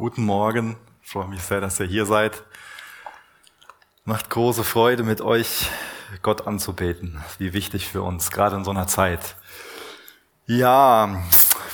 Guten 0.00 0.24
Morgen. 0.24 0.78
Ich 1.02 1.10
freue 1.10 1.28
mich 1.28 1.42
sehr, 1.42 1.60
dass 1.60 1.78
ihr 1.78 1.84
hier 1.84 2.06
seid. 2.06 2.42
Macht 4.06 4.30
große 4.30 4.64
Freude, 4.64 5.02
mit 5.02 5.20
euch 5.20 5.68
Gott 6.22 6.46
anzubeten. 6.46 7.22
Wie 7.36 7.52
wichtig 7.52 7.86
für 7.86 8.00
uns, 8.00 8.30
gerade 8.30 8.56
in 8.56 8.64
so 8.64 8.70
einer 8.70 8.86
Zeit. 8.86 9.36
Ja, 10.46 11.20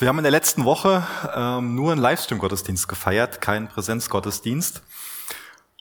wir 0.01 0.09
haben 0.09 0.19
in 0.19 0.25
der 0.25 0.33
letzten 0.33 0.65
Woche 0.65 1.07
ähm, 1.37 1.77
nur 1.77 1.93
einen 1.93 2.01
Livestream-Gottesdienst 2.01 2.89
gefeiert, 2.89 3.41
keinen 3.41 3.69
Präsenzgottesdienst. 3.69 4.83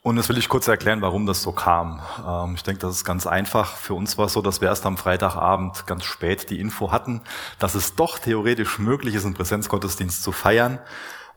Und 0.04 0.16
das 0.18 0.30
will 0.30 0.38
ich 0.38 0.48
kurz 0.48 0.68
erklären, 0.68 1.02
warum 1.02 1.26
das 1.26 1.42
so 1.42 1.52
kam. 1.52 2.00
Ähm, 2.24 2.54
ich 2.54 2.62
denke, 2.62 2.82
das 2.82 2.98
ist 2.98 3.06
ganz 3.06 3.26
einfach. 3.26 3.76
Für 3.76 3.96
uns 3.96 4.20
war 4.20 4.28
es 4.28 4.34
so, 4.34 4.44
dass 4.44 4.62
wir 4.62 4.68
erst 4.68 4.86
am 4.86 4.98
Freitagabend 4.98 5.88
ganz 5.88 6.04
spät 6.04 6.52
die 6.52 6.60
Info 6.60 6.92
hatten, 6.92 7.22
dass 7.58 7.74
es 7.74 7.96
doch 7.96 8.20
theoretisch 8.20 8.78
möglich 8.78 9.16
ist, 9.16 9.26
einen 9.26 9.34
Präsenzgottesdienst 9.34 10.22
zu 10.22 10.32
feiern. 10.32 10.78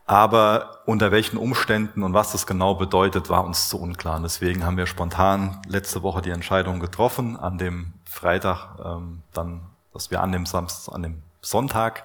Aber 0.09 0.81
unter 0.87 1.13
welchen 1.13 1.37
Umständen 1.37 2.03
und 2.03 2.15
was 2.15 2.33
das 2.33 2.47
genau 2.47 2.75
bedeutet, 2.75 3.29
war 3.29 3.45
uns 3.45 3.69
zu 3.69 3.79
unklar. 3.79 4.17
Und 4.17 4.23
deswegen 4.23 4.65
haben 4.65 4.79
wir 4.79 4.87
spontan 4.87 5.61
letzte 5.69 6.03
Woche 6.03 6.23
die 6.23 6.31
Entscheidung 6.31 6.81
getroffen, 6.81 7.37
an 7.37 7.59
dem 7.59 7.93
Freitag, 8.07 8.79
ähm, 8.83 9.23
dann, 9.35 9.61
dass 9.93 10.11
wir 10.11 10.23
an 10.23 10.33
dem 10.33 10.47
Samstag, 10.47 10.95
an 10.95 11.03
dem 11.03 11.23
Sonntag 11.43 12.05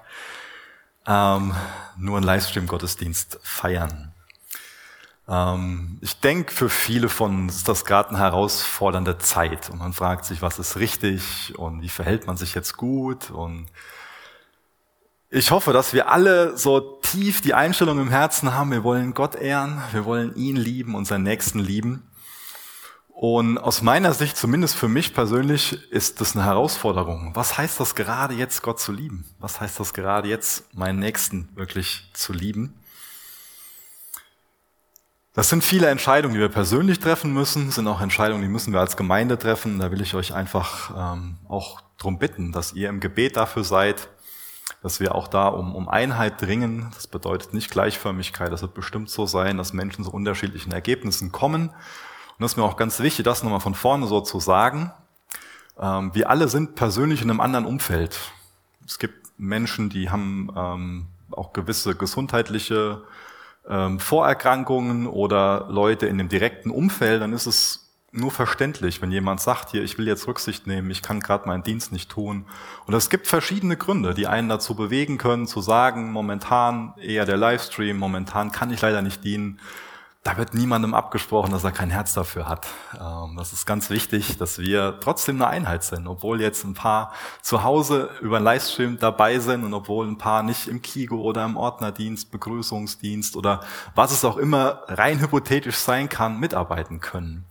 ähm, 1.06 1.54
nur 1.96 2.18
einen 2.18 2.26
Livestream-Gottesdienst 2.26 3.40
feiern. 3.42 4.12
Ähm, 5.26 5.96
ich 6.02 6.20
denke, 6.20 6.52
für 6.52 6.68
viele 6.68 7.08
von 7.08 7.34
uns 7.34 7.56
ist 7.56 7.68
das 7.68 7.86
gerade 7.86 8.10
eine 8.10 8.18
herausfordernde 8.18 9.16
Zeit 9.16 9.70
und 9.70 9.78
man 9.78 9.94
fragt 9.94 10.26
sich, 10.26 10.42
was 10.42 10.58
ist 10.58 10.76
richtig 10.76 11.58
und 11.58 11.80
wie 11.80 11.88
verhält 11.88 12.26
man 12.26 12.36
sich 12.36 12.54
jetzt 12.54 12.76
gut 12.76 13.30
und 13.30 13.66
ich 15.34 15.50
hoffe, 15.50 15.72
dass 15.72 15.92
wir 15.92 16.08
alle 16.10 16.56
so 16.56 16.78
tief 17.02 17.40
die 17.40 17.54
Einstellung 17.54 17.98
im 17.98 18.08
Herzen 18.08 18.54
haben, 18.54 18.70
wir 18.70 18.84
wollen 18.84 19.14
Gott 19.14 19.34
ehren, 19.34 19.82
wir 19.90 20.04
wollen 20.04 20.36
ihn 20.36 20.54
lieben 20.54 20.94
und 20.94 21.06
seinen 21.06 21.24
Nächsten 21.24 21.58
lieben. 21.58 22.08
Und 23.08 23.58
aus 23.58 23.82
meiner 23.82 24.12
Sicht, 24.14 24.36
zumindest 24.36 24.76
für 24.76 24.86
mich 24.86 25.12
persönlich, 25.12 25.90
ist 25.90 26.20
das 26.20 26.36
eine 26.36 26.44
Herausforderung. 26.44 27.32
Was 27.34 27.58
heißt 27.58 27.80
das 27.80 27.96
gerade 27.96 28.34
jetzt, 28.34 28.62
Gott 28.62 28.78
zu 28.78 28.92
lieben? 28.92 29.24
Was 29.40 29.60
heißt 29.60 29.80
das 29.80 29.92
gerade 29.92 30.28
jetzt, 30.28 30.72
meinen 30.72 31.00
Nächsten 31.00 31.48
wirklich 31.56 32.08
zu 32.12 32.32
lieben? 32.32 32.74
Das 35.32 35.48
sind 35.48 35.64
viele 35.64 35.88
Entscheidungen, 35.88 36.34
die 36.34 36.40
wir 36.40 36.48
persönlich 36.48 37.00
treffen 37.00 37.32
müssen, 37.32 37.72
sind 37.72 37.88
auch 37.88 38.00
Entscheidungen, 38.00 38.42
die 38.42 38.48
müssen 38.48 38.72
wir 38.72 38.78
als 38.78 38.96
Gemeinde 38.96 39.36
treffen. 39.36 39.80
Da 39.80 39.90
will 39.90 40.00
ich 40.00 40.14
euch 40.14 40.32
einfach 40.32 40.92
ähm, 40.96 41.38
auch 41.48 41.80
darum 41.98 42.20
bitten, 42.20 42.52
dass 42.52 42.72
ihr 42.72 42.88
im 42.88 43.00
Gebet 43.00 43.36
dafür 43.36 43.64
seid, 43.64 44.08
dass 44.84 45.00
wir 45.00 45.14
auch 45.14 45.28
da 45.28 45.48
um, 45.48 45.74
um 45.74 45.88
Einheit 45.88 46.42
dringen. 46.42 46.90
Das 46.94 47.06
bedeutet 47.06 47.54
nicht 47.54 47.70
Gleichförmigkeit. 47.70 48.52
Das 48.52 48.60
wird 48.60 48.74
bestimmt 48.74 49.08
so 49.08 49.24
sein, 49.24 49.56
dass 49.56 49.72
Menschen 49.72 50.04
zu 50.04 50.12
unterschiedlichen 50.12 50.72
Ergebnissen 50.72 51.32
kommen. 51.32 51.70
Und 51.70 52.40
das 52.40 52.52
ist 52.52 52.56
mir 52.58 52.64
auch 52.64 52.76
ganz 52.76 53.00
wichtig, 53.00 53.24
das 53.24 53.42
nochmal 53.42 53.60
von 53.60 53.74
vorne 53.74 54.06
so 54.06 54.20
zu 54.20 54.40
sagen. 54.40 54.92
Ähm, 55.80 56.14
wir 56.14 56.28
alle 56.28 56.48
sind 56.48 56.74
persönlich 56.74 57.22
in 57.22 57.30
einem 57.30 57.40
anderen 57.40 57.64
Umfeld. 57.64 58.20
Es 58.86 58.98
gibt 58.98 59.14
Menschen, 59.38 59.88
die 59.88 60.10
haben 60.10 60.52
ähm, 60.54 61.06
auch 61.30 61.54
gewisse 61.54 61.94
gesundheitliche 61.94 63.04
ähm, 63.66 63.98
Vorerkrankungen 63.98 65.06
oder 65.06 65.66
Leute 65.70 66.08
in 66.08 66.18
dem 66.18 66.28
direkten 66.28 66.70
Umfeld. 66.70 67.22
Dann 67.22 67.32
ist 67.32 67.46
es 67.46 67.83
nur 68.16 68.30
verständlich, 68.30 69.02
wenn 69.02 69.10
jemand 69.10 69.40
sagt, 69.40 69.70
hier, 69.70 69.82
ich 69.82 69.98
will 69.98 70.06
jetzt 70.06 70.26
Rücksicht 70.26 70.66
nehmen, 70.66 70.90
ich 70.90 71.02
kann 71.02 71.20
gerade 71.20 71.46
meinen 71.46 71.62
Dienst 71.62 71.92
nicht 71.92 72.10
tun. 72.10 72.46
Und 72.86 72.94
es 72.94 73.10
gibt 73.10 73.26
verschiedene 73.26 73.76
Gründe, 73.76 74.14
die 74.14 74.26
einen 74.26 74.48
dazu 74.48 74.74
bewegen 74.74 75.18
können, 75.18 75.46
zu 75.46 75.60
sagen, 75.60 76.12
momentan 76.12 76.94
eher 76.96 77.26
der 77.26 77.36
Livestream, 77.36 77.96
momentan 77.96 78.52
kann 78.52 78.70
ich 78.70 78.80
leider 78.80 79.02
nicht 79.02 79.24
dienen. 79.24 79.60
Da 80.22 80.38
wird 80.38 80.54
niemandem 80.54 80.94
abgesprochen, 80.94 81.52
dass 81.52 81.64
er 81.64 81.72
kein 81.72 81.90
Herz 81.90 82.14
dafür 82.14 82.48
hat. 82.48 82.66
Ähm, 82.98 83.36
das 83.36 83.52
ist 83.52 83.66
ganz 83.66 83.90
wichtig, 83.90 84.38
dass 84.38 84.58
wir 84.58 84.98
trotzdem 85.00 85.36
eine 85.36 85.48
Einheit 85.48 85.84
sind, 85.84 86.06
obwohl 86.06 86.40
jetzt 86.40 86.64
ein 86.64 86.72
paar 86.72 87.12
zu 87.42 87.62
Hause 87.62 88.08
über 88.22 88.36
einen 88.36 88.46
Livestream 88.46 88.98
dabei 88.98 89.38
sind 89.38 89.64
und 89.64 89.74
obwohl 89.74 90.06
ein 90.06 90.16
paar 90.16 90.42
nicht 90.42 90.66
im 90.66 90.80
Kigo 90.80 91.20
oder 91.20 91.44
im 91.44 91.58
Ordnerdienst, 91.58 92.30
Begrüßungsdienst 92.30 93.36
oder 93.36 93.60
was 93.94 94.12
es 94.12 94.24
auch 94.24 94.38
immer 94.38 94.84
rein 94.88 95.20
hypothetisch 95.20 95.76
sein 95.76 96.08
kann, 96.08 96.40
mitarbeiten 96.40 97.00
können. 97.00 97.44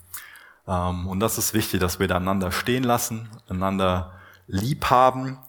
Ähm, 0.68 1.08
und 1.08 1.20
das 1.20 1.38
ist 1.38 1.54
wichtig, 1.54 1.80
dass 1.80 2.00
wir 2.00 2.08
da 2.08 2.18
einander 2.18 2.52
stehen 2.52 2.84
lassen, 2.84 3.30
einander 3.50 4.20
lieb 4.48 4.90
haben. 4.90 5.40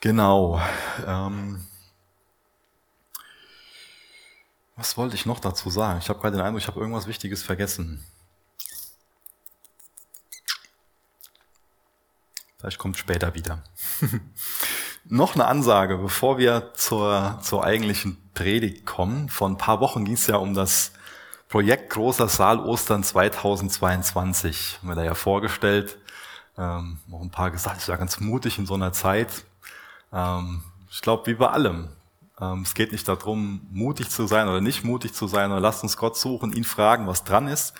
Genau. 0.00 0.60
Ähm, 1.06 1.66
was 4.76 4.96
wollte 4.96 5.14
ich 5.14 5.26
noch 5.26 5.40
dazu 5.40 5.70
sagen? 5.70 5.98
Ich 6.00 6.08
habe 6.08 6.20
gerade 6.20 6.36
den 6.36 6.44
Eindruck, 6.44 6.60
ich 6.60 6.68
habe 6.68 6.80
irgendwas 6.80 7.06
Wichtiges 7.06 7.42
vergessen. 7.42 8.04
Vielleicht 12.58 12.78
kommt 12.78 12.96
später 12.98 13.34
wieder. 13.34 13.62
noch 15.04 15.34
eine 15.34 15.46
Ansage, 15.46 15.98
bevor 15.98 16.38
wir 16.38 16.72
zur, 16.74 17.38
zur 17.42 17.64
eigentlichen 17.64 18.18
Predigt 18.34 18.86
kommen. 18.86 19.28
Vor 19.28 19.48
ein 19.48 19.58
paar 19.58 19.80
Wochen 19.80 20.04
ging 20.04 20.14
es 20.14 20.26
ja 20.26 20.36
um 20.36 20.54
das 20.54 20.92
Projekt 21.48 21.90
Großer 21.90 22.28
Saal 22.28 22.58
Ostern 22.58 23.04
2022 23.04 24.78
haben 24.80 24.88
wir 24.88 24.96
da 24.96 25.04
ja 25.04 25.14
vorgestellt. 25.14 25.96
Ähm, 26.58 26.98
noch 27.06 27.20
ein 27.20 27.30
paar 27.30 27.52
gesagt, 27.52 27.82
ich 27.82 27.88
war 27.88 27.98
ganz 27.98 28.18
mutig 28.18 28.58
in 28.58 28.66
so 28.66 28.74
einer 28.74 28.92
Zeit. 28.92 29.44
Ähm, 30.12 30.62
ich 30.90 31.00
glaube, 31.02 31.26
wie 31.26 31.34
bei 31.34 31.48
allem. 31.48 31.88
Ähm, 32.40 32.62
es 32.62 32.74
geht 32.74 32.90
nicht 32.90 33.06
darum, 33.06 33.60
mutig 33.70 34.10
zu 34.10 34.26
sein 34.26 34.48
oder 34.48 34.60
nicht 34.60 34.82
mutig 34.82 35.14
zu 35.14 35.28
sein, 35.28 35.52
oder 35.52 35.60
lasst 35.60 35.84
uns 35.84 35.96
Gott 35.96 36.16
suchen, 36.16 36.52
ihn 36.52 36.64
fragen, 36.64 37.06
was 37.06 37.22
dran 37.22 37.46
ist. 37.46 37.74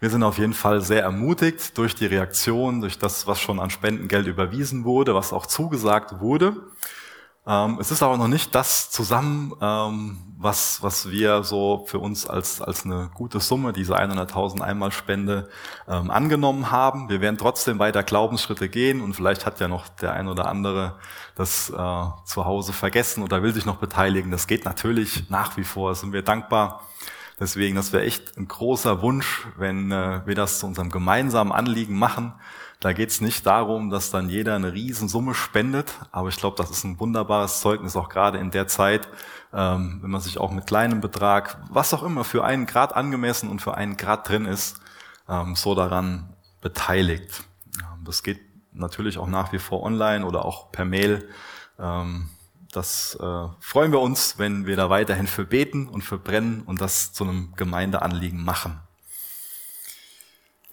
Wir 0.00 0.10
sind 0.10 0.24
auf 0.24 0.38
jeden 0.38 0.52
Fall 0.52 0.80
sehr 0.80 1.02
ermutigt 1.02 1.78
durch 1.78 1.94
die 1.94 2.06
Reaktion, 2.06 2.80
durch 2.80 2.98
das, 2.98 3.28
was 3.28 3.40
schon 3.40 3.60
an 3.60 3.70
Spendengeld 3.70 4.26
überwiesen 4.26 4.84
wurde, 4.84 5.14
was 5.14 5.32
auch 5.32 5.46
zugesagt 5.46 6.20
wurde. 6.20 6.56
Ähm, 7.46 7.76
es 7.78 7.90
ist 7.90 8.02
aber 8.02 8.16
noch 8.16 8.28
nicht 8.28 8.54
das 8.54 8.90
zusammen, 8.90 9.52
ähm, 9.60 10.18
was, 10.38 10.82
was 10.82 11.10
wir 11.10 11.42
so 11.44 11.84
für 11.86 11.98
uns 11.98 12.26
als, 12.26 12.62
als 12.62 12.84
eine 12.84 13.10
gute 13.14 13.38
Summe, 13.40 13.74
diese 13.74 13.98
100.000 13.98 14.62
Einmalspende, 14.62 15.48
ähm, 15.86 16.10
angenommen 16.10 16.70
haben. 16.70 17.10
Wir 17.10 17.20
werden 17.20 17.36
trotzdem 17.36 17.78
weiter 17.78 18.02
Glaubensschritte 18.02 18.68
gehen 18.70 19.02
und 19.02 19.14
vielleicht 19.14 19.44
hat 19.44 19.60
ja 19.60 19.68
noch 19.68 19.88
der 19.88 20.14
ein 20.14 20.28
oder 20.28 20.46
andere 20.46 20.96
das 21.34 21.68
äh, 21.68 21.74
zu 21.74 22.44
Hause 22.46 22.72
vergessen 22.72 23.22
oder 23.22 23.42
will 23.42 23.52
sich 23.52 23.66
noch 23.66 23.76
beteiligen. 23.76 24.30
Das 24.30 24.46
geht 24.46 24.64
natürlich 24.64 25.28
nach 25.28 25.56
wie 25.58 25.64
vor, 25.64 25.94
sind 25.94 26.12
wir 26.12 26.22
dankbar. 26.22 26.82
Deswegen, 27.38 27.74
das 27.74 27.92
wäre 27.92 28.04
echt 28.04 28.38
ein 28.38 28.48
großer 28.48 29.02
Wunsch, 29.02 29.46
wenn 29.56 29.90
äh, 29.90 30.22
wir 30.24 30.34
das 30.34 30.60
zu 30.60 30.66
unserem 30.66 30.90
gemeinsamen 30.90 31.52
Anliegen 31.52 31.98
machen 31.98 32.32
da 32.80 32.92
geht 32.92 33.10
es 33.10 33.20
nicht 33.20 33.46
darum, 33.46 33.90
dass 33.90 34.10
dann 34.10 34.28
jeder 34.28 34.54
eine 34.54 34.72
Riesensumme 34.72 35.34
spendet, 35.34 35.92
aber 36.12 36.28
ich 36.28 36.36
glaube, 36.36 36.56
das 36.56 36.70
ist 36.70 36.84
ein 36.84 37.00
wunderbares 37.00 37.60
Zeugnis, 37.60 37.96
auch 37.96 38.08
gerade 38.08 38.38
in 38.38 38.50
der 38.50 38.68
Zeit, 38.68 39.08
ähm, 39.52 40.00
wenn 40.02 40.10
man 40.10 40.20
sich 40.20 40.38
auch 40.38 40.50
mit 40.50 40.66
kleinem 40.66 41.00
Betrag, 41.00 41.58
was 41.70 41.94
auch 41.94 42.02
immer 42.02 42.24
für 42.24 42.44
einen 42.44 42.66
Grad 42.66 42.94
angemessen 42.94 43.48
und 43.48 43.62
für 43.62 43.74
einen 43.74 43.96
Grad 43.96 44.28
drin 44.28 44.44
ist, 44.44 44.80
ähm, 45.28 45.56
so 45.56 45.74
daran 45.74 46.34
beteiligt. 46.60 47.44
Das 48.04 48.22
geht 48.22 48.40
natürlich 48.72 49.18
auch 49.18 49.28
nach 49.28 49.52
wie 49.52 49.58
vor 49.58 49.82
online 49.82 50.26
oder 50.26 50.44
auch 50.44 50.70
per 50.70 50.84
Mail. 50.84 51.28
Ähm, 51.78 52.28
das 52.72 53.16
äh, 53.20 53.46
freuen 53.60 53.92
wir 53.92 54.00
uns, 54.00 54.38
wenn 54.38 54.66
wir 54.66 54.76
da 54.76 54.90
weiterhin 54.90 55.26
für 55.26 55.44
beten 55.44 55.88
und 55.88 56.02
für 56.02 56.18
brennen 56.18 56.62
und 56.62 56.80
das 56.80 57.12
zu 57.12 57.24
einem 57.24 57.54
Gemeindeanliegen 57.56 58.42
machen. 58.44 58.80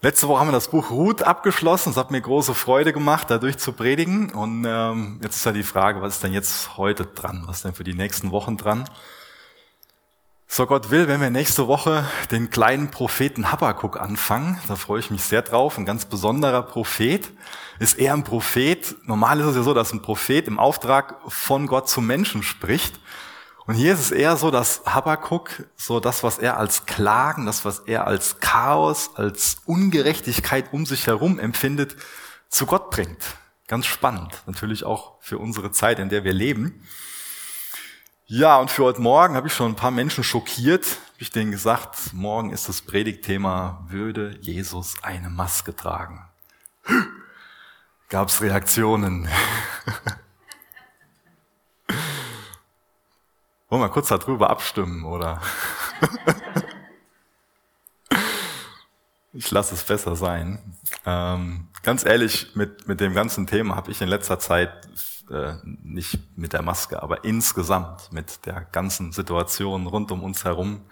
Letzte 0.04 0.26
Woche 0.26 0.40
haben 0.40 0.48
wir 0.48 0.52
das 0.52 0.66
Buch 0.66 0.90
Ruth 0.90 1.22
abgeschlossen. 1.22 1.90
Es 1.90 1.96
hat 1.96 2.10
mir 2.10 2.20
große 2.20 2.54
Freude 2.54 2.92
gemacht, 2.92 3.30
dadurch 3.30 3.58
zu 3.58 3.72
predigen. 3.72 4.32
Und 4.32 4.64
ähm, 4.66 5.20
jetzt 5.22 5.36
ist 5.36 5.46
ja 5.46 5.52
die 5.52 5.62
Frage, 5.62 6.02
was 6.02 6.14
ist 6.14 6.24
denn 6.24 6.32
jetzt 6.32 6.76
heute 6.76 7.06
dran? 7.06 7.44
Was 7.46 7.58
ist 7.58 7.66
denn 7.66 7.74
für 7.74 7.84
die 7.84 7.94
nächsten 7.94 8.32
Wochen 8.32 8.56
dran? 8.56 8.84
So 10.48 10.66
Gott 10.66 10.90
will, 10.90 11.06
wenn 11.06 11.20
wir 11.20 11.30
nächste 11.30 11.68
Woche 11.68 12.04
den 12.32 12.50
kleinen 12.50 12.90
Propheten 12.90 13.52
Habakkuk 13.52 14.00
anfangen, 14.00 14.58
da 14.66 14.74
freue 14.74 14.98
ich 14.98 15.12
mich 15.12 15.22
sehr 15.22 15.42
drauf. 15.42 15.78
Ein 15.78 15.86
ganz 15.86 16.04
besonderer 16.04 16.62
Prophet. 16.62 17.30
Ist 17.78 17.96
er 17.96 18.14
ein 18.14 18.24
Prophet? 18.24 18.96
Normal 19.06 19.38
ist 19.38 19.46
es 19.46 19.54
ja 19.54 19.62
so, 19.62 19.72
dass 19.72 19.92
ein 19.92 20.02
Prophet 20.02 20.48
im 20.48 20.58
Auftrag 20.58 21.14
von 21.28 21.68
Gott 21.68 21.88
zum 21.88 22.08
Menschen 22.08 22.42
spricht. 22.42 22.98
Und 23.66 23.74
hier 23.74 23.94
ist 23.94 24.00
es 24.00 24.10
eher 24.10 24.36
so, 24.36 24.50
dass 24.50 24.82
Habakkuk 24.86 25.64
so 25.76 26.00
das, 26.00 26.22
was 26.22 26.38
er 26.38 26.56
als 26.56 26.86
Klagen, 26.86 27.46
das, 27.46 27.64
was 27.64 27.80
er 27.80 28.06
als 28.06 28.40
Chaos, 28.40 29.10
als 29.14 29.58
Ungerechtigkeit 29.66 30.72
um 30.72 30.84
sich 30.84 31.06
herum 31.06 31.38
empfindet, 31.38 31.96
zu 32.48 32.66
Gott 32.66 32.90
bringt. 32.90 33.22
Ganz 33.68 33.86
spannend. 33.86 34.42
Natürlich 34.46 34.84
auch 34.84 35.14
für 35.20 35.38
unsere 35.38 35.70
Zeit, 35.70 35.98
in 35.98 36.08
der 36.08 36.24
wir 36.24 36.32
leben. 36.32 36.86
Ja, 38.26 38.58
und 38.58 38.70
für 38.70 38.84
heute 38.84 39.00
Morgen 39.00 39.36
habe 39.36 39.46
ich 39.46 39.54
schon 39.54 39.72
ein 39.72 39.76
paar 39.76 39.90
Menschen 39.90 40.24
schockiert. 40.24 40.84
Habe 40.84 41.22
ich 41.22 41.30
denen 41.30 41.50
gesagt, 41.50 42.12
morgen 42.12 42.50
ist 42.50 42.68
das 42.68 42.82
Predigtthema, 42.82 43.86
würde 43.88 44.38
Jesus 44.40 44.94
eine 45.02 45.30
Maske 45.30 45.76
tragen? 45.76 46.24
Gab 48.08 48.28
es 48.28 48.40
Reaktionen? 48.40 49.28
Wollen 53.72 53.80
wir 53.80 53.88
kurz 53.88 54.08
darüber 54.08 54.50
abstimmen, 54.50 55.06
oder? 55.06 55.40
ich 59.32 59.50
lasse 59.50 59.74
es 59.74 59.82
besser 59.82 60.14
sein. 60.14 60.58
Ähm, 61.06 61.68
ganz 61.82 62.04
ehrlich, 62.04 62.54
mit, 62.54 62.86
mit 62.86 63.00
dem 63.00 63.14
ganzen 63.14 63.46
Thema 63.46 63.74
habe 63.74 63.90
ich 63.90 64.02
in 64.02 64.10
letzter 64.10 64.38
Zeit 64.38 64.86
äh, 65.30 65.54
nicht 65.64 66.18
mit 66.36 66.52
der 66.52 66.60
Maske, 66.60 67.02
aber 67.02 67.24
insgesamt 67.24 68.12
mit 68.12 68.44
der 68.44 68.60
ganzen 68.60 69.10
Situation 69.10 69.86
rund 69.86 70.12
um 70.12 70.22
uns 70.22 70.44
herum 70.44 70.82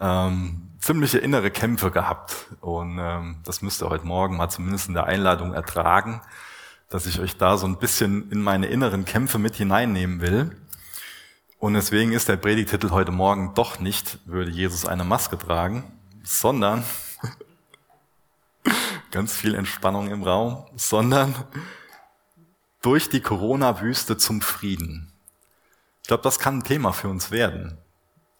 ähm, 0.00 0.72
ziemliche 0.80 1.18
innere 1.18 1.52
Kämpfe 1.52 1.92
gehabt. 1.92 2.34
Und 2.60 2.98
ähm, 2.98 3.36
das 3.44 3.62
müsst 3.62 3.84
ihr 3.84 3.88
heute 3.88 4.04
Morgen 4.04 4.36
mal 4.36 4.48
zumindest 4.48 4.88
in 4.88 4.94
der 4.94 5.04
Einladung 5.04 5.54
ertragen, 5.54 6.22
dass 6.88 7.06
ich 7.06 7.20
euch 7.20 7.36
da 7.36 7.56
so 7.56 7.68
ein 7.68 7.78
bisschen 7.78 8.32
in 8.32 8.42
meine 8.42 8.66
inneren 8.66 9.04
Kämpfe 9.04 9.38
mit 9.38 9.54
hineinnehmen 9.54 10.20
will. 10.20 10.56
Und 11.60 11.74
deswegen 11.74 12.12
ist 12.12 12.26
der 12.30 12.38
Predigtitel 12.38 12.88
heute 12.90 13.12
Morgen 13.12 13.52
doch 13.54 13.80
nicht, 13.80 14.18
würde 14.24 14.50
Jesus 14.50 14.86
eine 14.86 15.04
Maske 15.04 15.36
tragen, 15.36 15.92
sondern 16.22 16.82
ganz 19.10 19.34
viel 19.34 19.54
Entspannung 19.54 20.10
im 20.10 20.22
Raum, 20.22 20.64
sondern 20.76 21.34
durch 22.80 23.10
die 23.10 23.20
Corona-Wüste 23.20 24.16
zum 24.16 24.40
Frieden. 24.40 25.12
Ich 26.00 26.08
glaube, 26.08 26.22
das 26.22 26.38
kann 26.38 26.60
ein 26.60 26.64
Thema 26.64 26.94
für 26.94 27.08
uns 27.08 27.30
werden. 27.30 27.76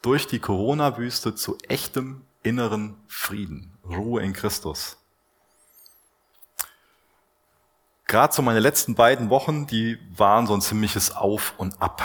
Durch 0.01 0.27
die 0.27 0.39
Corona-Wüste 0.39 1.35
zu 1.35 1.59
echtem 1.69 2.25
inneren 2.43 2.97
Frieden, 3.07 3.77
Ruhe 3.85 4.23
in 4.23 4.33
Christus. 4.33 4.97
Gerade 8.07 8.33
so 8.33 8.41
meine 8.41 8.61
letzten 8.61 8.95
beiden 8.95 9.29
Wochen, 9.29 9.67
die 9.67 9.99
waren 10.17 10.47
so 10.47 10.55
ein 10.55 10.63
ziemliches 10.63 11.15
Auf 11.15 11.53
und 11.59 11.83
Ab. 11.83 12.03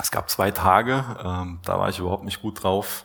Es 0.00 0.12
gab 0.12 0.30
zwei 0.30 0.52
Tage, 0.52 1.04
ähm, 1.24 1.58
da 1.64 1.78
war 1.78 1.88
ich 1.88 1.98
überhaupt 1.98 2.24
nicht 2.24 2.40
gut 2.40 2.62
drauf. 2.62 3.04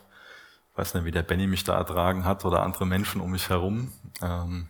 Ich 0.72 0.78
weiß 0.78 0.94
nicht, 0.94 1.04
wie 1.04 1.10
der 1.10 1.24
Benny 1.24 1.48
mich 1.48 1.64
da 1.64 1.76
ertragen 1.76 2.24
hat 2.24 2.44
oder 2.44 2.62
andere 2.62 2.86
Menschen 2.86 3.20
um 3.20 3.32
mich 3.32 3.48
herum. 3.48 3.92
Ähm, 4.22 4.68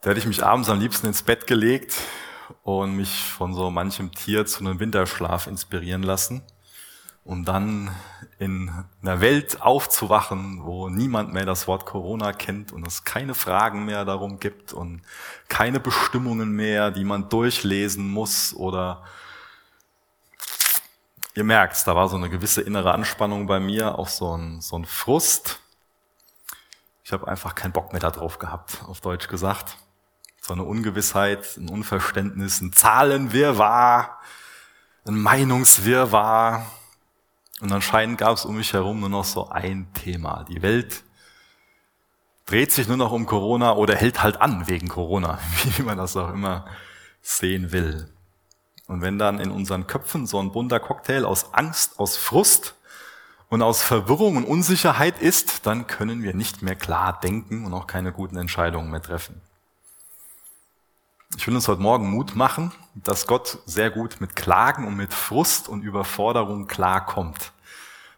da 0.00 0.10
hätte 0.10 0.20
ich 0.20 0.26
mich 0.26 0.42
abends 0.42 0.70
am 0.70 0.80
liebsten 0.80 1.06
ins 1.06 1.22
Bett 1.22 1.46
gelegt 1.46 1.94
und 2.62 2.96
mich 2.96 3.24
von 3.24 3.52
so 3.54 3.70
manchem 3.70 4.12
Tier 4.12 4.46
zu 4.46 4.60
einem 4.60 4.80
Winterschlaf 4.80 5.46
inspirieren 5.46 6.02
lassen, 6.02 6.42
um 7.24 7.44
dann 7.44 7.90
in 8.38 8.70
einer 9.02 9.20
Welt 9.20 9.60
aufzuwachen, 9.60 10.64
wo 10.64 10.88
niemand 10.88 11.32
mehr 11.32 11.46
das 11.46 11.68
Wort 11.68 11.84
Corona 11.84 12.32
kennt 12.32 12.72
und 12.72 12.86
es 12.86 13.04
keine 13.04 13.34
Fragen 13.34 13.84
mehr 13.84 14.04
darum 14.06 14.40
gibt 14.40 14.72
und 14.72 15.02
keine 15.48 15.78
Bestimmungen 15.78 16.52
mehr, 16.52 16.90
die 16.90 17.04
man 17.04 17.28
durchlesen 17.28 18.10
muss 18.10 18.54
oder 18.54 19.02
Ihr 21.36 21.42
merkt, 21.42 21.84
da 21.86 21.96
war 21.96 22.08
so 22.08 22.16
eine 22.16 22.30
gewisse 22.30 22.62
innere 22.62 22.92
Anspannung 22.92 23.48
bei 23.48 23.58
mir, 23.58 23.98
auch 23.98 24.06
so 24.06 24.36
ein, 24.36 24.60
so 24.60 24.78
ein 24.78 24.84
Frust. 24.84 25.60
Ich 27.02 27.12
habe 27.12 27.26
einfach 27.26 27.56
keinen 27.56 27.72
Bock 27.72 27.92
mehr 27.92 28.00
darauf 28.00 28.38
gehabt, 28.38 28.84
auf 28.86 29.00
Deutsch 29.00 29.26
gesagt. 29.26 29.76
So 30.40 30.52
eine 30.52 30.62
Ungewissheit, 30.62 31.56
ein 31.56 31.68
Unverständnis, 31.68 32.60
ein 32.60 32.72
Zahlenwirrwarr, 32.72 34.20
ein 35.06 35.16
Meinungswirrwarr. 35.16 36.66
Und 37.60 37.72
anscheinend 37.72 38.18
gab 38.18 38.36
es 38.36 38.44
um 38.44 38.56
mich 38.56 38.72
herum 38.72 39.00
nur 39.00 39.08
noch 39.08 39.24
so 39.24 39.48
ein 39.48 39.92
Thema. 39.92 40.44
Die 40.48 40.62
Welt 40.62 41.02
dreht 42.46 42.70
sich 42.70 42.86
nur 42.86 42.96
noch 42.96 43.10
um 43.10 43.26
Corona 43.26 43.74
oder 43.74 43.96
hält 43.96 44.22
halt 44.22 44.40
an 44.40 44.68
wegen 44.68 44.86
Corona, 44.86 45.40
wie 45.76 45.82
man 45.82 45.98
das 45.98 46.16
auch 46.16 46.32
immer 46.32 46.66
sehen 47.22 47.72
will. 47.72 48.13
Und 48.86 49.00
wenn 49.00 49.18
dann 49.18 49.40
in 49.40 49.50
unseren 49.50 49.86
Köpfen 49.86 50.26
so 50.26 50.40
ein 50.40 50.52
bunter 50.52 50.80
Cocktail 50.80 51.24
aus 51.24 51.54
Angst, 51.54 51.98
aus 51.98 52.16
Frust 52.16 52.74
und 53.48 53.62
aus 53.62 53.82
Verwirrung 53.82 54.36
und 54.36 54.44
Unsicherheit 54.44 55.20
ist, 55.20 55.66
dann 55.66 55.86
können 55.86 56.22
wir 56.22 56.34
nicht 56.34 56.62
mehr 56.62 56.76
klar 56.76 57.18
denken 57.20 57.64
und 57.64 57.72
auch 57.72 57.86
keine 57.86 58.12
guten 58.12 58.36
Entscheidungen 58.36 58.90
mehr 58.90 59.02
treffen. 59.02 59.40
Ich 61.36 61.46
will 61.46 61.54
uns 61.54 61.66
heute 61.66 61.80
Morgen 61.80 62.10
Mut 62.10 62.36
machen, 62.36 62.72
dass 62.94 63.26
Gott 63.26 63.58
sehr 63.66 63.90
gut 63.90 64.20
mit 64.20 64.36
Klagen 64.36 64.86
und 64.86 64.94
mit 64.96 65.12
Frust 65.12 65.68
und 65.68 65.82
Überforderung 65.82 66.68
klarkommt. 66.68 67.52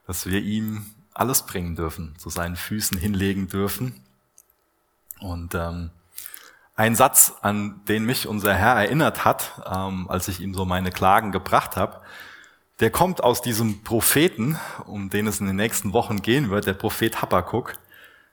Dass 0.06 0.26
wir 0.26 0.42
ihm 0.42 0.86
alles 1.14 1.42
bringen 1.42 1.76
dürfen, 1.76 2.14
zu 2.18 2.28
seinen 2.28 2.56
Füßen 2.56 2.98
hinlegen 2.98 3.48
dürfen. 3.48 4.04
Und 5.20 5.54
ähm, 5.54 5.90
ein 6.76 6.94
Satz, 6.94 7.32
an 7.40 7.80
den 7.88 8.04
mich 8.04 8.28
unser 8.28 8.54
Herr 8.54 8.74
erinnert 8.74 9.24
hat, 9.24 9.62
ähm, 9.64 10.08
als 10.08 10.28
ich 10.28 10.40
ihm 10.40 10.54
so 10.54 10.64
meine 10.66 10.90
Klagen 10.90 11.32
gebracht 11.32 11.76
habe, 11.76 12.00
der 12.80 12.90
kommt 12.90 13.24
aus 13.24 13.40
diesem 13.40 13.82
Propheten, 13.82 14.58
um 14.84 15.08
den 15.08 15.26
es 15.26 15.40
in 15.40 15.46
den 15.46 15.56
nächsten 15.56 15.94
Wochen 15.94 16.20
gehen 16.20 16.50
wird, 16.50 16.66
der 16.66 16.74
Prophet 16.74 17.22
Habakkuk, 17.22 17.72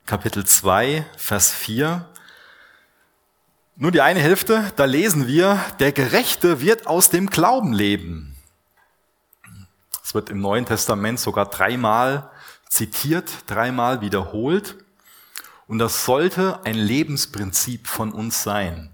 Kapitel 0.06 0.46
2, 0.46 1.06
Vers 1.16 1.52
4. 1.52 2.06
Nur 3.78 3.92
die 3.92 4.02
eine 4.02 4.20
Hälfte, 4.20 4.72
da 4.76 4.84
lesen 4.84 5.28
wir, 5.28 5.58
der 5.80 5.94
Gerechte 5.94 6.60
wird 6.60 6.86
aus 6.86 7.10
dem 7.10 7.30
Glauben 7.30 7.72
leben. 7.72 8.36
Es 10.04 10.14
wird 10.14 10.30
im 10.30 10.42
Neuen 10.42 10.66
Testament 10.66 11.22
sogar 11.22 11.46
dreimal 11.46 12.30
zitiert, 12.68 13.32
dreimal 13.48 14.02
wiederholt. 14.02 14.83
Und 15.68 15.80
das 15.80 16.06
sollte 16.06 16.60
ein 16.66 16.76
Lebensprinzip 16.76 17.88
von 17.88 18.12
uns 18.12 18.44
sein. 18.44 18.90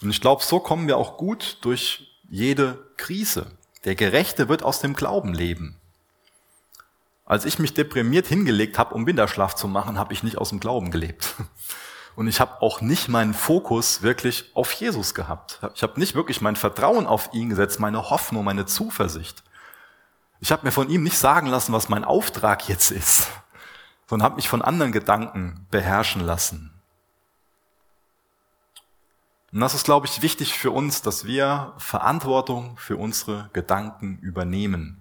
Und 0.00 0.10
ich 0.10 0.20
glaube, 0.20 0.42
so 0.42 0.58
kommen 0.58 0.88
wir 0.88 0.96
auch 0.96 1.16
gut 1.16 1.58
durch 1.62 2.08
jede 2.28 2.78
Krise. 2.96 3.46
Der 3.84 3.94
Gerechte 3.94 4.48
wird 4.48 4.62
aus 4.62 4.80
dem 4.80 4.94
Glauben 4.94 5.34
leben. 5.34 5.78
Als 7.24 7.44
ich 7.44 7.58
mich 7.58 7.74
deprimiert 7.74 8.26
hingelegt 8.26 8.78
habe, 8.78 8.94
um 8.94 9.06
Winterschlaf 9.06 9.54
zu 9.54 9.68
machen, 9.68 9.98
habe 9.98 10.12
ich 10.12 10.22
nicht 10.22 10.38
aus 10.38 10.48
dem 10.48 10.60
Glauben 10.60 10.90
gelebt. 10.90 11.34
Und 12.16 12.26
ich 12.26 12.40
habe 12.40 12.60
auch 12.60 12.82
nicht 12.82 13.08
meinen 13.08 13.32
Fokus 13.32 14.02
wirklich 14.02 14.50
auf 14.52 14.72
Jesus 14.72 15.14
gehabt. 15.14 15.60
Ich 15.74 15.82
habe 15.82 15.98
nicht 15.98 16.14
wirklich 16.14 16.42
mein 16.42 16.56
Vertrauen 16.56 17.06
auf 17.06 17.30
ihn 17.32 17.48
gesetzt, 17.48 17.80
meine 17.80 18.10
Hoffnung, 18.10 18.44
meine 18.44 18.66
Zuversicht. 18.66 19.42
Ich 20.40 20.52
habe 20.52 20.66
mir 20.66 20.72
von 20.72 20.90
ihm 20.90 21.04
nicht 21.04 21.16
sagen 21.16 21.46
lassen, 21.46 21.72
was 21.72 21.88
mein 21.88 22.04
Auftrag 22.04 22.68
jetzt 22.68 22.90
ist 22.90 23.28
sondern 24.12 24.26
habe 24.26 24.36
mich 24.36 24.50
von 24.50 24.60
anderen 24.60 24.92
Gedanken 24.92 25.66
beherrschen 25.70 26.20
lassen. 26.20 26.70
Und 29.50 29.60
das 29.60 29.72
ist, 29.72 29.86
glaube 29.86 30.06
ich, 30.06 30.20
wichtig 30.20 30.52
für 30.52 30.70
uns, 30.70 31.00
dass 31.00 31.24
wir 31.24 31.72
Verantwortung 31.78 32.76
für 32.76 32.98
unsere 32.98 33.48
Gedanken 33.54 34.18
übernehmen. 34.18 35.00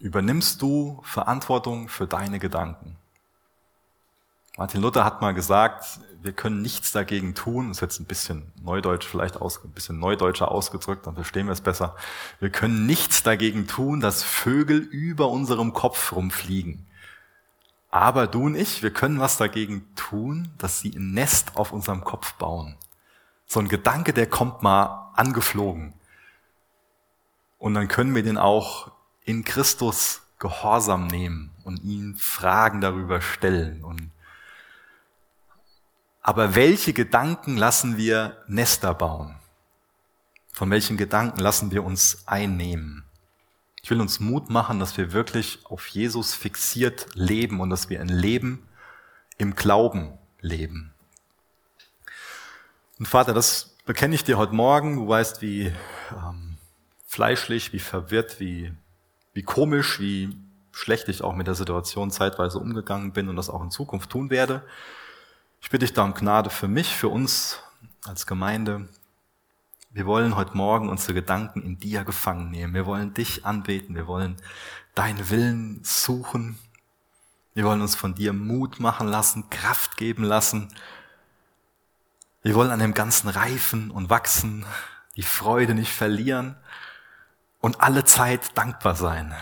Übernimmst 0.00 0.62
du 0.62 1.02
Verantwortung 1.04 1.90
für 1.90 2.06
deine 2.06 2.38
Gedanken? 2.38 2.96
Martin 4.56 4.80
Luther 4.80 5.04
hat 5.04 5.20
mal 5.20 5.34
gesagt, 5.34 6.00
wir 6.22 6.32
können 6.32 6.62
nichts 6.62 6.92
dagegen 6.92 7.34
tun, 7.34 7.68
das 7.68 7.76
ist 7.76 7.82
jetzt 7.82 8.00
ein 8.00 8.06
bisschen 8.06 8.52
neudeutsch 8.62 9.04
vielleicht 9.04 9.36
aus, 9.36 9.62
ein 9.62 9.72
bisschen 9.72 9.98
neudeutscher 9.98 10.50
ausgedrückt, 10.50 11.06
dann 11.06 11.14
verstehen 11.14 11.44
wir 11.44 11.52
es 11.52 11.60
besser. 11.60 11.94
Wir 12.40 12.48
können 12.48 12.86
nichts 12.86 13.22
dagegen 13.22 13.66
tun, 13.66 14.00
dass 14.00 14.22
Vögel 14.22 14.78
über 14.78 15.28
unserem 15.28 15.74
Kopf 15.74 16.12
rumfliegen. 16.12 16.86
Aber 17.92 18.26
du 18.26 18.46
und 18.46 18.54
ich, 18.54 18.82
wir 18.82 18.90
können 18.90 19.20
was 19.20 19.36
dagegen 19.36 19.94
tun, 19.94 20.50
dass 20.56 20.80
sie 20.80 20.96
ein 20.96 21.12
Nest 21.12 21.56
auf 21.56 21.72
unserem 21.72 22.02
Kopf 22.02 22.32
bauen. 22.32 22.74
So 23.46 23.60
ein 23.60 23.68
Gedanke, 23.68 24.14
der 24.14 24.26
kommt 24.26 24.62
mal 24.62 25.12
angeflogen. 25.14 25.92
Und 27.58 27.74
dann 27.74 27.88
können 27.88 28.14
wir 28.14 28.22
den 28.22 28.38
auch 28.38 28.90
in 29.24 29.44
Christus 29.44 30.22
Gehorsam 30.38 31.06
nehmen 31.06 31.50
und 31.64 31.84
ihn 31.84 32.16
Fragen 32.16 32.80
darüber 32.80 33.20
stellen. 33.20 33.84
Und 33.84 34.10
aber 36.22 36.54
welche 36.54 36.94
Gedanken 36.94 37.58
lassen 37.58 37.98
wir 37.98 38.42
Nester 38.48 38.94
bauen? 38.94 39.36
Von 40.52 40.70
welchen 40.70 40.96
Gedanken 40.96 41.40
lassen 41.40 41.70
wir 41.70 41.84
uns 41.84 42.26
einnehmen? 42.26 43.04
Ich 43.84 43.90
will 43.90 44.00
uns 44.00 44.20
Mut 44.20 44.48
machen, 44.48 44.78
dass 44.78 44.96
wir 44.96 45.12
wirklich 45.12 45.58
auf 45.64 45.88
Jesus 45.88 46.34
fixiert 46.34 47.08
leben 47.14 47.60
und 47.60 47.68
dass 47.68 47.90
wir 47.90 48.00
ein 48.00 48.08
Leben 48.08 48.68
im 49.38 49.56
Glauben 49.56 50.16
leben. 50.40 50.94
Und 53.00 53.08
Vater, 53.08 53.34
das 53.34 53.76
bekenne 53.84 54.14
ich 54.14 54.22
dir 54.22 54.38
heute 54.38 54.54
Morgen. 54.54 54.94
Du 54.94 55.08
weißt, 55.08 55.42
wie 55.42 55.72
ähm, 56.12 56.58
fleischlich, 57.06 57.72
wie 57.72 57.80
verwirrt, 57.80 58.38
wie, 58.38 58.72
wie 59.34 59.42
komisch, 59.42 59.98
wie 59.98 60.36
schlecht 60.70 61.08
ich 61.08 61.22
auch 61.22 61.34
mit 61.34 61.48
der 61.48 61.56
Situation 61.56 62.12
zeitweise 62.12 62.60
umgegangen 62.60 63.12
bin 63.12 63.28
und 63.28 63.34
das 63.34 63.50
auch 63.50 63.64
in 63.64 63.72
Zukunft 63.72 64.10
tun 64.10 64.30
werde. 64.30 64.62
Ich 65.60 65.70
bitte 65.70 65.86
dich 65.86 65.92
da 65.92 66.04
um 66.04 66.14
Gnade 66.14 66.50
für 66.50 66.68
mich, 66.68 66.94
für 66.94 67.08
uns 67.08 67.58
als 68.04 68.28
Gemeinde, 68.28 68.88
wir 69.92 70.06
wollen 70.06 70.36
heute 70.36 70.56
Morgen 70.56 70.88
unsere 70.88 71.12
Gedanken 71.12 71.60
in 71.62 71.78
dir 71.78 72.04
gefangen 72.04 72.50
nehmen. 72.50 72.72
Wir 72.72 72.86
wollen 72.86 73.12
dich 73.12 73.44
anbeten. 73.44 73.94
Wir 73.94 74.06
wollen 74.06 74.36
deinen 74.94 75.28
Willen 75.28 75.80
suchen. 75.84 76.58
Wir 77.52 77.64
wollen 77.64 77.82
uns 77.82 77.94
von 77.94 78.14
dir 78.14 78.32
Mut 78.32 78.80
machen 78.80 79.06
lassen, 79.06 79.50
Kraft 79.50 79.98
geben 79.98 80.24
lassen. 80.24 80.68
Wir 82.42 82.54
wollen 82.54 82.70
an 82.70 82.78
dem 82.78 82.94
Ganzen 82.94 83.28
reifen 83.28 83.90
und 83.90 84.08
wachsen, 84.08 84.64
die 85.16 85.22
Freude 85.22 85.74
nicht 85.74 85.92
verlieren 85.92 86.56
und 87.60 87.82
alle 87.82 88.04
Zeit 88.04 88.56
dankbar 88.56 88.94
sein. 88.94 89.34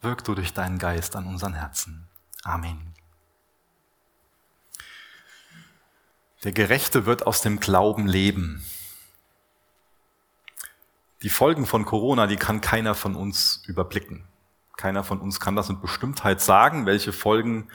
Wirk 0.00 0.24
du 0.24 0.34
durch 0.34 0.54
deinen 0.54 0.78
Geist 0.78 1.14
an 1.14 1.26
unseren 1.26 1.52
Herzen. 1.52 2.08
Amen. 2.42 2.94
Der 6.42 6.52
Gerechte 6.52 7.04
wird 7.04 7.26
aus 7.26 7.42
dem 7.42 7.60
Glauben 7.60 8.08
leben. 8.08 8.64
Die 11.22 11.28
Folgen 11.28 11.66
von 11.66 11.84
Corona, 11.84 12.26
die 12.26 12.36
kann 12.36 12.60
keiner 12.60 12.94
von 12.94 13.14
uns 13.14 13.62
überblicken. 13.66 14.24
Keiner 14.76 15.04
von 15.04 15.20
uns 15.20 15.38
kann 15.38 15.54
das 15.54 15.68
mit 15.68 15.80
Bestimmtheit 15.80 16.40
sagen, 16.40 16.84
welche 16.86 17.12
Folgen 17.12 17.68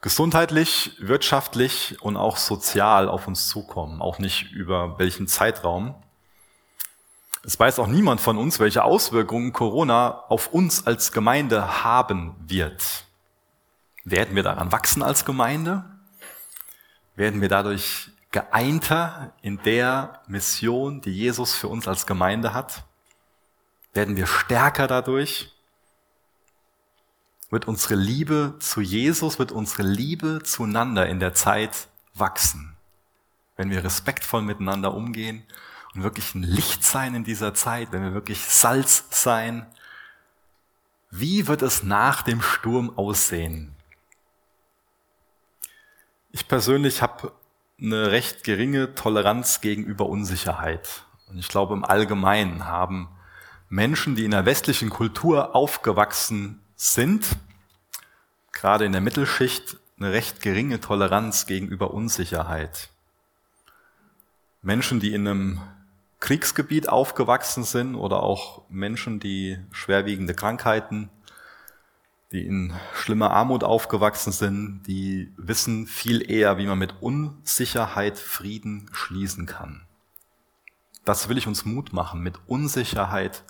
gesundheitlich, 0.00 0.92
wirtschaftlich 0.98 2.00
und 2.00 2.16
auch 2.16 2.38
sozial 2.38 3.08
auf 3.08 3.26
uns 3.26 3.48
zukommen. 3.48 4.00
Auch 4.00 4.18
nicht 4.18 4.52
über 4.52 4.98
welchen 4.98 5.26
Zeitraum. 5.26 5.94
Es 7.44 7.60
weiß 7.60 7.78
auch 7.78 7.88
niemand 7.88 8.20
von 8.20 8.38
uns, 8.38 8.58
welche 8.58 8.84
Auswirkungen 8.84 9.52
Corona 9.52 10.24
auf 10.28 10.48
uns 10.48 10.86
als 10.86 11.12
Gemeinde 11.12 11.84
haben 11.84 12.36
wird. 12.46 13.04
Werden 14.04 14.34
wir 14.34 14.42
daran 14.42 14.72
wachsen 14.72 15.02
als 15.02 15.26
Gemeinde? 15.26 15.84
Werden 17.16 17.40
wir 17.40 17.48
dadurch 17.48 18.10
geeinter 18.38 19.32
in 19.42 19.60
der 19.64 20.22
Mission, 20.28 21.00
die 21.00 21.10
Jesus 21.10 21.56
für 21.56 21.66
uns 21.66 21.88
als 21.88 22.06
Gemeinde 22.06 22.54
hat? 22.54 22.84
Werden 23.92 24.14
wir 24.14 24.28
stärker 24.28 24.86
dadurch? 24.86 25.52
Wird 27.50 27.66
unsere 27.66 27.96
Liebe 27.96 28.54
zu 28.60 28.80
Jesus, 28.80 29.40
wird 29.40 29.50
unsere 29.50 29.82
Liebe 29.82 30.40
zueinander 30.44 31.08
in 31.08 31.18
der 31.18 31.34
Zeit 31.34 31.88
wachsen? 32.14 32.76
Wenn 33.56 33.70
wir 33.70 33.82
respektvoll 33.82 34.42
miteinander 34.42 34.94
umgehen 34.94 35.42
und 35.96 36.04
wirklich 36.04 36.36
ein 36.36 36.44
Licht 36.44 36.84
sein 36.84 37.16
in 37.16 37.24
dieser 37.24 37.54
Zeit, 37.54 37.90
wenn 37.90 38.04
wir 38.04 38.14
wirklich 38.14 38.44
Salz 38.44 39.06
sein, 39.10 39.66
wie 41.10 41.48
wird 41.48 41.62
es 41.62 41.82
nach 41.82 42.22
dem 42.22 42.40
Sturm 42.40 42.96
aussehen? 42.96 43.74
Ich 46.30 46.46
persönlich 46.46 47.02
habe 47.02 47.32
eine 47.80 48.10
recht 48.10 48.44
geringe 48.44 48.94
Toleranz 48.94 49.60
gegenüber 49.60 50.06
Unsicherheit. 50.06 51.04
Und 51.28 51.38
ich 51.38 51.48
glaube, 51.48 51.74
im 51.74 51.84
Allgemeinen 51.84 52.66
haben 52.66 53.08
Menschen, 53.68 54.16
die 54.16 54.24
in 54.24 54.32
der 54.32 54.46
westlichen 54.46 54.90
Kultur 54.90 55.54
aufgewachsen 55.54 56.60
sind, 56.74 57.36
gerade 58.52 58.84
in 58.84 58.92
der 58.92 59.00
Mittelschicht, 59.00 59.76
eine 59.98 60.12
recht 60.12 60.42
geringe 60.42 60.80
Toleranz 60.80 61.46
gegenüber 61.46 61.92
Unsicherheit. 61.92 62.90
Menschen, 64.62 65.00
die 65.00 65.12
in 65.12 65.26
einem 65.26 65.60
Kriegsgebiet 66.20 66.88
aufgewachsen 66.88 67.64
sind 67.64 67.94
oder 67.94 68.22
auch 68.22 68.62
Menschen, 68.68 69.20
die 69.20 69.58
schwerwiegende 69.70 70.34
Krankheiten, 70.34 71.10
die 72.32 72.46
in 72.46 72.74
schlimmer 72.94 73.30
Armut 73.30 73.64
aufgewachsen 73.64 74.32
sind, 74.32 74.82
die 74.86 75.32
wissen 75.36 75.86
viel 75.86 76.30
eher, 76.30 76.58
wie 76.58 76.66
man 76.66 76.78
mit 76.78 77.00
Unsicherheit 77.00 78.18
Frieden 78.18 78.90
schließen 78.92 79.46
kann. 79.46 79.86
Das 81.04 81.28
will 81.28 81.38
ich 81.38 81.46
uns 81.46 81.64
Mut 81.64 81.92
machen, 81.94 82.20
mit 82.20 82.38
Unsicherheit 82.46 83.44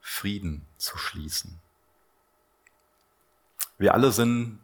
Frieden 0.00 0.66
zu 0.78 0.96
schließen. 0.96 1.60
Wir 3.76 3.92
alle 3.92 4.10
sind, 4.10 4.58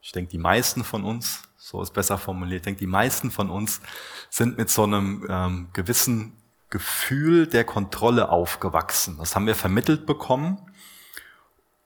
ich 0.00 0.12
denke, 0.12 0.30
die 0.30 0.38
meisten 0.38 0.82
von 0.82 1.04
uns, 1.04 1.42
so 1.58 1.82
ist 1.82 1.92
besser 1.92 2.16
formuliert, 2.16 2.60
ich 2.60 2.64
denke, 2.64 2.80
die 2.80 2.86
meisten 2.86 3.30
von 3.30 3.50
uns 3.50 3.82
sind 4.30 4.56
mit 4.56 4.70
so 4.70 4.84
einem 4.84 5.26
ähm, 5.28 5.68
gewissen 5.74 6.36
Gefühl 6.70 7.46
der 7.46 7.64
Kontrolle 7.64 8.30
aufgewachsen. 8.30 9.18
Das 9.18 9.36
haben 9.36 9.46
wir 9.46 9.54
vermittelt 9.54 10.06
bekommen 10.06 10.58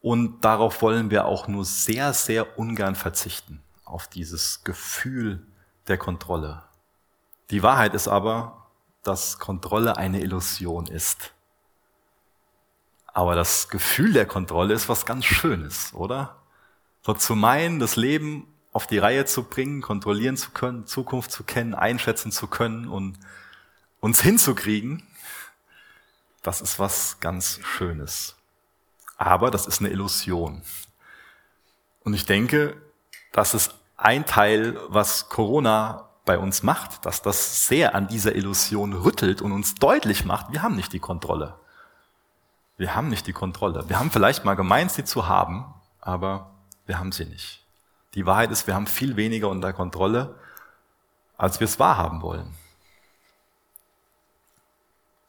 und 0.00 0.44
darauf 0.44 0.82
wollen 0.82 1.10
wir 1.10 1.24
auch 1.26 1.48
nur 1.48 1.64
sehr, 1.64 2.12
sehr 2.12 2.58
ungern 2.58 2.94
verzichten, 2.94 3.62
auf 3.84 4.06
dieses 4.06 4.64
Gefühl 4.64 5.46
der 5.88 5.98
Kontrolle. 5.98 6.62
Die 7.50 7.62
Wahrheit 7.62 7.94
ist 7.94 8.08
aber, 8.08 8.66
dass 9.02 9.38
Kontrolle 9.38 9.96
eine 9.96 10.20
Illusion 10.20 10.86
ist. 10.86 11.32
Aber 13.06 13.34
das 13.34 13.68
Gefühl 13.68 14.12
der 14.12 14.26
Kontrolle 14.26 14.74
ist 14.74 14.88
was 14.88 15.06
ganz 15.06 15.24
Schönes, 15.24 15.92
oder? 15.94 16.36
So 17.02 17.14
zu 17.14 17.34
meinen, 17.34 17.80
das 17.80 17.96
Leben 17.96 18.46
auf 18.72 18.86
die 18.86 18.98
Reihe 18.98 19.24
zu 19.24 19.44
bringen, 19.44 19.80
kontrollieren 19.80 20.36
zu 20.36 20.50
können, 20.50 20.86
Zukunft 20.86 21.32
zu 21.32 21.42
kennen, 21.42 21.74
einschätzen 21.74 22.30
zu 22.30 22.46
können 22.46 22.86
und 22.86 23.18
uns 24.00 24.20
hinzukriegen, 24.20 25.02
das 26.42 26.60
ist 26.60 26.78
was 26.78 27.18
ganz 27.18 27.60
Schönes. 27.64 28.37
Aber 29.18 29.50
das 29.50 29.66
ist 29.66 29.80
eine 29.80 29.90
Illusion. 29.90 30.62
Und 32.04 32.14
ich 32.14 32.24
denke, 32.24 32.80
das 33.32 33.52
ist 33.52 33.74
ein 33.96 34.24
Teil, 34.24 34.78
was 34.88 35.28
Corona 35.28 36.08
bei 36.24 36.38
uns 36.38 36.62
macht, 36.62 37.04
dass 37.04 37.20
das 37.20 37.66
sehr 37.66 37.94
an 37.94 38.06
dieser 38.06 38.34
Illusion 38.34 38.92
rüttelt 38.92 39.42
und 39.42 39.52
uns 39.52 39.74
deutlich 39.74 40.24
macht, 40.24 40.52
wir 40.52 40.62
haben 40.62 40.76
nicht 40.76 40.92
die 40.92 41.00
Kontrolle. 41.00 41.54
Wir 42.76 42.94
haben 42.94 43.08
nicht 43.08 43.26
die 43.26 43.32
Kontrolle. 43.32 43.88
Wir 43.88 43.98
haben 43.98 44.10
vielleicht 44.10 44.44
mal 44.44 44.54
gemeint, 44.54 44.92
sie 44.92 45.04
zu 45.04 45.26
haben, 45.26 45.74
aber 46.00 46.50
wir 46.86 46.98
haben 46.98 47.12
sie 47.12 47.24
nicht. 47.24 47.64
Die 48.14 48.24
Wahrheit 48.24 48.50
ist, 48.50 48.66
wir 48.66 48.74
haben 48.74 48.86
viel 48.86 49.16
weniger 49.16 49.48
unter 49.48 49.72
Kontrolle, 49.72 50.36
als 51.36 51.60
wir 51.60 51.64
es 51.64 51.78
wahrhaben 51.78 52.22
wollen. 52.22 52.54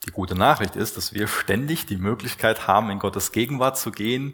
Die 0.09 0.11
gute 0.11 0.33
Nachricht 0.33 0.75
ist, 0.75 0.97
dass 0.97 1.13
wir 1.13 1.27
ständig 1.27 1.85
die 1.85 1.97
Möglichkeit 1.97 2.65
haben, 2.67 2.89
in 2.89 2.97
Gottes 2.97 3.31
Gegenwart 3.31 3.77
zu 3.77 3.91
gehen 3.91 4.33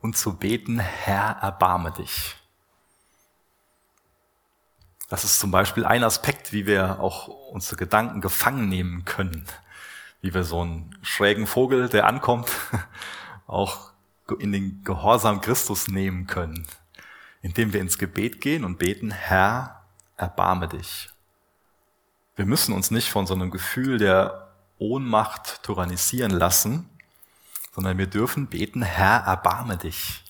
und 0.00 0.16
zu 0.16 0.36
beten, 0.36 0.78
Herr, 0.78 1.38
erbarme 1.42 1.90
dich. 1.90 2.36
Das 5.08 5.24
ist 5.24 5.40
zum 5.40 5.50
Beispiel 5.50 5.84
ein 5.84 6.04
Aspekt, 6.04 6.52
wie 6.52 6.68
wir 6.68 7.00
auch 7.00 7.26
unsere 7.26 7.74
Gedanken 7.74 8.20
gefangen 8.20 8.68
nehmen 8.68 9.04
können. 9.04 9.44
Wie 10.20 10.32
wir 10.32 10.44
so 10.44 10.60
einen 10.60 10.96
schrägen 11.02 11.48
Vogel, 11.48 11.88
der 11.88 12.06
ankommt, 12.06 12.48
auch 13.48 13.90
in 14.38 14.52
den 14.52 14.84
Gehorsam 14.84 15.40
Christus 15.40 15.88
nehmen 15.88 16.28
können 16.28 16.68
indem 17.46 17.72
wir 17.72 17.80
ins 17.80 17.96
Gebet 17.96 18.40
gehen 18.40 18.64
und 18.64 18.78
beten, 18.78 19.12
Herr, 19.12 19.84
erbarme 20.16 20.66
dich. 20.66 21.10
Wir 22.34 22.44
müssen 22.44 22.74
uns 22.74 22.90
nicht 22.90 23.08
von 23.08 23.26
so 23.26 23.34
einem 23.34 23.52
Gefühl 23.52 23.98
der 23.98 24.45
Ohnmacht 24.78 25.62
tyrannisieren 25.62 26.32
lassen, 26.32 26.88
sondern 27.74 27.98
wir 27.98 28.06
dürfen 28.06 28.46
beten, 28.46 28.82
Herr, 28.82 29.24
erbarme 29.26 29.76
dich. 29.76 30.24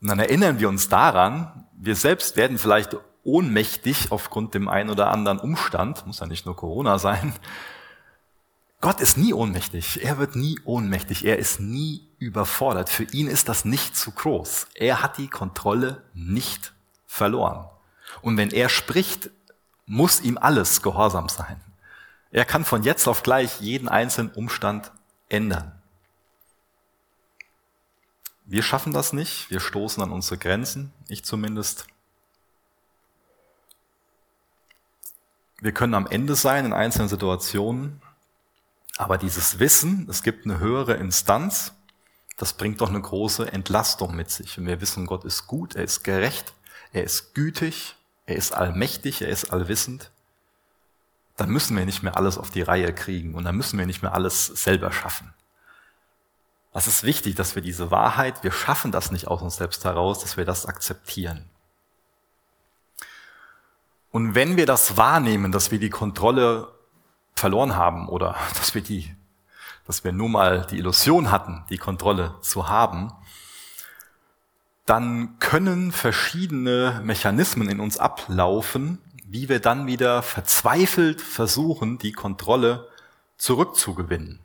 Und 0.00 0.08
dann 0.08 0.18
erinnern 0.18 0.58
wir 0.58 0.68
uns 0.68 0.88
daran, 0.88 1.66
wir 1.72 1.96
selbst 1.96 2.36
werden 2.36 2.58
vielleicht 2.58 2.96
ohnmächtig 3.22 4.10
aufgrund 4.12 4.54
dem 4.54 4.68
einen 4.68 4.90
oder 4.90 5.10
anderen 5.10 5.38
Umstand, 5.38 6.06
muss 6.06 6.20
ja 6.20 6.26
nicht 6.26 6.46
nur 6.46 6.56
Corona 6.56 6.98
sein, 6.98 7.34
Gott 8.80 9.02
ist 9.02 9.18
nie 9.18 9.34
ohnmächtig. 9.34 10.02
Er 10.02 10.16
wird 10.16 10.36
nie 10.36 10.58
ohnmächtig. 10.64 11.26
Er 11.26 11.38
ist 11.38 11.60
nie 11.60 12.08
überfordert. 12.18 12.88
Für 12.88 13.04
ihn 13.04 13.26
ist 13.26 13.50
das 13.50 13.66
nicht 13.66 13.94
zu 13.94 14.10
groß. 14.10 14.68
Er 14.74 15.02
hat 15.02 15.18
die 15.18 15.28
Kontrolle 15.28 16.02
nicht 16.14 16.72
verloren. 17.06 17.66
Und 18.22 18.38
wenn 18.38 18.50
er 18.50 18.70
spricht, 18.70 19.30
muss 19.84 20.22
ihm 20.22 20.38
alles 20.38 20.80
gehorsam 20.80 21.28
sein. 21.28 21.60
Er 22.32 22.44
kann 22.44 22.64
von 22.64 22.82
jetzt 22.82 23.08
auf 23.08 23.22
gleich 23.22 23.60
jeden 23.60 23.88
einzelnen 23.88 24.30
Umstand 24.32 24.92
ändern. 25.28 25.72
Wir 28.44 28.62
schaffen 28.62 28.92
das 28.92 29.12
nicht. 29.12 29.50
Wir 29.50 29.60
stoßen 29.60 30.02
an 30.02 30.10
unsere 30.10 30.38
Grenzen. 30.38 30.92
Ich 31.08 31.24
zumindest. 31.24 31.86
Wir 35.60 35.72
können 35.72 35.94
am 35.94 36.06
Ende 36.06 36.34
sein 36.34 36.64
in 36.64 36.72
einzelnen 36.72 37.08
Situationen. 37.08 38.00
Aber 38.96 39.18
dieses 39.18 39.58
Wissen, 39.58 40.06
es 40.10 40.22
gibt 40.22 40.44
eine 40.44 40.58
höhere 40.58 40.94
Instanz, 40.94 41.72
das 42.36 42.54
bringt 42.54 42.80
doch 42.80 42.88
eine 42.88 43.00
große 43.00 43.52
Entlastung 43.52 44.16
mit 44.16 44.30
sich. 44.30 44.58
Und 44.58 44.66
wir 44.66 44.80
wissen, 44.80 45.06
Gott 45.06 45.24
ist 45.24 45.46
gut, 45.46 45.74
er 45.74 45.84
ist 45.84 46.02
gerecht, 46.04 46.52
er 46.92 47.04
ist 47.04 47.34
gütig, 47.34 47.96
er 48.26 48.36
ist 48.36 48.52
allmächtig, 48.52 49.22
er 49.22 49.28
ist 49.28 49.52
allwissend. 49.52 50.10
Dann 51.40 51.48
müssen 51.48 51.74
wir 51.74 51.86
nicht 51.86 52.02
mehr 52.02 52.18
alles 52.18 52.36
auf 52.36 52.50
die 52.50 52.60
Reihe 52.60 52.92
kriegen 52.92 53.34
und 53.34 53.44
dann 53.44 53.56
müssen 53.56 53.78
wir 53.78 53.86
nicht 53.86 54.02
mehr 54.02 54.12
alles 54.12 54.44
selber 54.44 54.92
schaffen. 54.92 55.32
Das 56.74 56.86
ist 56.86 57.02
wichtig, 57.02 57.34
dass 57.34 57.54
wir 57.54 57.62
diese 57.62 57.90
Wahrheit, 57.90 58.44
wir 58.44 58.52
schaffen 58.52 58.92
das 58.92 59.10
nicht 59.10 59.26
aus 59.26 59.40
uns 59.40 59.56
selbst 59.56 59.86
heraus, 59.86 60.18
dass 60.18 60.36
wir 60.36 60.44
das 60.44 60.66
akzeptieren. 60.66 61.48
Und 64.10 64.34
wenn 64.34 64.58
wir 64.58 64.66
das 64.66 64.98
wahrnehmen, 64.98 65.50
dass 65.50 65.70
wir 65.70 65.78
die 65.78 65.88
Kontrolle 65.88 66.68
verloren 67.34 67.74
haben 67.74 68.10
oder 68.10 68.36
dass 68.58 68.74
wir 68.74 68.82
die, 68.82 69.16
dass 69.86 70.04
wir 70.04 70.12
nur 70.12 70.28
mal 70.28 70.66
die 70.66 70.76
Illusion 70.76 71.30
hatten, 71.30 71.64
die 71.70 71.78
Kontrolle 71.78 72.34
zu 72.42 72.68
haben, 72.68 73.14
dann 74.84 75.38
können 75.38 75.90
verschiedene 75.90 77.00
Mechanismen 77.02 77.70
in 77.70 77.80
uns 77.80 77.96
ablaufen, 77.96 78.98
wie 79.30 79.48
wir 79.48 79.60
dann 79.60 79.86
wieder 79.86 80.24
verzweifelt 80.24 81.20
versuchen, 81.20 81.98
die 81.98 82.10
Kontrolle 82.10 82.88
zurückzugewinnen. 83.36 84.40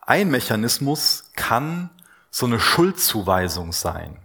Ein 0.00 0.30
Mechanismus 0.30 1.30
kann 1.36 1.90
so 2.30 2.46
eine 2.46 2.58
Schuldzuweisung 2.58 3.72
sein. 3.72 4.16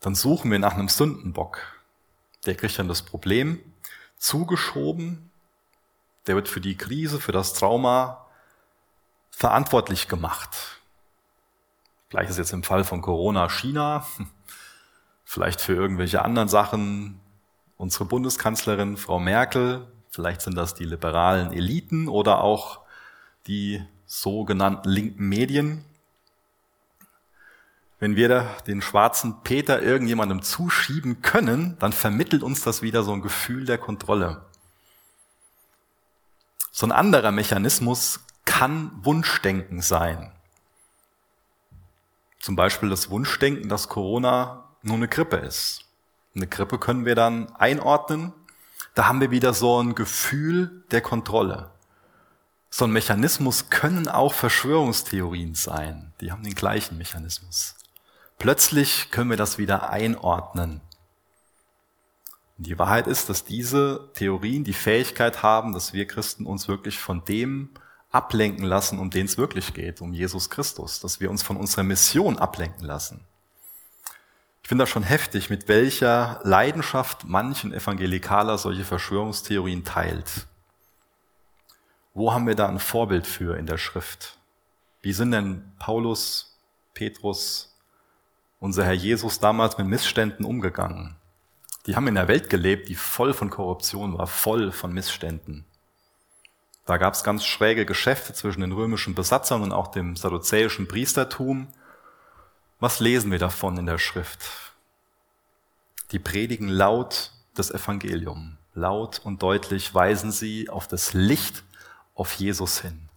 Dann 0.00 0.16
suchen 0.16 0.50
wir 0.50 0.58
nach 0.58 0.74
einem 0.74 0.88
Sündenbock. 0.88 1.60
Der 2.44 2.56
kriegt 2.56 2.76
dann 2.76 2.88
das 2.88 3.02
Problem 3.02 3.60
zugeschoben. 4.18 5.30
Der 6.26 6.34
wird 6.34 6.48
für 6.48 6.60
die 6.60 6.76
Krise, 6.76 7.20
für 7.20 7.30
das 7.30 7.54
Trauma 7.54 8.26
verantwortlich 9.30 10.08
gemacht. 10.08 10.80
Gleiches 12.10 12.36
jetzt 12.36 12.52
im 12.52 12.64
Fall 12.64 12.82
von 12.82 13.00
Corona 13.00 13.48
China. 13.48 14.04
Vielleicht 15.24 15.60
für 15.60 15.74
irgendwelche 15.74 16.22
anderen 16.22 16.48
Sachen 16.48 17.21
unsere 17.76 18.04
Bundeskanzlerin 18.04 18.96
Frau 18.96 19.18
Merkel. 19.18 19.86
Vielleicht 20.10 20.42
sind 20.42 20.56
das 20.56 20.74
die 20.74 20.84
liberalen 20.84 21.52
Eliten 21.52 22.08
oder 22.08 22.42
auch 22.42 22.80
die 23.46 23.82
sogenannten 24.06 24.88
linken 24.88 25.28
Medien. 25.28 25.84
Wenn 27.98 28.16
wir 28.16 28.28
da 28.28 28.56
den 28.66 28.82
schwarzen 28.82 29.42
Peter 29.42 29.80
irgendjemandem 29.80 30.42
zuschieben 30.42 31.22
können, 31.22 31.76
dann 31.78 31.92
vermittelt 31.92 32.42
uns 32.42 32.62
das 32.62 32.82
wieder 32.82 33.04
so 33.04 33.12
ein 33.12 33.22
Gefühl 33.22 33.64
der 33.64 33.78
Kontrolle. 33.78 34.44
So 36.72 36.86
ein 36.86 36.92
anderer 36.92 37.30
Mechanismus 37.30 38.20
kann 38.44 38.90
Wunschdenken 39.04 39.82
sein. 39.82 40.32
Zum 42.40 42.56
Beispiel 42.56 42.88
das 42.88 43.08
Wunschdenken, 43.08 43.68
dass 43.68 43.88
Corona 43.88 44.64
nur 44.82 44.96
eine 44.96 45.06
Grippe 45.06 45.36
ist. 45.36 45.81
Eine 46.34 46.46
Grippe 46.46 46.78
können 46.78 47.04
wir 47.04 47.14
dann 47.14 47.54
einordnen. 47.56 48.32
Da 48.94 49.06
haben 49.06 49.20
wir 49.20 49.30
wieder 49.30 49.54
so 49.54 49.82
ein 49.82 49.94
Gefühl 49.94 50.84
der 50.90 51.00
Kontrolle. 51.00 51.70
So 52.70 52.86
ein 52.86 52.92
Mechanismus 52.92 53.68
können 53.68 54.08
auch 54.08 54.32
Verschwörungstheorien 54.32 55.54
sein. 55.54 56.12
Die 56.20 56.32
haben 56.32 56.42
den 56.42 56.54
gleichen 56.54 56.96
Mechanismus. 56.96 57.74
Plötzlich 58.38 59.10
können 59.10 59.30
wir 59.30 59.36
das 59.36 59.58
wieder 59.58 59.90
einordnen. 59.90 60.80
Und 62.56 62.66
die 62.66 62.78
Wahrheit 62.78 63.06
ist, 63.06 63.28
dass 63.28 63.44
diese 63.44 64.10
Theorien 64.14 64.64
die 64.64 64.72
Fähigkeit 64.72 65.42
haben, 65.42 65.72
dass 65.74 65.92
wir 65.92 66.06
Christen 66.06 66.46
uns 66.46 66.66
wirklich 66.66 66.98
von 66.98 67.24
dem 67.24 67.70
ablenken 68.10 68.64
lassen, 68.64 68.98
um 68.98 69.10
den 69.10 69.26
es 69.26 69.38
wirklich 69.38 69.74
geht, 69.74 70.00
um 70.00 70.12
Jesus 70.12 70.48
Christus, 70.48 71.00
dass 71.00 71.20
wir 71.20 71.30
uns 71.30 71.42
von 71.42 71.56
unserer 71.56 71.82
Mission 71.82 72.38
ablenken 72.38 72.86
lassen. 72.86 73.26
Ich 74.62 74.68
finde 74.68 74.82
das 74.82 74.90
schon 74.90 75.02
heftig, 75.02 75.50
mit 75.50 75.68
welcher 75.68 76.40
Leidenschaft 76.44 77.24
manchen 77.24 77.72
Evangelikaler 77.72 78.58
solche 78.58 78.84
Verschwörungstheorien 78.84 79.84
teilt. 79.84 80.46
Wo 82.14 82.32
haben 82.32 82.46
wir 82.46 82.54
da 82.54 82.68
ein 82.68 82.78
Vorbild 82.78 83.26
für 83.26 83.56
in 83.56 83.66
der 83.66 83.78
Schrift? 83.78 84.38
Wie 85.00 85.12
sind 85.12 85.32
denn 85.32 85.72
Paulus, 85.78 86.60
Petrus, 86.94 87.76
unser 88.60 88.84
Herr 88.84 88.92
Jesus 88.92 89.40
damals 89.40 89.78
mit 89.78 89.88
Missständen 89.88 90.44
umgegangen? 90.44 91.16
Die 91.86 91.96
haben 91.96 92.06
in 92.06 92.16
einer 92.16 92.28
Welt 92.28 92.48
gelebt, 92.48 92.88
die 92.88 92.94
voll 92.94 93.34
von 93.34 93.50
Korruption 93.50 94.16
war, 94.16 94.28
voll 94.28 94.70
von 94.70 94.92
Missständen. 94.92 95.64
Da 96.84 96.96
gab 96.96 97.14
es 97.14 97.24
ganz 97.24 97.44
schräge 97.44 97.86
Geschäfte 97.86 98.32
zwischen 98.34 98.60
den 98.60 98.72
römischen 98.72 99.14
Besatzern 99.14 99.62
und 99.62 99.72
auch 99.72 99.88
dem 99.88 100.14
sadduzäischen 100.14 100.86
Priestertum. 100.86 101.68
Was 102.82 102.98
lesen 102.98 103.30
wir 103.30 103.38
davon 103.38 103.78
in 103.78 103.86
der 103.86 103.98
Schrift? 103.98 104.40
Die 106.10 106.18
predigen 106.18 106.66
laut 106.66 107.30
das 107.54 107.70
Evangelium. 107.70 108.58
Laut 108.74 109.20
und 109.22 109.40
deutlich 109.40 109.94
weisen 109.94 110.32
sie 110.32 110.68
auf 110.68 110.88
das 110.88 111.12
Licht, 111.12 111.62
auf 112.16 112.32
Jesus 112.32 112.80
hin. 112.80 113.08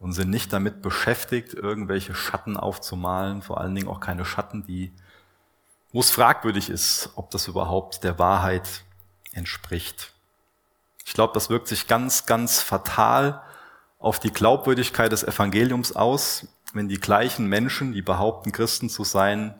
Und 0.00 0.14
sind 0.14 0.30
nicht 0.30 0.52
damit 0.52 0.82
beschäftigt, 0.82 1.54
irgendwelche 1.54 2.16
Schatten 2.16 2.56
aufzumalen, 2.56 3.40
vor 3.40 3.60
allen 3.60 3.76
Dingen 3.76 3.86
auch 3.86 4.00
keine 4.00 4.24
Schatten, 4.24 4.66
die, 4.66 4.92
wo 5.92 6.00
es 6.00 6.10
fragwürdig 6.10 6.68
ist, 6.68 7.10
ob 7.14 7.30
das 7.30 7.46
überhaupt 7.46 8.02
der 8.02 8.18
Wahrheit 8.18 8.82
entspricht. 9.32 10.12
Ich 11.06 11.12
glaube, 11.12 11.34
das 11.34 11.50
wirkt 11.50 11.68
sich 11.68 11.86
ganz, 11.86 12.26
ganz 12.26 12.60
fatal 12.60 13.44
auf 14.00 14.18
die 14.18 14.32
Glaubwürdigkeit 14.32 15.12
des 15.12 15.22
Evangeliums 15.22 15.94
aus, 15.94 16.48
wenn 16.72 16.88
die 16.88 17.00
gleichen 17.00 17.46
Menschen, 17.46 17.92
die 17.92 18.02
behaupten, 18.02 18.52
Christen 18.52 18.88
zu 18.88 19.04
sein, 19.04 19.54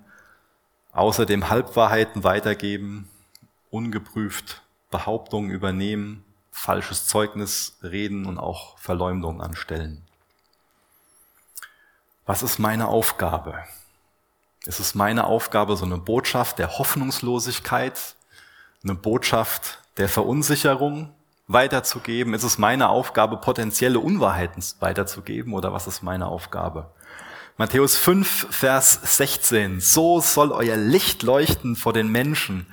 außerdem 0.93 1.49
Halbwahrheiten 1.49 2.25
weitergeben, 2.25 3.09
ungeprüft 3.71 4.63
Behauptungen 4.91 5.51
übernehmen, 5.51 6.25
falsches 6.51 7.07
Zeugnis 7.07 7.79
reden 7.83 8.27
und 8.27 8.39
auch 8.39 8.79
Verleumdung 8.79 9.41
anstellen. 9.41 10.03
Was 12.27 12.43
ist 12.43 12.59
meine 12.59 12.89
Aufgabe? 12.89 13.65
Es 14.67 14.79
ist 14.79 14.95
meine 14.95 15.25
Aufgabe, 15.25 15.77
so 15.77 15.85
eine 15.85 15.99
Botschaft 15.99 16.59
der 16.59 16.79
Hoffnungslosigkeit, 16.79 18.15
eine 18.85 18.95
Botschaft 18.95 19.79
der 19.97 20.09
Verunsicherung, 20.09 21.13
weiterzugeben? 21.49 22.35
Ist 22.35 22.45
es 22.45 22.59
meine 22.59 22.89
Aufgabe, 22.89 23.37
potenzielle 23.37 24.01
Unwahrheiten 24.01 24.63
weiterzugeben 24.81 25.55
oder 25.55 25.73
was 25.73 25.87
ist 25.87 26.03
meine 26.03 26.27
Aufgabe? 26.27 26.91
Matthäus 27.59 27.99
5, 27.99 28.47
Vers 28.51 28.99
16. 29.19 29.81
So 29.81 30.21
soll 30.21 30.53
euer 30.53 30.77
Licht 30.77 31.23
leuchten 31.23 31.77
vor 31.77 31.93
den 31.93 32.09
Menschen, 32.09 32.67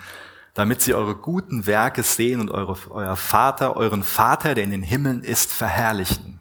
damit 0.53 0.81
sie 0.81 0.93
eure 0.93 1.15
guten 1.15 1.65
Werke 1.65 2.01
sehen 2.01 2.39
und 2.39 2.49
eure, 2.49 2.77
euer 2.89 3.17
Vater, 3.17 3.75
euren 3.75 4.03
Vater, 4.03 4.55
der 4.55 4.63
in 4.63 4.71
den 4.71 4.83
Himmeln 4.83 5.21
ist, 5.21 5.51
verherrlichen. 5.51 6.39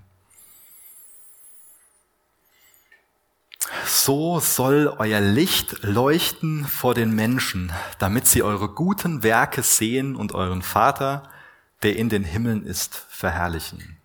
So 3.85 4.39
soll 4.39 4.95
euer 4.99 5.21
Licht 5.21 5.83
leuchten 5.83 6.65
vor 6.65 6.95
den 6.95 7.13
Menschen, 7.13 7.73
damit 7.99 8.29
sie 8.29 8.45
eure 8.45 8.69
guten 8.69 9.25
Werke 9.25 9.65
sehen 9.65 10.15
und 10.15 10.33
euren 10.33 10.63
Vater, 10.63 11.29
der 11.83 11.97
in 11.97 12.09
den 12.09 12.23
Himmeln 12.23 12.65
ist, 12.65 13.05
verherrlichen. 13.09 13.98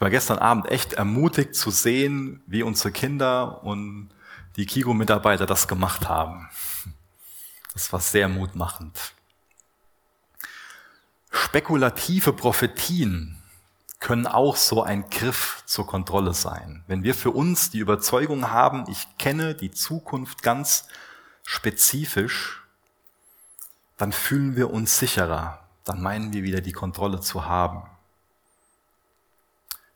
Ich 0.00 0.02
war 0.02 0.08
gestern 0.08 0.38
Abend 0.38 0.70
echt 0.70 0.94
ermutigt 0.94 1.54
zu 1.54 1.70
sehen, 1.70 2.42
wie 2.46 2.62
unsere 2.62 2.90
Kinder 2.90 3.62
und 3.64 4.08
die 4.56 4.64
Kigo-Mitarbeiter 4.64 5.44
das 5.44 5.68
gemacht 5.68 6.08
haben. 6.08 6.48
Das 7.74 7.92
war 7.92 8.00
sehr 8.00 8.26
mutmachend. 8.30 9.12
Spekulative 11.30 12.32
Prophetien 12.32 13.42
können 13.98 14.26
auch 14.26 14.56
so 14.56 14.82
ein 14.82 15.10
Griff 15.10 15.62
zur 15.66 15.86
Kontrolle 15.86 16.32
sein. 16.32 16.82
Wenn 16.86 17.02
wir 17.02 17.14
für 17.14 17.32
uns 17.32 17.68
die 17.68 17.80
Überzeugung 17.80 18.50
haben, 18.50 18.86
ich 18.88 19.06
kenne 19.18 19.54
die 19.54 19.70
Zukunft 19.70 20.42
ganz 20.42 20.88
spezifisch, 21.44 22.62
dann 23.98 24.12
fühlen 24.12 24.56
wir 24.56 24.70
uns 24.70 24.98
sicherer, 24.98 25.68
dann 25.84 26.00
meinen 26.00 26.32
wir 26.32 26.42
wieder 26.42 26.62
die 26.62 26.72
Kontrolle 26.72 27.20
zu 27.20 27.44
haben. 27.44 27.89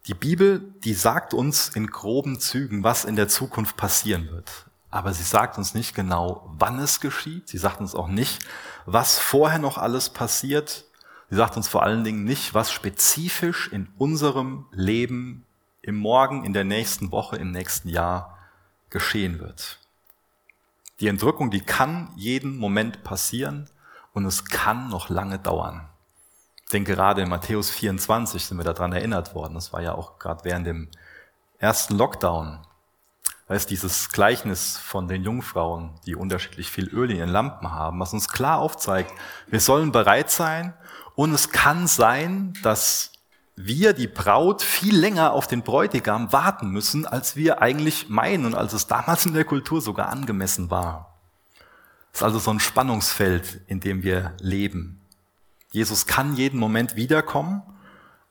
Die 0.07 0.15
Bibel, 0.15 0.61
die 0.85 0.93
sagt 0.93 1.33
uns 1.33 1.71
in 1.71 1.87
groben 1.87 2.39
Zügen, 2.39 2.85
was 2.85 3.07
in 3.07 3.17
der 3.17 3.29
Zukunft 3.29 3.77
passieren 3.77 4.29
wird. 4.31 4.67
Aber 4.91 5.15
sie 5.15 5.23
sagt 5.23 5.57
uns 5.57 5.75
nicht 5.75 5.95
genau, 5.95 6.53
wann 6.59 6.79
es 6.79 7.01
geschieht. 7.01 7.49
Sie 7.49 7.57
sagt 7.57 7.81
uns 7.81 7.95
auch 7.95 8.09
nicht, 8.09 8.45
was 8.85 9.19
vorher 9.19 9.59
noch 9.59 9.79
alles 9.79 10.11
passiert. 10.11 10.85
Sie 11.31 11.37
sagt 11.37 11.57
uns 11.57 11.69
vor 11.69 11.83
allen 11.83 12.05
Dingen 12.05 12.25
nicht, 12.25 12.53
was 12.53 12.71
spezifisch 12.71 13.69
in 13.73 13.89
unserem 13.97 14.67
Leben 14.73 15.47
im 15.81 15.97
Morgen, 15.97 16.45
in 16.45 16.53
der 16.53 16.65
nächsten 16.65 17.11
Woche, 17.11 17.37
im 17.37 17.51
nächsten 17.51 17.89
Jahr 17.89 18.39
geschehen 18.91 19.41
wird. 19.41 19.79
Die 21.01 21.09
Entrückung, 21.09 21.51
die 21.51 21.63
kann 21.63 22.13
jeden 22.15 22.59
Moment 22.59 23.05
passieren 23.05 23.71
und 24.13 24.27
es 24.27 24.45
kann 24.45 24.91
noch 24.91 25.09
lange 25.09 25.39
dauern. 25.39 25.89
Denke, 26.75 26.97
gerade 26.97 27.23
in 27.23 27.29
Matthäus 27.29 27.71
24 27.71 28.45
sind 28.45 28.59
wir 28.59 28.65
daran 28.65 28.93
erinnert 28.93 29.37
worden. 29.37 29.55
Das 29.55 29.73
war 29.73 29.81
ja 29.81 29.95
auch 29.95 30.19
gerade 30.19 30.45
während 30.45 30.67
dem 30.67 30.89
ersten 31.59 31.97
Lockdown. 31.97 32.59
Da 33.47 33.55
ist 33.55 33.71
dieses 33.71 34.09
Gleichnis 34.09 34.77
von 34.77 35.07
den 35.07 35.23
Jungfrauen, 35.23 35.91
die 36.05 36.17
unterschiedlich 36.17 36.73
viel 36.73 36.89
Öl 36.89 37.13
in 37.13 37.19
ihren 37.19 37.29
Lampen 37.29 37.71
haben, 37.71 38.01
was 38.01 38.13
uns 38.13 38.29
klar 38.29 38.59
aufzeigt, 38.59 39.13
wir 39.47 39.61
sollen 39.61 39.93
bereit 39.93 40.33
sein 40.33 40.75
und 41.15 41.33
es 41.33 41.51
kann 41.51 41.87
sein, 41.87 42.55
dass 42.65 43.13
wir, 43.55 43.93
die 43.93 44.09
Braut, 44.09 44.61
viel 44.61 44.99
länger 44.99 45.33
auf 45.33 45.47
den 45.47 45.63
Bräutigam 45.63 46.33
warten 46.33 46.71
müssen, 46.71 47.07
als 47.07 47.37
wir 47.37 47.63
eigentlich 47.63 48.09
meinen 48.09 48.47
und 48.47 48.57
als 48.57 48.73
es 48.73 48.89
damals 48.89 49.27
in 49.27 49.35
der 49.35 49.45
Kultur 49.45 49.81
sogar 49.81 50.09
angemessen 50.09 50.73
war. 50.73 51.15
Das 52.11 52.23
ist 52.23 52.25
also 52.25 52.41
so 52.41 52.51
ein 52.51 52.59
Spannungsfeld, 52.59 53.61
in 53.69 53.79
dem 53.79 54.03
wir 54.03 54.35
leben. 54.41 55.04
Jesus 55.75 56.07
kann 56.07 56.37
jeden 56.37 56.61
Moment 56.61 56.95
wiederkommen, 56.95 57.61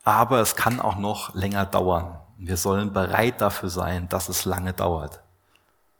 aber 0.02 0.40
es 0.40 0.56
kann 0.56 0.80
auch 0.80 0.96
noch 0.96 1.34
länger 1.34 1.66
dauern. 1.66 2.18
Wir 2.38 2.56
sollen 2.56 2.94
bereit 2.94 3.42
dafür 3.42 3.68
sein, 3.68 4.08
dass 4.08 4.30
es 4.30 4.46
lange 4.46 4.72
dauert. 4.72 5.20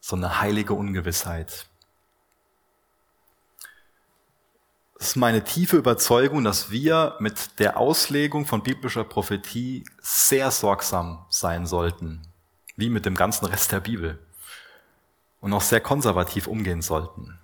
So 0.00 0.16
eine 0.16 0.40
heilige 0.40 0.72
Ungewissheit. 0.72 1.66
Es 4.98 5.08
ist 5.08 5.16
meine 5.16 5.44
tiefe 5.44 5.76
Überzeugung, 5.76 6.44
dass 6.44 6.70
wir 6.70 7.14
mit 7.18 7.58
der 7.58 7.76
Auslegung 7.76 8.46
von 8.46 8.62
biblischer 8.62 9.04
Prophetie 9.04 9.84
sehr 10.00 10.50
sorgsam 10.50 11.26
sein 11.28 11.66
sollten, 11.66 12.22
wie 12.76 12.88
mit 12.88 13.04
dem 13.04 13.16
ganzen 13.16 13.44
Rest 13.44 13.70
der 13.70 13.80
Bibel, 13.80 14.18
und 15.42 15.52
auch 15.52 15.60
sehr 15.60 15.82
konservativ 15.82 16.46
umgehen 16.46 16.80
sollten. 16.80 17.38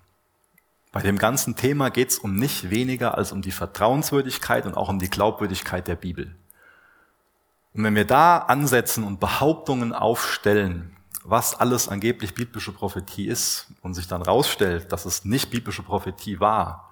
Bei 0.91 1.01
dem 1.01 1.17
ganzen 1.17 1.55
Thema 1.55 1.89
geht 1.89 2.09
es 2.09 2.19
um 2.19 2.35
nicht 2.35 2.69
weniger 2.69 3.17
als 3.17 3.31
um 3.31 3.41
die 3.41 3.51
Vertrauenswürdigkeit 3.51 4.65
und 4.65 4.75
auch 4.75 4.89
um 4.89 4.99
die 4.99 5.09
Glaubwürdigkeit 5.09 5.87
der 5.87 5.95
Bibel. 5.95 6.35
Und 7.73 7.85
wenn 7.85 7.95
wir 7.95 8.05
da 8.05 8.39
ansetzen 8.39 9.05
und 9.05 9.19
Behauptungen 9.19 9.93
aufstellen, 9.93 10.97
was 11.23 11.57
alles 11.57 11.87
angeblich 11.87 12.33
biblische 12.33 12.73
Prophetie 12.73 13.27
ist 13.27 13.67
und 13.81 13.93
sich 13.93 14.07
dann 14.07 14.21
rausstellt, 14.21 14.91
dass 14.91 15.05
es 15.05 15.23
nicht 15.23 15.49
biblische 15.49 15.83
Prophetie 15.83 16.39
war, 16.39 16.89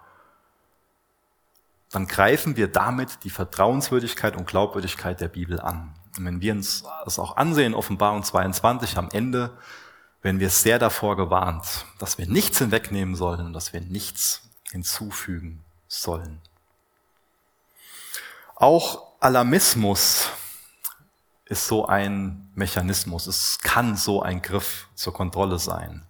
dann 1.92 2.08
greifen 2.08 2.56
wir 2.56 2.68
damit 2.68 3.24
die 3.24 3.32
Vertrauenswürdigkeit 3.32 4.38
und 4.38 4.48
Glaubwürdigkeit 4.48 5.20
der 5.20 5.28
Bibel 5.28 5.60
an. 5.60 5.94
Und 6.18 6.26
wenn 6.26 6.42
wir 6.42 6.54
uns 6.54 6.84
das 7.04 7.20
auch 7.20 7.36
ansehen, 7.36 7.74
Offenbarung 7.74 8.24
22 8.24 8.98
am 8.98 9.10
Ende, 9.12 9.58
werden 10.22 10.40
wir 10.40 10.50
sehr 10.50 10.80
davor 10.80 11.16
gewarnt, 11.16 11.86
dass 11.98 12.18
wir 12.18 12.28
nichts 12.28 12.60
hinwegnehmen 12.60 13.16
sollen, 13.16 13.54
dass 13.54 13.74
wir 13.74 13.82
nichts 13.82 14.42
hinzufügen 14.72 15.64
sollen. 15.88 16.42
Auch 18.56 19.14
Alarmismus 19.22 20.30
ist 21.46 21.68
so 21.68 21.88
ein 21.88 22.52
Mechanismus. 22.56 23.28
Es 23.28 23.60
kann 23.60 23.96
so 23.96 24.22
ein 24.22 24.42
Griff 24.42 24.88
zur 24.96 25.14
Kontrolle 25.14 25.58
sein. 25.60 26.04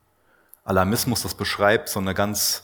Alarmismus, 0.66 1.22
das 1.22 1.36
beschreibt 1.36 1.90
so 1.90 2.00
eine 2.00 2.14
ganz 2.14 2.64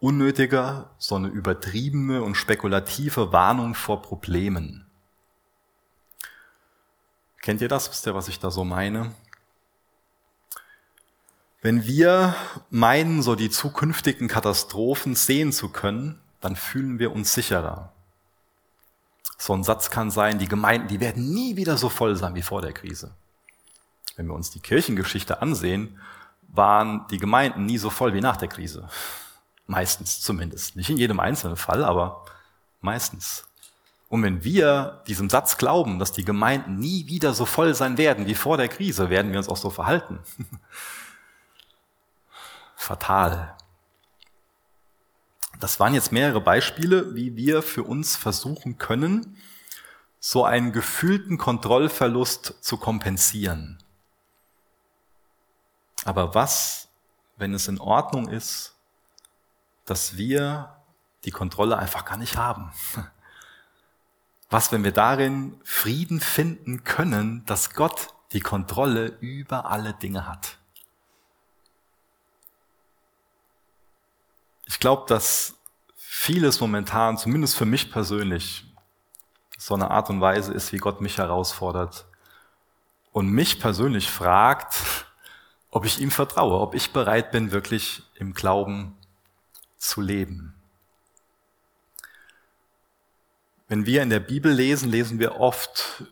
unnötige, 0.00 0.86
so 0.98 1.16
eine 1.16 1.28
übertriebene 1.28 2.22
und 2.22 2.34
spekulative 2.34 3.32
Warnung 3.32 3.74
vor 3.74 4.02
Problemen. 4.02 4.86
Kennt 7.42 7.60
ihr 7.60 7.68
das? 7.68 7.90
Wisst 7.90 8.06
ihr, 8.06 8.14
was 8.14 8.28
ich 8.28 8.38
da 8.38 8.50
so 8.50 8.64
meine? 8.64 9.14
Wenn 11.64 11.86
wir 11.86 12.36
meinen, 12.68 13.22
so 13.22 13.36
die 13.36 13.48
zukünftigen 13.48 14.28
Katastrophen 14.28 15.14
sehen 15.14 15.50
zu 15.50 15.70
können, 15.70 16.20
dann 16.42 16.56
fühlen 16.56 16.98
wir 16.98 17.10
uns 17.10 17.32
sicherer. 17.32 17.90
So 19.38 19.54
ein 19.54 19.64
Satz 19.64 19.88
kann 19.88 20.10
sein, 20.10 20.38
die 20.38 20.46
Gemeinden, 20.46 20.88
die 20.88 21.00
werden 21.00 21.32
nie 21.32 21.56
wieder 21.56 21.78
so 21.78 21.88
voll 21.88 22.16
sein 22.16 22.34
wie 22.34 22.42
vor 22.42 22.60
der 22.60 22.74
Krise. 22.74 23.12
Wenn 24.14 24.26
wir 24.26 24.34
uns 24.34 24.50
die 24.50 24.60
Kirchengeschichte 24.60 25.40
ansehen, 25.40 25.98
waren 26.48 27.06
die 27.10 27.16
Gemeinden 27.16 27.64
nie 27.64 27.78
so 27.78 27.88
voll 27.88 28.12
wie 28.12 28.20
nach 28.20 28.36
der 28.36 28.48
Krise. 28.48 28.86
Meistens 29.66 30.20
zumindest. 30.20 30.76
Nicht 30.76 30.90
in 30.90 30.98
jedem 30.98 31.18
einzelnen 31.18 31.56
Fall, 31.56 31.82
aber 31.82 32.26
meistens. 32.82 33.46
Und 34.10 34.22
wenn 34.22 34.44
wir 34.44 35.02
diesem 35.06 35.30
Satz 35.30 35.56
glauben, 35.56 35.98
dass 35.98 36.12
die 36.12 36.26
Gemeinden 36.26 36.78
nie 36.78 37.06
wieder 37.06 37.32
so 37.32 37.46
voll 37.46 37.74
sein 37.74 37.96
werden 37.96 38.26
wie 38.26 38.34
vor 38.34 38.58
der 38.58 38.68
Krise, 38.68 39.08
werden 39.08 39.32
wir 39.32 39.38
uns 39.38 39.48
auch 39.48 39.56
so 39.56 39.70
verhalten. 39.70 40.18
Fatal. 42.84 43.56
Das 45.58 45.80
waren 45.80 45.94
jetzt 45.94 46.12
mehrere 46.12 46.42
Beispiele, 46.42 47.14
wie 47.14 47.34
wir 47.34 47.62
für 47.62 47.82
uns 47.82 48.14
versuchen 48.14 48.76
können, 48.76 49.38
so 50.20 50.44
einen 50.44 50.70
gefühlten 50.70 51.38
Kontrollverlust 51.38 52.56
zu 52.60 52.76
kompensieren. 52.76 53.82
Aber 56.04 56.34
was, 56.34 56.88
wenn 57.36 57.54
es 57.54 57.68
in 57.68 57.80
Ordnung 57.80 58.28
ist, 58.28 58.76
dass 59.86 60.18
wir 60.18 60.76
die 61.24 61.30
Kontrolle 61.30 61.78
einfach 61.78 62.04
gar 62.04 62.18
nicht 62.18 62.36
haben. 62.36 62.70
Was, 64.50 64.70
wenn 64.72 64.84
wir 64.84 64.92
darin 64.92 65.58
Frieden 65.64 66.20
finden 66.20 66.84
können, 66.84 67.44
dass 67.46 67.72
Gott 67.74 68.08
die 68.32 68.40
Kontrolle 68.40 69.16
über 69.20 69.70
alle 69.70 69.94
Dinge 69.94 70.28
hat? 70.28 70.58
Ich 74.74 74.80
glaube, 74.80 75.04
dass 75.06 75.54
vieles 75.96 76.58
momentan, 76.58 77.16
zumindest 77.16 77.56
für 77.56 77.64
mich 77.64 77.92
persönlich, 77.92 78.64
so 79.56 79.74
eine 79.74 79.88
Art 79.92 80.10
und 80.10 80.20
Weise 80.20 80.52
ist, 80.52 80.72
wie 80.72 80.78
Gott 80.78 81.00
mich 81.00 81.18
herausfordert 81.18 82.06
und 83.12 83.30
mich 83.30 83.60
persönlich 83.60 84.10
fragt, 84.10 85.06
ob 85.70 85.84
ich 85.84 86.00
ihm 86.00 86.10
vertraue, 86.10 86.58
ob 86.58 86.74
ich 86.74 86.92
bereit 86.92 87.30
bin, 87.30 87.52
wirklich 87.52 88.02
im 88.16 88.34
Glauben 88.34 88.98
zu 89.78 90.00
leben. 90.00 90.56
Wenn 93.68 93.86
wir 93.86 94.02
in 94.02 94.10
der 94.10 94.18
Bibel 94.18 94.52
lesen, 94.52 94.90
lesen 94.90 95.20
wir 95.20 95.36
oft 95.36 96.02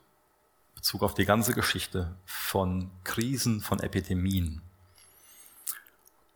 Bezug 0.77 1.03
auf 1.03 1.15
die 1.15 1.27
ganze 1.27 1.53
Geschichte 1.53 2.15
von 2.25 2.93
Krisen, 3.03 3.61
von 3.61 3.81
Epidemien. 3.81 4.63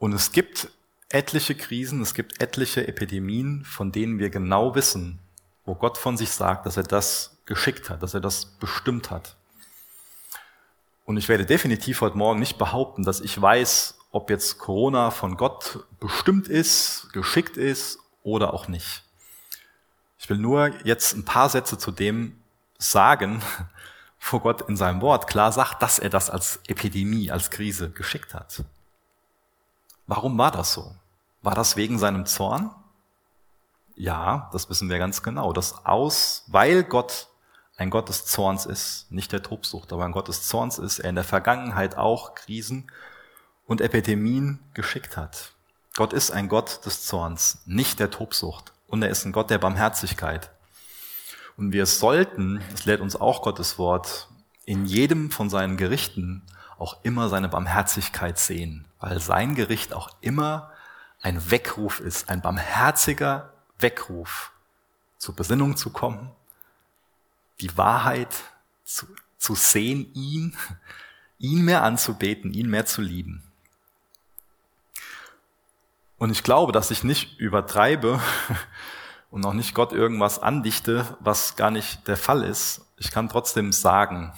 Und 0.01 0.13
es 0.13 0.33
gibt 0.33 0.69
etliche 1.17 1.55
Krisen, 1.55 2.03
es 2.03 2.13
gibt 2.13 2.43
etliche 2.43 2.87
Epidemien, 2.87 3.65
von 3.65 3.91
denen 3.91 4.19
wir 4.19 4.29
genau 4.29 4.75
wissen, 4.75 5.19
wo 5.65 5.75
Gott 5.75 5.97
von 5.97 6.17
sich 6.17 6.31
sagt, 6.31 6.67
dass 6.67 6.77
er 6.77 6.83
das 6.83 7.39
geschickt 7.47 7.89
hat, 7.89 8.03
dass 8.03 8.13
er 8.13 8.21
das 8.21 8.45
bestimmt 8.45 9.11
hat. 9.11 9.37
Und 11.07 11.17
ich 11.17 11.29
werde 11.29 11.47
definitiv 11.47 12.03
heute 12.03 12.19
Morgen 12.19 12.39
nicht 12.39 12.59
behaupten, 12.59 13.03
dass 13.03 13.21
ich 13.21 13.41
weiß, 13.41 13.99
ob 14.11 14.29
jetzt 14.29 14.59
Corona 14.59 15.11
von 15.11 15.37
Gott 15.37 15.87
bestimmt 16.01 16.49
ist, 16.49 17.09
geschickt 17.13 17.57
ist 17.57 17.99
oder 18.23 18.53
auch 18.53 18.69
nicht. 18.69 19.03
Ich 20.19 20.29
will 20.29 20.39
nur 20.39 20.73
jetzt 20.85 21.15
ein 21.15 21.25
paar 21.25 21.49
Sätze 21.49 21.79
zu 21.79 21.93
dem 21.93 22.39
sagen, 22.77 23.41
wo 24.31 24.41
Gott 24.41 24.69
in 24.69 24.77
seinem 24.77 25.01
Wort 25.01 25.29
klar 25.29 25.53
sagt, 25.53 25.81
dass 25.81 25.99
er 25.99 26.11
das 26.11 26.29
als 26.29 26.61
Epidemie, 26.67 27.31
als 27.31 27.51
Krise 27.51 27.91
geschickt 27.91 28.35
hat. 28.35 28.65
Warum 30.07 30.37
war 30.37 30.51
das 30.51 30.73
so? 30.73 30.95
War 31.47 31.55
das 31.55 31.77
wegen 31.77 31.97
seinem 31.97 32.27
Zorn? 32.27 32.75
Ja, 33.95 34.51
das 34.53 34.69
wissen 34.69 34.91
wir 34.91 34.99
ganz 34.99 35.23
genau. 35.23 35.53
Das 35.53 35.87
aus, 35.87 36.43
weil 36.49 36.83
Gott 36.83 37.29
ein 37.77 37.89
Gott 37.89 38.09
des 38.09 38.27
Zorns 38.27 38.67
ist, 38.67 39.13
nicht 39.13 39.31
der 39.31 39.45
Tobsucht, 39.45 39.93
aber 39.93 40.05
ein 40.05 40.11
Gott 40.11 40.27
des 40.27 40.43
Zorns 40.43 40.81
ist, 40.81 40.99
er 40.99 41.09
in 41.09 41.15
der 41.15 41.23
Vergangenheit 41.23 41.97
auch 41.97 42.35
Krisen 42.35 42.91
und 43.65 43.81
Epidemien 43.81 44.59
geschickt 44.75 45.17
hat. 45.17 45.53
Gott 45.95 46.13
ist 46.13 46.33
ein 46.33 46.49
Gott 46.49 46.85
des 46.85 47.07
Zorns, 47.07 47.63
nicht 47.65 48.01
der 48.01 48.11
Tobsucht. 48.11 48.73
Und 48.89 49.05
er 49.05 49.11
ist 49.11 49.25
ein 49.25 49.31
Gott 49.31 49.49
der 49.49 49.59
Barmherzigkeit. 49.59 50.51
Und 51.57 51.71
wir 51.71 51.87
sollten, 51.87 52.61
das 52.73 52.87
lehrt 52.87 53.01
uns 53.01 53.15
auch 53.15 53.43
Gottes 53.43 53.79
Wort, 53.79 54.27
in 54.65 54.85
jedem 54.85 55.31
von 55.31 55.49
seinen 55.49 55.77
Gerichten 55.77 56.43
auch 56.77 57.05
immer 57.05 57.29
seine 57.29 57.49
Barmherzigkeit 57.49 58.37
sehen, 58.37 58.89
weil 58.99 59.21
sein 59.21 59.55
Gericht 59.55 59.95
auch 59.95 60.11
immer 60.21 60.73
ein 61.27 61.51
Weckruf 61.51 61.99
ist, 61.99 62.29
ein 62.29 62.41
barmherziger 62.41 63.53
Weckruf, 63.81 64.53
zur 65.19 65.35
Besinnung 65.35 65.77
zu 65.77 65.91
kommen, 65.91 66.31
die 67.61 67.77
Wahrheit 67.77 68.33
zu, 68.85 69.07
zu 69.37 69.57
sehen, 69.57 70.09
ihn, 70.15 70.57
ihn 71.39 71.65
mehr 71.65 71.83
anzubeten, 71.83 72.55
ihn 72.55 72.71
mehr 72.71 72.87
zu 72.87 73.03
lieben. 73.03 73.43
Und 76.17 76.31
ich 76.31 76.45
glaube, 76.45 76.71
dass 76.71 76.93
ich 76.93 77.03
nicht 77.03 77.41
übertreibe 77.41 78.21
und 79.33 79.45
auch 79.45 79.53
nicht 79.53 79.75
Gott 79.75 79.93
irgendwas 79.93 80.39
andichte, 80.39 81.17
was 81.19 81.57
gar 81.57 81.73
nicht 81.73 82.07
der 82.07 82.17
Fall 82.17 82.45
ist. 82.45 82.87
Ich 82.99 83.11
kann 83.11 83.29
trotzdem 83.29 83.73
sagen, 83.73 84.33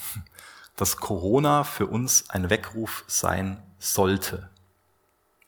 dass 0.75 0.97
Corona 0.97 1.65
für 1.65 1.87
uns 1.87 2.31
ein 2.31 2.49
Weckruf 2.49 3.05
sein 3.07 3.63
sollte. 3.79 4.49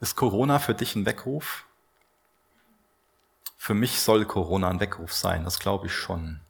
Ist 0.01 0.17
Corona 0.17 0.59
für 0.59 0.75
dich 0.75 0.97
ein 0.97 1.07
Weckruf? 1.07 1.67
Für 3.59 3.75
mich 3.75 4.01
soll 4.01 4.25
Corona 4.25 4.69
ein 4.69 4.81
Weckruf 4.81 5.13
sein, 5.13 5.45
das 5.45 5.59
glaube 5.59 5.87
ich 5.87 5.93
schon. 5.93 6.41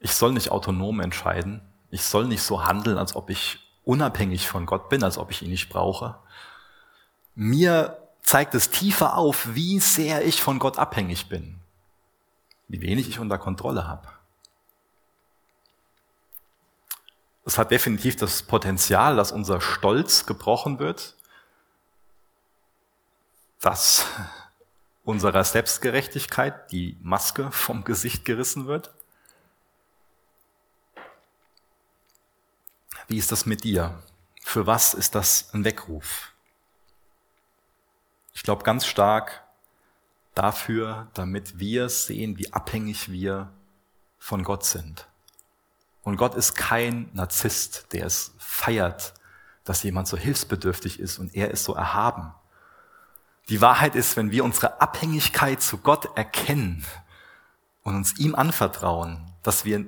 Ich 0.00 0.12
soll 0.14 0.32
nicht 0.32 0.50
autonom 0.50 0.98
entscheiden. 0.98 1.62
Ich 1.90 2.02
soll 2.02 2.26
nicht 2.26 2.42
so 2.42 2.64
handeln, 2.66 2.98
als 2.98 3.14
ob 3.14 3.30
ich 3.30 3.60
unabhängig 3.84 4.48
von 4.48 4.66
Gott 4.66 4.88
bin, 4.88 5.04
als 5.04 5.18
ob 5.18 5.30
ich 5.30 5.42
ihn 5.42 5.50
nicht 5.50 5.68
brauche. 5.68 6.18
Mir 7.36 7.98
zeigt 8.22 8.54
es 8.54 8.70
tiefer 8.70 9.16
auf, 9.16 9.54
wie 9.54 9.78
sehr 9.78 10.24
ich 10.24 10.42
von 10.42 10.58
Gott 10.58 10.78
abhängig 10.78 11.28
bin, 11.28 11.60
wie 12.66 12.80
wenig 12.80 13.08
ich 13.08 13.20
unter 13.20 13.38
Kontrolle 13.38 13.86
habe. 13.86 14.08
Es 17.44 17.58
hat 17.58 17.70
definitiv 17.70 18.16
das 18.16 18.42
Potenzial, 18.42 19.16
dass 19.16 19.32
unser 19.32 19.60
Stolz 19.60 20.26
gebrochen 20.26 20.78
wird, 20.78 21.16
dass 23.62 24.06
unserer 25.04 25.44
Selbstgerechtigkeit 25.44 26.70
die 26.70 26.98
Maske 27.00 27.50
vom 27.52 27.84
Gesicht 27.84 28.24
gerissen 28.24 28.66
wird. 28.66 28.92
Wie 33.08 33.16
ist 33.16 33.32
das 33.32 33.46
mit 33.46 33.64
dir? 33.64 34.02
Für 34.42 34.66
was 34.66 34.94
ist 34.94 35.14
das 35.14 35.54
ein 35.54 35.64
Weckruf? 35.64 36.32
Ich 38.34 38.42
glaube 38.42 38.64
ganz 38.64 38.84
stark, 38.84 39.44
dafür, 40.34 41.08
damit 41.14 41.58
wir 41.58 41.88
sehen, 41.88 42.38
wie 42.38 42.52
abhängig 42.52 43.12
wir 43.12 43.52
von 44.18 44.42
Gott 44.42 44.64
sind. 44.64 45.06
Und 46.02 46.16
Gott 46.16 46.34
ist 46.34 46.56
kein 46.56 47.10
Narzisst, 47.12 47.92
der 47.92 48.06
es 48.06 48.34
feiert, 48.38 49.14
dass 49.62 49.84
jemand 49.84 50.08
so 50.08 50.16
hilfsbedürftig 50.16 50.98
ist 50.98 51.18
und 51.18 51.34
er 51.34 51.52
ist 51.52 51.62
so 51.62 51.74
erhaben. 51.74 52.34
Die 53.48 53.60
Wahrheit 53.60 53.96
ist, 53.96 54.16
wenn 54.16 54.30
wir 54.30 54.44
unsere 54.44 54.80
Abhängigkeit 54.80 55.60
zu 55.60 55.78
Gott 55.78 56.16
erkennen 56.16 56.84
und 57.82 57.96
uns 57.96 58.18
ihm 58.18 58.34
anvertrauen, 58.34 59.32
dass 59.42 59.64
wir 59.64 59.86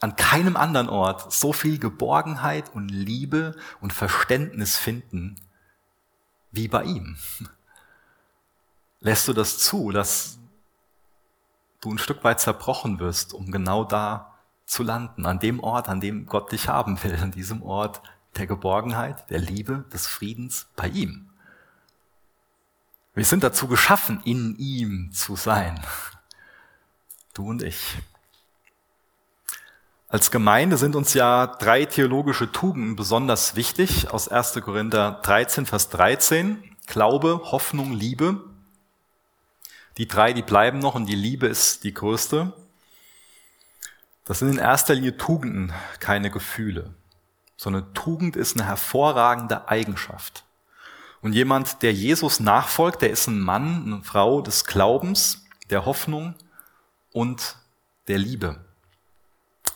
an 0.00 0.16
keinem 0.16 0.56
anderen 0.56 0.88
Ort 0.88 1.32
so 1.32 1.52
viel 1.52 1.78
Geborgenheit 1.78 2.72
und 2.74 2.88
Liebe 2.88 3.56
und 3.80 3.92
Verständnis 3.92 4.76
finden 4.76 5.36
wie 6.50 6.68
bei 6.68 6.84
ihm. 6.84 7.16
Lässt 9.00 9.28
du 9.28 9.32
das 9.32 9.58
zu, 9.58 9.90
dass 9.90 10.38
du 11.80 11.92
ein 11.92 11.98
Stück 11.98 12.24
weit 12.24 12.40
zerbrochen 12.40 12.98
wirst, 12.98 13.32
um 13.32 13.50
genau 13.50 13.84
da 13.84 14.34
zu 14.66 14.82
landen, 14.82 15.24
an 15.24 15.38
dem 15.38 15.60
Ort, 15.60 15.88
an 15.88 16.00
dem 16.00 16.26
Gott 16.26 16.52
dich 16.52 16.68
haben 16.68 17.02
will, 17.02 17.16
an 17.16 17.30
diesem 17.30 17.62
Ort 17.62 18.02
der 18.36 18.46
Geborgenheit, 18.46 19.28
der 19.30 19.38
Liebe, 19.38 19.84
des 19.92 20.06
Friedens 20.06 20.68
bei 20.76 20.88
ihm. 20.88 21.27
Wir 23.18 23.24
sind 23.24 23.42
dazu 23.42 23.66
geschaffen, 23.66 24.20
in 24.24 24.54
ihm 24.58 25.10
zu 25.10 25.34
sein. 25.34 25.84
Du 27.34 27.48
und 27.48 27.64
ich. 27.64 27.96
Als 30.06 30.30
Gemeinde 30.30 30.76
sind 30.76 30.94
uns 30.94 31.14
ja 31.14 31.48
drei 31.48 31.84
theologische 31.84 32.52
Tugenden 32.52 32.94
besonders 32.94 33.56
wichtig 33.56 34.08
aus 34.08 34.28
1. 34.28 34.60
Korinther 34.62 35.18
13, 35.24 35.66
Vers 35.66 35.88
13. 35.88 36.62
Glaube, 36.86 37.40
Hoffnung, 37.42 37.92
Liebe. 37.92 38.44
Die 39.96 40.06
drei, 40.06 40.32
die 40.32 40.42
bleiben 40.42 40.78
noch 40.78 40.94
und 40.94 41.06
die 41.06 41.16
Liebe 41.16 41.48
ist 41.48 41.82
die 41.82 41.94
größte. 41.94 42.52
Das 44.26 44.38
sind 44.38 44.50
in 44.50 44.58
erster 44.58 44.94
Linie 44.94 45.16
Tugenden, 45.16 45.72
keine 45.98 46.30
Gefühle. 46.30 46.94
So 47.56 47.68
eine 47.68 47.92
Tugend 47.94 48.36
ist 48.36 48.56
eine 48.56 48.68
hervorragende 48.68 49.66
Eigenschaft. 49.66 50.44
Und 51.20 51.32
jemand, 51.32 51.82
der 51.82 51.92
Jesus 51.92 52.40
nachfolgt, 52.40 53.02
der 53.02 53.10
ist 53.10 53.26
ein 53.26 53.40
Mann, 53.40 53.84
eine 53.84 54.04
Frau 54.04 54.40
des 54.40 54.64
Glaubens, 54.64 55.44
der 55.70 55.84
Hoffnung 55.84 56.34
und 57.12 57.56
der 58.06 58.18
Liebe. 58.18 58.64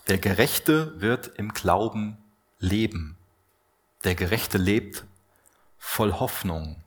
Der 0.09 0.19
Gerechte 0.19 1.01
wird 1.01 1.33
im 1.37 1.53
Glauben 1.53 2.19
leben. 2.59 3.17
Der 4.05 4.15
Gerechte 4.15 4.59
lebt 4.59 5.05
voll 5.79 6.13
Hoffnung, 6.13 6.83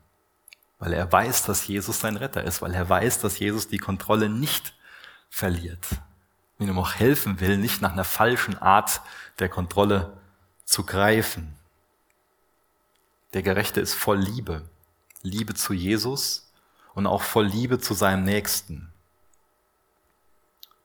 weil 0.78 0.92
er 0.92 1.10
weiß, 1.10 1.44
dass 1.44 1.66
Jesus 1.66 2.00
sein 2.00 2.16
Retter 2.16 2.44
ist, 2.44 2.62
weil 2.62 2.74
er 2.74 2.88
weiß, 2.88 3.20
dass 3.20 3.38
Jesus 3.38 3.68
die 3.68 3.78
Kontrolle 3.78 4.28
nicht 4.28 4.74
verliert 5.28 5.86
und 6.58 6.68
ihm 6.68 6.78
auch 6.78 6.94
helfen 6.94 7.40
will, 7.40 7.58
nicht 7.58 7.82
nach 7.82 7.92
einer 7.92 8.04
falschen 8.04 8.56
Art 8.58 9.00
der 9.38 9.48
Kontrolle 9.48 10.16
zu 10.64 10.84
greifen. 10.84 11.55
Der 13.32 13.42
Gerechte 13.42 13.80
ist 13.80 13.94
voll 13.94 14.18
Liebe. 14.18 14.68
Liebe 15.22 15.54
zu 15.54 15.72
Jesus 15.72 16.52
und 16.94 17.06
auch 17.06 17.22
voll 17.22 17.46
Liebe 17.46 17.78
zu 17.78 17.94
seinem 17.94 18.24
Nächsten. 18.24 18.92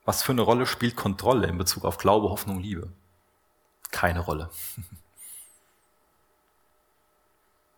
Was 0.04 0.22
für 0.22 0.32
eine 0.32 0.42
Rolle 0.42 0.66
spielt 0.66 0.96
Kontrolle 0.96 1.46
in 1.46 1.58
Bezug 1.58 1.84
auf 1.84 1.98
Glaube, 1.98 2.28
Hoffnung, 2.28 2.60
Liebe? 2.60 2.92
Keine 3.90 4.20
Rolle. 4.20 4.50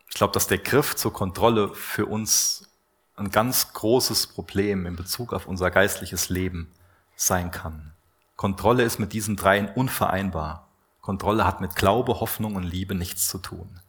Ich 0.08 0.18
glaube, 0.18 0.32
dass 0.32 0.46
der 0.46 0.58
Griff 0.58 0.94
zur 0.94 1.12
Kontrolle 1.12 1.74
für 1.74 2.06
uns 2.06 2.68
ein 3.16 3.32
ganz 3.32 3.72
großes 3.72 4.28
Problem 4.28 4.86
in 4.86 4.94
Bezug 4.94 5.32
auf 5.32 5.46
unser 5.46 5.72
geistliches 5.72 6.28
Leben 6.28 6.72
sein 7.16 7.50
kann. 7.50 7.94
Kontrolle 8.36 8.84
ist 8.84 9.00
mit 9.00 9.12
diesen 9.12 9.34
dreien 9.34 9.68
unvereinbar. 9.68 10.68
Kontrolle 11.00 11.44
hat 11.44 11.60
mit 11.60 11.74
Glaube, 11.74 12.20
Hoffnung 12.20 12.54
und 12.54 12.62
Liebe 12.62 12.94
nichts 12.94 13.26
zu 13.26 13.38
tun. 13.38 13.80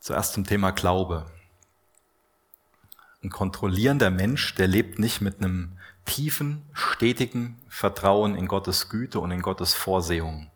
Zuerst 0.00 0.32
zum 0.32 0.46
Thema 0.46 0.70
Glaube. 0.70 1.26
Ein 3.22 3.28
kontrollierender 3.28 4.08
Mensch, 4.08 4.54
der 4.54 4.66
lebt 4.66 4.98
nicht 4.98 5.20
mit 5.20 5.38
einem 5.38 5.76
tiefen, 6.06 6.64
stetigen 6.72 7.60
Vertrauen 7.68 8.34
in 8.34 8.48
Gottes 8.48 8.88
Güte 8.88 9.20
und 9.20 9.30
in 9.30 9.42
Gottes 9.42 9.74
Vorsehung. 9.74 10.50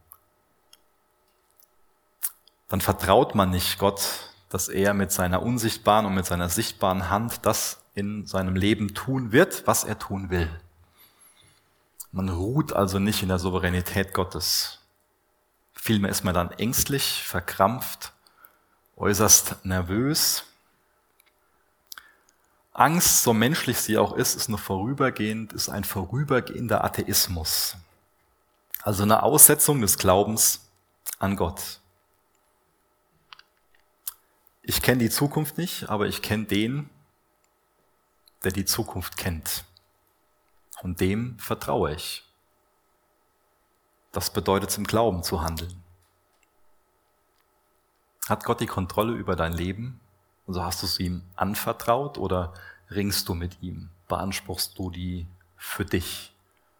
Dann 2.71 2.81
vertraut 2.81 3.35
man 3.35 3.51
nicht 3.51 3.79
Gott, 3.79 4.31
dass 4.49 4.69
er 4.69 4.95
mit 4.95 5.13
seiner 5.13 5.43
unsichtbaren 5.43 6.07
und 6.07 6.15
mit 6.15 6.25
seiner 6.25 6.49
sichtbaren 6.49 7.11
Hand 7.11 7.45
das 7.45 7.83
in 7.95 8.27
seinem 8.27 8.57
Leben 8.57 8.95
tun 8.95 9.31
wird, 9.31 9.67
was 9.67 9.85
er 9.85 9.99
tun 9.99 10.31
will. 10.31 10.49
Man 12.13 12.31
ruht 12.31 12.73
also 12.73 12.99
nicht 12.99 13.23
in 13.23 13.29
der 13.29 13.39
Souveränität 13.39 14.15
Gottes. 14.15 14.79
Vielmehr 15.75 16.11
ist 16.11 16.25
man 16.25 16.35
dann 16.35 16.51
ängstlich, 16.53 17.23
verkrampft, 17.25 18.15
äußerst 18.97 19.65
nervös. 19.65 20.45
Angst, 22.73 23.23
so 23.23 23.33
menschlich 23.33 23.79
sie 23.79 23.99
auch 23.99 24.15
ist, 24.15 24.35
ist 24.35 24.49
nur 24.49 24.59
vorübergehend, 24.59 25.53
ist 25.53 25.69
ein 25.69 25.85
vorübergehender 25.85 26.85
Atheismus. 26.85 27.77
Also 28.83 29.05
eine 29.05 29.23
Aussetzung 29.23 29.81
des 29.81 29.97
Glaubens 29.97 30.69
an 31.19 31.37
Gott. 31.37 31.81
Ich 34.63 34.83
kenne 34.83 34.99
die 34.99 35.11
Zukunft 35.11 35.57
nicht, 35.57 35.89
aber 35.89 36.07
ich 36.07 36.21
kenne 36.21 36.47
den, 36.47 36.91
der 38.43 38.53
die 38.53 38.65
Zukunft 38.65 39.17
kennt. 39.17 39.65
Und 40.83 41.01
dem 41.01 41.39
vertraue 41.39 41.95
ich. 41.95 42.25
Das 44.11 44.33
bedeutet 44.33 44.77
im 44.77 44.85
Glauben 44.85 45.23
zu 45.23 45.43
handeln. 45.43 45.84
Hat 48.29 48.45
Gott 48.45 48.61
die 48.61 48.67
Kontrolle 48.67 49.13
über 49.13 49.37
dein 49.37 49.53
Leben? 49.53 50.01
Also 50.47 50.65
hast 50.65 50.83
du 50.83 50.87
es 50.87 50.99
ihm 50.99 51.23
anvertraut 51.37 52.19
oder 52.19 52.55
ringst 52.91 53.29
du 53.29 53.35
mit 53.35 53.63
ihm? 53.63 53.91
Beanspruchst 54.09 54.79
du 54.79 54.91
die 54.91 55.27
für 55.57 55.85
dich? 55.85 56.33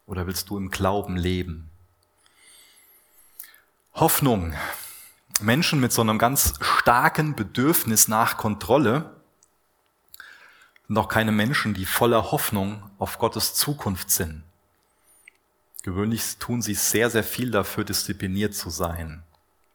Oder 0.07 0.27
willst 0.27 0.51
du 0.51 0.57
im 0.57 0.71
Glauben 0.71 1.17
leben? 1.17 1.71
Hoffnung. 3.95 4.55
Menschen 5.41 5.81
mit 5.81 5.93
so 5.93 6.03
einem 6.03 6.19
ganz 6.19 6.55
starken 6.61 7.35
Bedürfnis 7.35 8.09
nach 8.09 8.37
Kontrolle 8.37 9.11
sind 10.87 10.99
auch 10.99 11.09
keine 11.09 11.33
Menschen, 11.33 11.75
die 11.75 11.87
voller 11.87 12.31
Hoffnung 12.31 12.91
auf 12.99 13.19
Gottes 13.19 13.55
Zukunft 13.55 14.11
sind. 14.11 14.43
Gewöhnlich 15.83 16.37
tun 16.39 16.63
sie 16.63 16.75
sehr, 16.75 17.11
sehr 17.11 17.25
viel 17.25 17.51
dafür, 17.51 17.85
diszipliniert 17.85 18.55
zu 18.55 18.71
sein. 18.71 19.23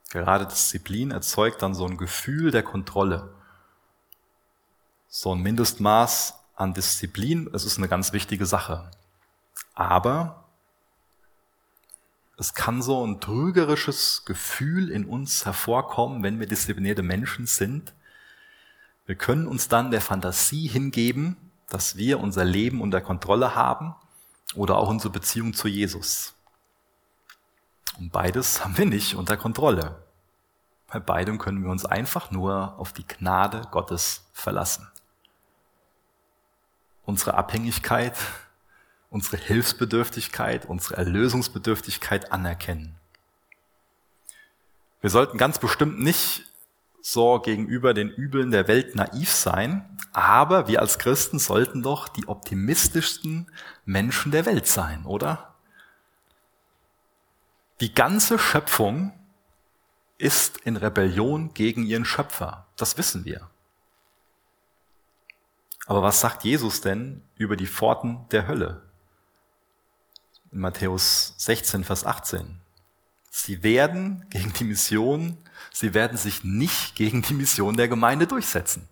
Gerade 0.09 0.47
Disziplin 0.47 1.11
erzeugt 1.11 1.61
dann 1.61 1.75
so 1.75 1.85
ein 1.85 1.97
Gefühl 1.97 2.51
der 2.51 2.63
Kontrolle. 2.63 3.33
So 5.07 5.33
ein 5.33 5.41
Mindestmaß 5.41 6.33
an 6.55 6.73
Disziplin, 6.73 7.49
es 7.53 7.63
ist 7.63 7.77
eine 7.77 7.87
ganz 7.87 8.11
wichtige 8.11 8.45
Sache. 8.45 8.91
Aber 9.73 10.45
es 12.37 12.53
kann 12.53 12.81
so 12.81 13.05
ein 13.05 13.19
trügerisches 13.19 14.23
Gefühl 14.25 14.89
in 14.89 15.05
uns 15.05 15.45
hervorkommen, 15.45 16.23
wenn 16.23 16.39
wir 16.39 16.47
disziplinierte 16.47 17.03
Menschen 17.03 17.47
sind, 17.47 17.93
wir 19.09 19.15
können 19.15 19.47
uns 19.47 19.67
dann 19.67 19.89
der 19.89 20.01
Fantasie 20.01 20.67
hingeben, 20.67 21.35
dass 21.67 21.97
wir 21.97 22.19
unser 22.19 22.45
Leben 22.45 22.79
unter 22.79 23.01
Kontrolle 23.01 23.55
haben 23.55 23.95
oder 24.53 24.77
auch 24.77 24.87
unsere 24.87 25.11
Beziehung 25.11 25.55
zu 25.55 25.67
Jesus. 25.67 26.35
Und 27.99 28.11
beides 28.11 28.63
haben 28.63 28.77
wir 28.77 28.85
nicht 28.85 29.15
unter 29.15 29.35
Kontrolle. 29.35 30.01
Bei 30.87 30.99
beidem 30.99 31.37
können 31.37 31.63
wir 31.63 31.69
uns 31.69 31.85
einfach 31.85 32.31
nur 32.31 32.79
auf 32.79 32.93
die 32.93 33.05
Gnade 33.05 33.67
Gottes 33.71 34.29
verlassen. 34.31 34.87
Unsere 37.05 37.33
Abhängigkeit, 37.33 38.15
unsere 39.09 39.37
Hilfsbedürftigkeit, 39.37 40.65
unsere 40.65 40.95
Erlösungsbedürftigkeit 40.97 42.31
anerkennen. 42.31 42.95
Wir 45.01 45.09
sollten 45.09 45.37
ganz 45.37 45.59
bestimmt 45.59 45.99
nicht 45.99 46.45
so 47.01 47.39
gegenüber 47.39 47.93
den 47.93 48.09
Übeln 48.09 48.51
der 48.51 48.67
Welt 48.67 48.95
naiv 48.95 49.31
sein, 49.31 49.97
aber 50.13 50.67
wir 50.67 50.81
als 50.81 50.99
Christen 50.99 51.39
sollten 51.39 51.81
doch 51.81 52.07
die 52.07 52.27
optimistischsten 52.27 53.51
Menschen 53.85 54.31
der 54.31 54.45
Welt 54.45 54.67
sein, 54.67 55.05
oder? 55.05 55.48
Die 57.81 57.93
ganze 57.93 58.37
Schöpfung 58.37 59.13
ist 60.17 60.57
in 60.57 60.75
Rebellion 60.75 61.53
gegen 61.53 61.85
ihren 61.85 62.03
Schöpfer. 62.03 62.67
Das 62.75 62.97
wissen 62.97 63.23
wir. 63.23 63.49
Aber 65.85 66.03
was 66.03 66.19
sagt 66.19 66.43
Jesus 66.43 66.81
denn 66.81 67.23
über 67.37 67.55
die 67.55 67.67
Pforten 67.67 68.27
der 68.31 68.47
Hölle? 68.47 68.83
In 70.51 70.59
Matthäus 70.59 71.33
16, 71.37 71.85
Vers 71.85 72.05
18. 72.05 72.59
Sie 73.31 73.63
werden 73.63 74.25
gegen 74.29 74.51
die 74.53 74.65
Mission, 74.65 75.37
sie 75.71 75.93
werden 75.93 76.17
sich 76.17 76.43
nicht 76.43 76.95
gegen 76.95 77.21
die 77.21 77.33
Mission 77.33 77.77
der 77.77 77.87
Gemeinde 77.87 78.27
durchsetzen. 78.27 78.89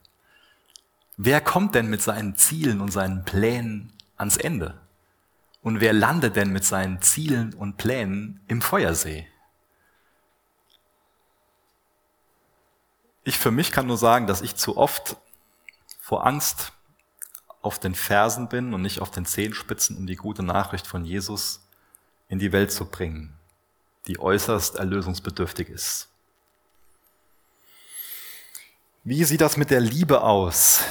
Wer 1.17 1.41
kommt 1.41 1.75
denn 1.75 1.89
mit 1.89 2.01
seinen 2.01 2.35
Zielen 2.35 2.79
und 2.79 2.91
seinen 2.91 3.25
Plänen 3.25 3.91
ans 4.15 4.37
Ende? 4.37 4.79
Und 5.67 5.81
wer 5.81 5.91
landet 5.91 6.37
denn 6.37 6.53
mit 6.53 6.63
seinen 6.63 7.01
Zielen 7.01 7.53
und 7.53 7.75
Plänen 7.75 8.39
im 8.47 8.61
Feuersee? 8.61 9.27
Ich 13.25 13.37
für 13.37 13.51
mich 13.51 13.73
kann 13.73 13.85
nur 13.85 13.97
sagen, 13.97 14.27
dass 14.27 14.39
ich 14.39 14.55
zu 14.55 14.77
oft 14.77 15.17
vor 15.99 16.25
Angst 16.25 16.71
auf 17.61 17.79
den 17.79 17.95
Fersen 17.95 18.47
bin 18.47 18.73
und 18.73 18.81
nicht 18.81 19.01
auf 19.01 19.11
den 19.11 19.25
Zehenspitzen, 19.25 19.97
um 19.97 20.07
die 20.07 20.15
gute 20.15 20.41
Nachricht 20.41 20.87
von 20.87 21.03
Jesus 21.03 21.67
in 22.29 22.39
die 22.39 22.53
Welt 22.53 22.71
zu 22.71 22.85
bringen, 22.85 23.37
die 24.07 24.21
äußerst 24.21 24.77
erlösungsbedürftig 24.77 25.67
ist. 25.67 26.07
Wie 29.03 29.21
sieht 29.25 29.41
das 29.41 29.57
mit 29.57 29.69
der 29.69 29.81
Liebe 29.81 30.21
aus? 30.21 30.85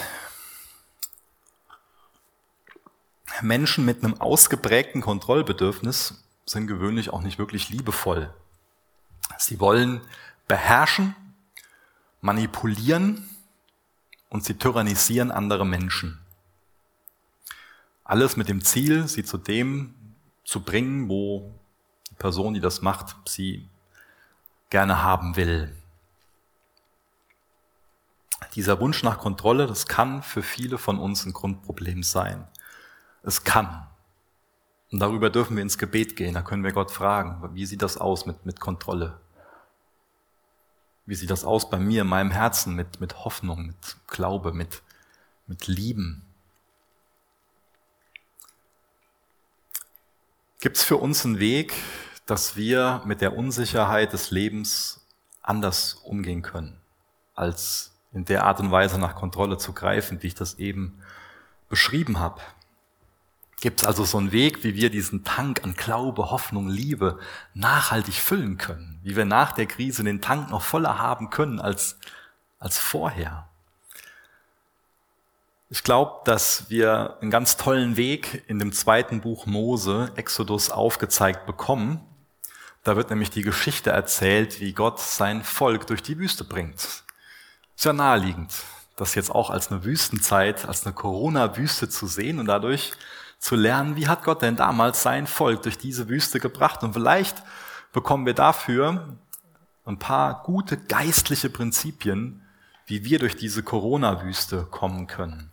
Menschen 3.42 3.85
mit 3.85 4.03
einem 4.03 4.20
ausgeprägten 4.20 5.01
Kontrollbedürfnis 5.01 6.22
sind 6.46 6.66
gewöhnlich 6.66 7.11
auch 7.11 7.22
nicht 7.22 7.38
wirklich 7.38 7.68
liebevoll. 7.68 8.33
Sie 9.38 9.61
wollen 9.61 10.01
beherrschen, 10.49 11.14
manipulieren 12.20 13.29
und 14.29 14.44
sie 14.44 14.55
tyrannisieren 14.55 15.31
andere 15.31 15.66
Menschen. 15.66 16.20
Alles 18.05 18.37
mit 18.37 18.49
dem 18.49 18.64
Ziel, 18.64 19.09
sie 19.09 19.25
zu 19.25 19.37
dem 19.37 19.94
zu 20.44 20.61
bringen, 20.61 21.09
wo 21.09 21.53
die 22.11 22.14
Person, 22.14 22.55
die 22.55 22.61
das 22.61 22.81
macht, 22.81 23.16
sie 23.29 23.68
gerne 24.70 25.03
haben 25.03 25.37
will. 25.37 25.75
Dieser 28.55 28.81
Wunsch 28.81 29.03
nach 29.03 29.18
Kontrolle, 29.18 29.66
das 29.66 29.87
kann 29.87 30.22
für 30.22 30.42
viele 30.42 30.79
von 30.79 30.99
uns 30.99 31.27
ein 31.27 31.33
Grundproblem 31.33 32.03
sein. 32.03 32.46
Es 33.27 33.43
kann. 33.43 33.89
Und 34.93 35.01
darüber 35.01 35.31
dürfen 35.31 35.57
wir 35.57 35.62
ins 35.62 35.79
Gebet 35.79 36.15
gehen. 36.15 36.35
Da 36.35 36.43
können 36.43 36.62
wir 36.62 36.73
Gott 36.73 36.93
fragen, 36.93 37.55
wie 37.55 37.67
sieht 37.67 37.83
das 37.83 37.99
aus 37.99 38.25
mit, 38.25 38.47
mit 38.47 38.61
Kontrolle? 38.61 39.21
Wie 41.07 41.17
sieht 41.17 41.31
das 41.31 41.45
aus 41.45 41.69
bei 41.69 41.79
mir, 41.79 42.03
in 42.03 42.09
meinem 42.09 42.31
Herzen, 42.31 42.77
mit, 42.77 43.01
mit 43.01 43.25
Hoffnung, 43.25 43.67
mit 43.67 43.97
Glaube, 44.07 44.53
mit, 44.53 44.83
mit 45.49 45.67
Lieben? 45.67 46.23
Gibt 50.61 50.77
es 50.77 50.85
für 50.85 50.97
uns 50.97 51.25
einen 51.25 51.41
Weg, 51.41 51.75
dass 52.27 52.55
wir 52.55 53.03
mit 53.05 53.21
der 53.21 53.37
Unsicherheit 53.37 54.12
des 54.12 54.31
Lebens 54.31 55.05
anders 55.43 55.95
umgehen 55.95 56.43
können, 56.43 56.81
als 57.35 57.93
in 58.12 58.25
der 58.25 58.45
Art 58.45 58.61
und 58.61 58.71
Weise 58.71 58.99
nach 58.99 59.17
Kontrolle 59.17 59.59
zu 59.59 59.73
greifen, 59.73 60.23
wie 60.23 60.29
ich 60.29 60.35
das 60.37 60.55
eben 60.55 61.03
beschrieben 61.69 62.21
habe? 62.21 62.41
Gibt 63.61 63.81
es 63.81 63.87
also 63.87 64.05
so 64.05 64.19
einen 64.19 64.33
Weg, 64.33 64.64
wie 64.64 64.75
wir 64.75 64.90
diesen 64.90 65.25
Tank 65.25 65.64
an 65.64 65.75
Glaube, 65.75 66.31
Hoffnung, 66.31 66.69
Liebe 66.69 67.19
nachhaltig 67.55 68.14
füllen 68.14 68.59
können? 68.59 69.01
Wie 69.03 69.16
wir 69.16 69.25
nach 69.25 69.53
der 69.53 69.66
Krise 69.66 70.05
den 70.05 70.21
Tank 70.21 70.51
noch 70.51 70.62
voller 70.62 70.99
haben 70.99 71.31
können 71.31 71.59
als, 71.59 71.99
als 72.59 72.79
vorher? 72.79 73.49
Ich 75.71 75.83
glaube, 75.83 76.21
dass 76.25 76.69
wir 76.69 77.16
einen 77.21 77.31
ganz 77.31 77.57
tollen 77.57 77.97
Weg 77.97 78.45
in 78.47 78.59
dem 78.59 78.73
zweiten 78.73 79.23
Buch 79.23 79.47
Mose, 79.47 80.12
Exodus, 80.16 80.71
aufgezeigt 80.71 81.47
bekommen. 81.47 82.01
Da 82.85 82.95
wird 82.95 83.11
nämlich 83.11 83.31
die 83.31 83.42
Geschichte 83.42 83.90
erzählt, 83.90 84.61
wie 84.61 84.75
Gott 84.75 85.01
sein 85.01 85.42
Volk 85.42 85.87
durch 85.88 86.03
die 86.03 86.19
Wüste 86.19 86.45
bringt. 86.45 87.05
Ist 87.75 87.85
ja 87.85 87.92
naheliegend, 87.92 88.53
das 88.97 89.16
jetzt 89.16 89.31
auch 89.31 89.51
als 89.51 89.73
eine 89.73 89.83
Wüstenzeit, 89.83 90.69
als 90.69 90.87
eine 90.87 90.95
Corona-Wüste 90.95 91.88
zu 91.88 92.07
sehen 92.07 92.38
und 92.38 92.47
dadurch 92.47 92.92
zu 93.47 93.55
lernen, 93.55 93.95
wie 93.95 94.09
hat 94.09 94.25
Gott 94.25 94.43
denn 94.43 94.57
damals 94.57 95.05
sein 95.05 95.29
Volk 95.29 95.63
durch 95.63 95.79
diese 95.79 96.09
Wüste 96.09 96.41
gebracht. 96.41 96.83
Und 96.83 96.95
vielleicht 96.95 97.45
bekommen 97.93 98.27
wir 98.27 98.35
dafür 98.35 99.17
ein 99.85 100.01
paar 100.01 100.43
gute 100.43 100.77
geistliche 100.77 101.49
Prinzipien, 101.49 102.45
wie 102.87 103.05
wir 103.05 103.21
durch 103.21 103.37
diese 103.37 103.63
Corona-Wüste 103.63 104.65
kommen 104.65 105.07
können. 105.07 105.53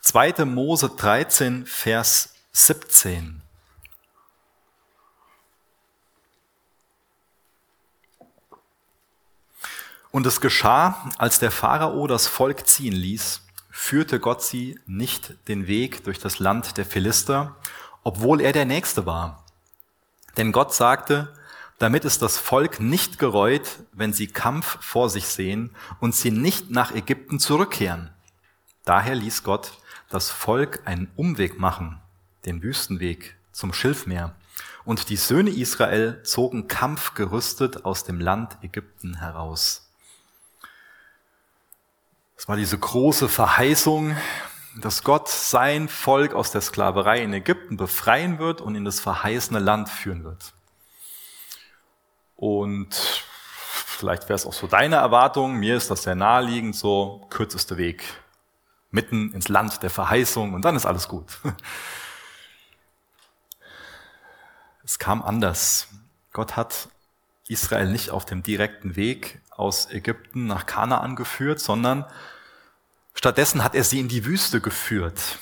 2. 0.00 0.44
Mose 0.44 0.90
13, 0.90 1.64
Vers 1.64 2.34
17. 2.52 3.40
Und 10.10 10.26
es 10.26 10.42
geschah, 10.42 11.10
als 11.16 11.38
der 11.38 11.50
Pharao 11.50 12.06
das 12.06 12.26
Volk 12.26 12.66
ziehen 12.66 12.92
ließ, 12.92 13.40
führte 13.80 14.20
Gott 14.20 14.42
sie 14.42 14.78
nicht 14.86 15.34
den 15.48 15.66
Weg 15.66 16.04
durch 16.04 16.18
das 16.18 16.38
Land 16.38 16.76
der 16.76 16.84
Philister, 16.84 17.56
obwohl 18.04 18.40
er 18.40 18.52
der 18.52 18.66
Nächste 18.66 19.06
war. 19.06 19.44
Denn 20.36 20.52
Gott 20.52 20.74
sagte, 20.74 21.34
damit 21.78 22.04
es 22.04 22.18
das 22.18 22.36
Volk 22.36 22.78
nicht 22.78 23.18
gereut, 23.18 23.78
wenn 23.92 24.12
sie 24.12 24.26
Kampf 24.26 24.78
vor 24.80 25.08
sich 25.08 25.26
sehen 25.26 25.70
und 25.98 26.14
sie 26.14 26.30
nicht 26.30 26.70
nach 26.70 26.94
Ägypten 26.94 27.40
zurückkehren. 27.40 28.10
Daher 28.84 29.14
ließ 29.14 29.42
Gott 29.42 29.72
das 30.10 30.30
Volk 30.30 30.82
einen 30.84 31.10
Umweg 31.16 31.58
machen, 31.58 32.00
den 32.44 32.62
Wüstenweg 32.62 33.34
zum 33.50 33.72
Schilfmeer. 33.72 34.36
Und 34.84 35.08
die 35.08 35.16
Söhne 35.16 35.50
Israel 35.50 36.22
zogen 36.22 36.68
kampfgerüstet 36.68 37.84
aus 37.86 38.04
dem 38.04 38.20
Land 38.20 38.58
Ägypten 38.62 39.18
heraus. 39.18 39.89
Es 42.40 42.48
war 42.48 42.56
diese 42.56 42.78
große 42.78 43.28
Verheißung, 43.28 44.16
dass 44.80 45.04
Gott 45.04 45.28
sein 45.28 45.90
Volk 45.90 46.32
aus 46.32 46.50
der 46.50 46.62
Sklaverei 46.62 47.22
in 47.22 47.34
Ägypten 47.34 47.76
befreien 47.76 48.38
wird 48.38 48.62
und 48.62 48.76
in 48.76 48.86
das 48.86 48.98
verheißene 48.98 49.58
Land 49.58 49.90
führen 49.90 50.24
wird. 50.24 50.54
Und 52.36 52.94
vielleicht 52.94 54.22
wäre 54.30 54.36
es 54.36 54.46
auch 54.46 54.54
so 54.54 54.66
deine 54.66 54.96
Erwartung, 54.96 55.56
mir 55.56 55.76
ist 55.76 55.90
das 55.90 56.04
sehr 56.04 56.14
naheliegend, 56.14 56.74
so 56.74 57.26
kürzeste 57.28 57.76
Weg 57.76 58.04
mitten 58.90 59.34
ins 59.34 59.48
Land 59.48 59.82
der 59.82 59.90
Verheißung 59.90 60.54
und 60.54 60.64
dann 60.64 60.76
ist 60.76 60.86
alles 60.86 61.08
gut. 61.08 61.26
Es 64.82 64.98
kam 64.98 65.22
anders. 65.22 65.88
Gott 66.32 66.56
hat 66.56 66.88
Israel 67.48 67.86
nicht 67.92 68.10
auf 68.10 68.24
dem 68.24 68.42
direkten 68.42 68.96
Weg 68.96 69.40
aus 69.60 69.90
Ägypten 69.90 70.46
nach 70.46 70.66
Kanaan 70.66 71.14
geführt, 71.14 71.60
sondern 71.60 72.04
stattdessen 73.14 73.62
hat 73.62 73.74
er 73.74 73.84
sie 73.84 74.00
in 74.00 74.08
die 74.08 74.24
Wüste 74.24 74.60
geführt. 74.60 75.38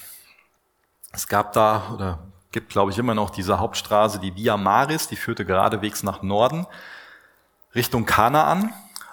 Es 1.12 1.28
gab 1.28 1.52
da 1.52 1.90
oder 1.94 2.18
gibt, 2.52 2.70
glaube 2.70 2.90
ich, 2.90 2.98
immer 2.98 3.14
noch 3.14 3.30
diese 3.30 3.58
Hauptstraße, 3.58 4.18
die 4.18 4.34
Via 4.34 4.56
Maris, 4.56 5.08
die 5.08 5.16
führte 5.16 5.44
geradewegs 5.44 6.02
nach 6.02 6.22
Norden 6.22 6.66
Richtung 7.74 8.06
Kanaan, 8.06 8.72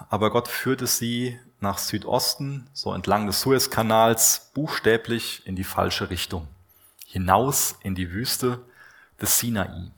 aber 0.10 0.32
Gott 0.32 0.48
führte 0.48 0.88
sie 0.88 1.40
nach 1.60 1.78
Südosten, 1.78 2.70
so 2.74 2.94
entlang 2.94 3.28
des 3.28 3.42
Suezkanals, 3.42 4.52
buchstäblich 4.54 5.46
in 5.46 5.56
die 5.56 5.64
falsche 5.64 6.10
Richtung, 6.10 6.48
hinaus 7.06 7.76
in 7.82 7.96
die 7.96 8.12
Wüste 8.12 8.64
des 9.22 9.40
Sinai. 9.40 9.92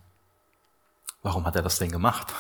Warum 1.22 1.46
hat 1.46 1.56
er 1.56 1.62
das 1.62 1.78
denn 1.78 1.92
gemacht? 1.92 2.34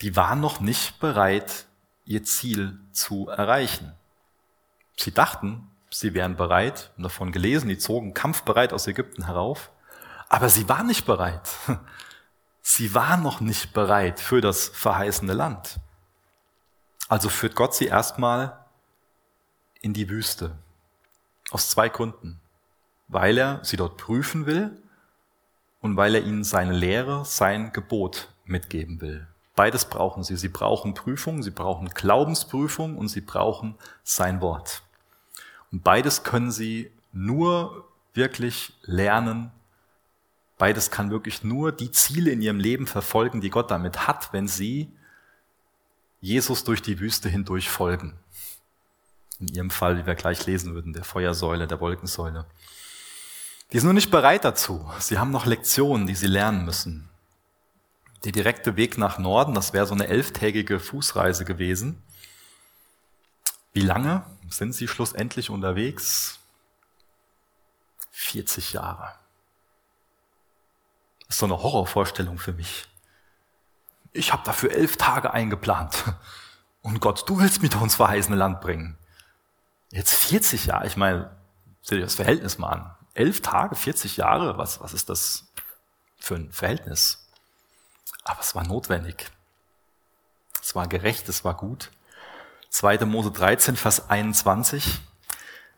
Die 0.00 0.16
waren 0.16 0.40
noch 0.40 0.60
nicht 0.60 1.00
bereit, 1.00 1.66
ihr 2.04 2.24
Ziel 2.24 2.78
zu 2.92 3.28
erreichen. 3.28 3.94
Sie 4.96 5.12
dachten, 5.12 5.70
sie 5.90 6.14
wären 6.14 6.36
bereit, 6.36 6.90
und 6.96 7.02
davon 7.02 7.32
gelesen, 7.32 7.68
die 7.68 7.78
zogen 7.78 8.14
kampfbereit 8.14 8.72
aus 8.72 8.86
Ägypten 8.86 9.26
herauf, 9.26 9.70
aber 10.28 10.48
sie 10.48 10.68
waren 10.68 10.86
nicht 10.86 11.06
bereit. 11.06 11.48
Sie 12.68 12.94
waren 12.94 13.22
noch 13.22 13.40
nicht 13.40 13.72
bereit 13.74 14.18
für 14.18 14.40
das 14.40 14.66
verheißene 14.66 15.34
Land. 15.34 15.78
Also 17.08 17.28
führt 17.28 17.54
Gott 17.54 17.76
sie 17.76 17.86
erstmal 17.86 18.66
in 19.80 19.94
die 19.94 20.08
Wüste. 20.08 20.58
Aus 21.52 21.70
zwei 21.70 21.88
Gründen. 21.88 22.40
Weil 23.06 23.38
er 23.38 23.64
sie 23.64 23.76
dort 23.76 23.98
prüfen 23.98 24.46
will 24.46 24.82
und 25.80 25.96
weil 25.96 26.16
er 26.16 26.22
ihnen 26.22 26.42
seine 26.42 26.72
Lehre, 26.72 27.24
sein 27.24 27.72
Gebot 27.72 28.34
mitgeben 28.44 29.00
will. 29.00 29.28
Beides 29.56 29.86
brauchen 29.86 30.22
sie. 30.22 30.36
Sie 30.36 30.50
brauchen 30.50 30.94
Prüfung, 30.94 31.42
sie 31.42 31.50
brauchen 31.50 31.88
Glaubensprüfung 31.88 32.96
und 32.96 33.08
sie 33.08 33.22
brauchen 33.22 33.74
sein 34.04 34.40
Wort. 34.42 34.82
Und 35.72 35.82
beides 35.82 36.22
können 36.22 36.52
sie 36.52 36.92
nur 37.12 37.88
wirklich 38.12 38.74
lernen. 38.82 39.50
Beides 40.58 40.90
kann 40.90 41.10
wirklich 41.10 41.42
nur 41.42 41.72
die 41.72 41.90
Ziele 41.90 42.30
in 42.30 42.42
ihrem 42.42 42.60
Leben 42.60 42.86
verfolgen, 42.86 43.40
die 43.40 43.50
Gott 43.50 43.70
damit 43.70 44.06
hat, 44.06 44.32
wenn 44.32 44.46
sie 44.46 44.92
Jesus 46.20 46.64
durch 46.64 46.82
die 46.82 47.00
Wüste 47.00 47.28
hindurch 47.28 47.70
folgen. 47.70 48.18
In 49.40 49.48
ihrem 49.48 49.70
Fall, 49.70 49.98
wie 49.98 50.06
wir 50.06 50.14
gleich 50.14 50.46
lesen 50.46 50.74
würden, 50.74 50.92
der 50.92 51.04
Feuersäule, 51.04 51.66
der 51.66 51.80
Wolkensäule. 51.80 52.46
Die 53.72 53.78
sind 53.78 53.86
nur 53.86 53.94
nicht 53.94 54.10
bereit 54.10 54.44
dazu. 54.44 54.90
Sie 54.98 55.18
haben 55.18 55.30
noch 55.30 55.46
Lektionen, 55.46 56.06
die 56.06 56.14
sie 56.14 56.26
lernen 56.26 56.64
müssen. 56.64 57.08
Der 58.24 58.32
direkte 58.32 58.76
Weg 58.76 58.98
nach 58.98 59.18
Norden, 59.18 59.54
das 59.54 59.72
wäre 59.72 59.86
so 59.86 59.94
eine 59.94 60.08
elftägige 60.08 60.80
Fußreise 60.80 61.44
gewesen. 61.44 62.02
Wie 63.72 63.82
lange 63.82 64.24
sind 64.48 64.74
sie 64.74 64.88
schlussendlich 64.88 65.50
unterwegs? 65.50 66.38
40 68.10 68.72
Jahre. 68.72 69.14
Das 71.20 71.36
ist 71.36 71.38
so 71.40 71.46
eine 71.46 71.62
Horrorvorstellung 71.62 72.38
für 72.38 72.52
mich. 72.52 72.86
Ich 74.12 74.32
habe 74.32 74.42
dafür 74.44 74.72
elf 74.72 74.96
Tage 74.96 75.32
eingeplant. 75.32 76.04
Und 76.80 77.00
Gott, 77.00 77.28
du 77.28 77.38
willst 77.38 77.60
mich 77.60 77.70
doch 77.70 77.82
ins 77.82 77.96
verheißene 77.96 78.36
Land 78.36 78.60
bringen. 78.60 78.96
Jetzt 79.90 80.14
40 80.14 80.66
Jahre, 80.66 80.86
ich 80.86 80.96
meine, 80.96 81.36
seht 81.82 81.98
ihr 81.98 82.04
das 82.04 82.14
Verhältnis 82.14 82.58
mal 82.58 82.70
an. 82.70 82.96
Elf 83.14 83.42
Tage, 83.42 83.74
40 83.74 84.16
Jahre, 84.16 84.56
was, 84.56 84.80
was 84.80 84.94
ist 84.94 85.08
das 85.08 85.52
für 86.16 86.36
ein 86.36 86.50
Verhältnis? 86.52 87.25
Aber 88.26 88.40
es 88.40 88.54
war 88.54 88.66
notwendig. 88.66 89.30
Es 90.60 90.74
war 90.74 90.88
gerecht, 90.88 91.28
es 91.28 91.44
war 91.44 91.54
gut. 91.54 91.92
2. 92.70 93.04
Mose 93.04 93.30
13, 93.30 93.76
Vers 93.76 94.10
21. 94.10 94.98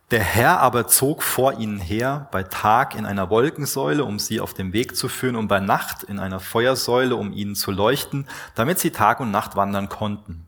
Der 0.09 0.23
Herr 0.23 0.59
aber 0.59 0.87
zog 0.87 1.21
vor 1.21 1.53
ihnen 1.59 1.79
her, 1.79 2.27
bei 2.31 2.41
Tag 2.41 2.95
in 2.95 3.05
einer 3.05 3.29
Wolkensäule, 3.29 4.03
um 4.03 4.17
sie 4.17 4.39
auf 4.39 4.55
dem 4.55 4.73
Weg 4.73 4.97
zu 4.97 5.07
führen, 5.07 5.35
und 5.35 5.47
bei 5.47 5.59
Nacht 5.59 6.01
in 6.01 6.17
einer 6.17 6.39
Feuersäule, 6.39 7.15
um 7.15 7.31
ihnen 7.31 7.55
zu 7.55 7.69
leuchten, 7.69 8.27
damit 8.55 8.79
sie 8.79 8.89
Tag 8.89 9.19
und 9.19 9.29
Nacht 9.29 9.55
wandern 9.55 9.87
konnten. 9.87 10.47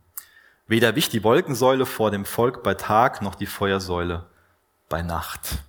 Weder 0.66 0.96
wich 0.96 1.10
die 1.10 1.24
Wolkensäule 1.24 1.86
vor 1.86 2.10
dem 2.10 2.26
Volk 2.26 2.64
bei 2.64 2.74
Tag 2.74 3.22
noch 3.22 3.36
die 3.36 3.46
Feuersäule 3.46 4.26
bei 4.90 5.04
Nacht. 5.04 5.60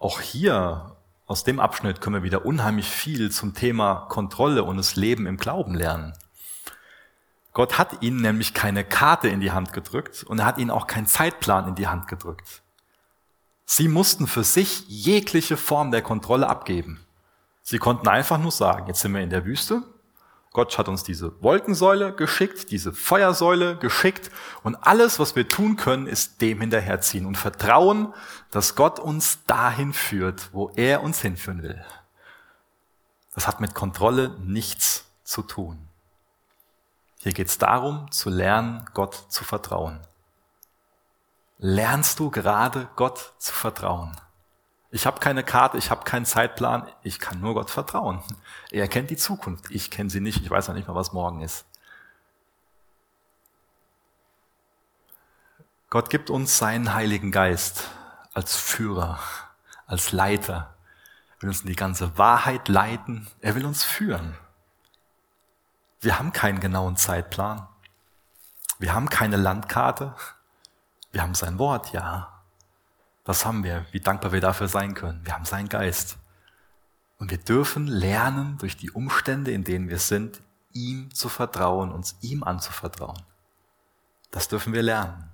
Auch 0.00 0.20
hier 0.20 0.93
aus 1.26 1.44
dem 1.44 1.58
Abschnitt 1.58 2.00
können 2.00 2.16
wir 2.16 2.22
wieder 2.22 2.44
unheimlich 2.44 2.88
viel 2.88 3.30
zum 3.30 3.54
Thema 3.54 4.06
Kontrolle 4.08 4.62
und 4.64 4.76
das 4.76 4.96
Leben 4.96 5.26
im 5.26 5.36
Glauben 5.36 5.74
lernen. 5.74 6.12
Gott 7.52 7.78
hat 7.78 8.02
ihnen 8.02 8.20
nämlich 8.20 8.52
keine 8.52 8.84
Karte 8.84 9.28
in 9.28 9.40
die 9.40 9.52
Hand 9.52 9.72
gedrückt 9.72 10.24
und 10.24 10.40
er 10.40 10.44
hat 10.44 10.58
ihnen 10.58 10.70
auch 10.70 10.86
keinen 10.86 11.06
Zeitplan 11.06 11.68
in 11.68 11.74
die 11.76 11.86
Hand 11.86 12.08
gedrückt. 12.08 12.62
Sie 13.64 13.88
mussten 13.88 14.26
für 14.26 14.44
sich 14.44 14.84
jegliche 14.88 15.56
Form 15.56 15.90
der 15.90 16.02
Kontrolle 16.02 16.48
abgeben. 16.48 17.06
Sie 17.62 17.78
konnten 17.78 18.08
einfach 18.08 18.38
nur 18.38 18.50
sagen, 18.50 18.88
jetzt 18.88 19.00
sind 19.00 19.14
wir 19.14 19.22
in 19.22 19.30
der 19.30 19.46
Wüste, 19.46 19.82
Gott 20.54 20.78
hat 20.78 20.86
uns 20.86 21.02
diese 21.02 21.42
Wolkensäule 21.42 22.14
geschickt, 22.14 22.70
diese 22.70 22.92
Feuersäule 22.92 23.76
geschickt 23.76 24.30
und 24.62 24.76
alles, 24.76 25.18
was 25.18 25.34
wir 25.34 25.48
tun 25.48 25.74
können, 25.76 26.06
ist 26.06 26.40
dem 26.40 26.60
hinterherziehen 26.60 27.26
und 27.26 27.36
vertrauen, 27.36 28.14
dass 28.52 28.76
Gott 28.76 29.00
uns 29.00 29.44
dahin 29.46 29.92
führt, 29.92 30.50
wo 30.52 30.70
er 30.76 31.02
uns 31.02 31.20
hinführen 31.20 31.64
will. 31.64 31.84
Das 33.34 33.48
hat 33.48 33.60
mit 33.60 33.74
Kontrolle 33.74 34.36
nichts 34.44 35.10
zu 35.24 35.42
tun. 35.42 35.88
Hier 37.18 37.32
geht 37.32 37.48
es 37.48 37.58
darum, 37.58 38.08
zu 38.12 38.30
lernen, 38.30 38.88
Gott 38.94 39.26
zu 39.30 39.42
vertrauen. 39.42 40.06
Lernst 41.58 42.20
du 42.20 42.30
gerade 42.30 42.88
Gott 42.94 43.34
zu 43.38 43.52
vertrauen? 43.52 44.16
Ich 44.94 45.06
habe 45.06 45.18
keine 45.18 45.42
Karte, 45.42 45.76
ich 45.76 45.90
habe 45.90 46.04
keinen 46.04 46.24
Zeitplan, 46.24 46.86
ich 47.02 47.18
kann 47.18 47.40
nur 47.40 47.54
Gott 47.54 47.68
vertrauen. 47.68 48.22
Er 48.70 48.86
kennt 48.86 49.10
die 49.10 49.16
Zukunft, 49.16 49.64
ich 49.70 49.90
kenne 49.90 50.08
sie 50.08 50.20
nicht, 50.20 50.42
ich 50.42 50.48
weiß 50.48 50.68
noch 50.68 50.76
nicht 50.76 50.86
mal, 50.86 50.94
was 50.94 51.12
morgen 51.12 51.40
ist. 51.40 51.64
Gott 55.90 56.10
gibt 56.10 56.30
uns 56.30 56.58
seinen 56.58 56.94
Heiligen 56.94 57.32
Geist 57.32 57.90
als 58.34 58.56
Führer, 58.56 59.18
als 59.88 60.12
Leiter. 60.12 60.76
Er 61.32 61.42
will 61.42 61.48
uns 61.48 61.62
in 61.62 61.66
die 61.66 61.74
ganze 61.74 62.16
Wahrheit 62.16 62.68
leiten, 62.68 63.26
er 63.40 63.56
will 63.56 63.66
uns 63.66 63.82
führen. 63.82 64.36
Wir 66.02 66.20
haben 66.20 66.32
keinen 66.32 66.60
genauen 66.60 66.96
Zeitplan. 66.96 67.66
Wir 68.78 68.94
haben 68.94 69.10
keine 69.10 69.38
Landkarte. 69.38 70.14
Wir 71.10 71.22
haben 71.22 71.34
sein 71.34 71.58
Wort, 71.58 71.92
ja. 71.92 72.33
Das 73.24 73.46
haben 73.46 73.64
wir, 73.64 73.86
wie 73.90 74.00
dankbar 74.00 74.32
wir 74.32 74.40
dafür 74.40 74.68
sein 74.68 74.94
können. 74.94 75.24
Wir 75.24 75.34
haben 75.34 75.46
seinen 75.46 75.68
Geist. 75.68 76.18
Und 77.18 77.30
wir 77.30 77.38
dürfen 77.38 77.86
lernen, 77.86 78.58
durch 78.58 78.76
die 78.76 78.90
Umstände, 78.90 79.50
in 79.50 79.64
denen 79.64 79.88
wir 79.88 79.98
sind, 79.98 80.42
ihm 80.72 81.12
zu 81.14 81.28
vertrauen, 81.28 81.90
uns 81.90 82.16
ihm 82.20 82.42
anzuvertrauen. 82.42 83.22
Das 84.30 84.48
dürfen 84.48 84.72
wir 84.72 84.82
lernen. 84.82 85.30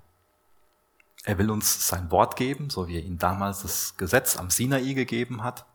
Er 1.23 1.37
will 1.37 1.51
uns 1.51 1.87
sein 1.87 2.09
Wort 2.11 2.35
geben, 2.35 2.69
so 2.69 2.87
wie 2.87 2.97
er 2.97 3.03
ihm 3.03 3.17
damals 3.17 3.61
das 3.61 3.97
Gesetz 3.97 4.37
am 4.37 4.49
Sinai 4.49 4.93
gegeben 4.93 5.43
hat. 5.43 5.65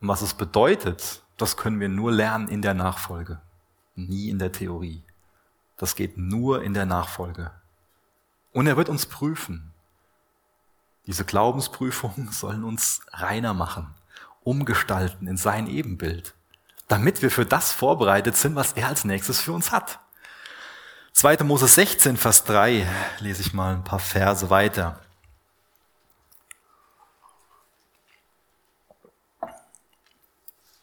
Und 0.00 0.08
was 0.08 0.22
es 0.22 0.34
bedeutet, 0.34 1.22
das 1.36 1.56
können 1.56 1.78
wir 1.78 1.88
nur 1.88 2.10
lernen 2.10 2.48
in 2.48 2.62
der 2.62 2.74
Nachfolge, 2.74 3.40
nie 3.94 4.30
in 4.30 4.38
der 4.38 4.52
Theorie. 4.52 5.04
Das 5.76 5.94
geht 5.94 6.16
nur 6.16 6.62
in 6.62 6.74
der 6.74 6.86
Nachfolge. 6.86 7.50
Und 8.52 8.66
er 8.66 8.76
wird 8.76 8.88
uns 8.88 9.06
prüfen. 9.06 9.71
Diese 11.06 11.24
Glaubensprüfungen 11.24 12.28
sollen 12.32 12.64
uns 12.64 13.00
reiner 13.12 13.54
machen, 13.54 13.94
umgestalten 14.42 15.26
in 15.26 15.36
sein 15.36 15.66
Ebenbild, 15.66 16.34
damit 16.88 17.22
wir 17.22 17.30
für 17.30 17.46
das 17.46 17.72
vorbereitet 17.72 18.36
sind, 18.36 18.54
was 18.54 18.72
er 18.72 18.88
als 18.88 19.04
nächstes 19.04 19.40
für 19.40 19.52
uns 19.52 19.72
hat. 19.72 19.98
2. 21.12 21.44
Mose 21.44 21.68
16, 21.68 22.16
Vers 22.16 22.44
3 22.44 22.88
lese 23.20 23.42
ich 23.42 23.52
mal 23.52 23.74
ein 23.74 23.84
paar 23.84 23.98
Verse 23.98 24.48
weiter. 24.48 24.98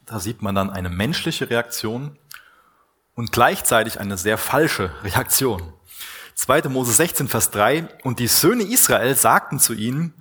Da 0.05 0.19
sieht 0.19 0.41
man 0.41 0.55
dann 0.55 0.69
eine 0.69 0.89
menschliche 0.89 1.49
Reaktion 1.49 2.17
und 3.15 3.31
gleichzeitig 3.31 3.99
eine 3.99 4.17
sehr 4.17 4.37
falsche 4.37 4.91
Reaktion. 5.03 5.73
2. 6.39 6.69
Mose 6.69 6.93
16, 6.93 7.27
Vers 7.27 7.51
3. 7.51 7.89
Und 8.03 8.19
die 8.19 8.27
Söhne 8.27 8.63
Israel 8.63 9.13
sagten 9.13 9.59
zu 9.59 9.73
ihnen, 9.73 10.13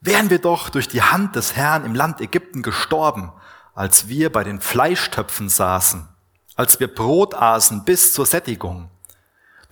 wären 0.00 0.30
wir 0.30 0.38
doch 0.38 0.68
durch 0.68 0.86
die 0.86 1.02
Hand 1.02 1.34
des 1.34 1.56
Herrn 1.56 1.84
im 1.84 1.96
Land 1.96 2.20
Ägypten 2.20 2.62
gestorben, 2.62 3.32
als 3.74 4.06
wir 4.06 4.30
bei 4.30 4.44
den 4.44 4.60
Fleischtöpfen 4.60 5.48
saßen, 5.48 6.06
als 6.54 6.78
wir 6.78 6.86
Brot 6.86 7.34
aßen 7.34 7.84
bis 7.84 8.12
zur 8.12 8.26
Sättigung. 8.26 8.90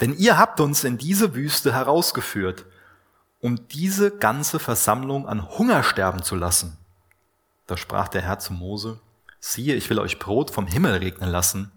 Denn 0.01 0.13
ihr 0.13 0.37
habt 0.37 0.59
uns 0.59 0.83
in 0.83 0.99
diese 0.99 1.37
Wüste 1.37 1.73
herausgeführt, 1.73 2.67
um 3.39 3.69
diese 3.69 4.11
ganze 4.11 4.59
Versammlung 4.59 5.29
an 5.29 5.49
Hunger 5.49 5.85
sterben 5.85 6.25
zu 6.25 6.35
lassen. 6.35 6.77
Da 7.69 7.77
sprach 7.77 8.09
der 8.09 8.23
Herr 8.23 8.41
zu 8.41 8.53
Mose, 8.53 8.99
siehe, 9.39 9.77
ich 9.77 9.89
will 9.91 10.01
euch 10.01 10.19
Brot 10.19 10.51
vom 10.51 10.67
Himmel 10.67 10.97
regnen 10.97 11.31
lassen, 11.31 11.71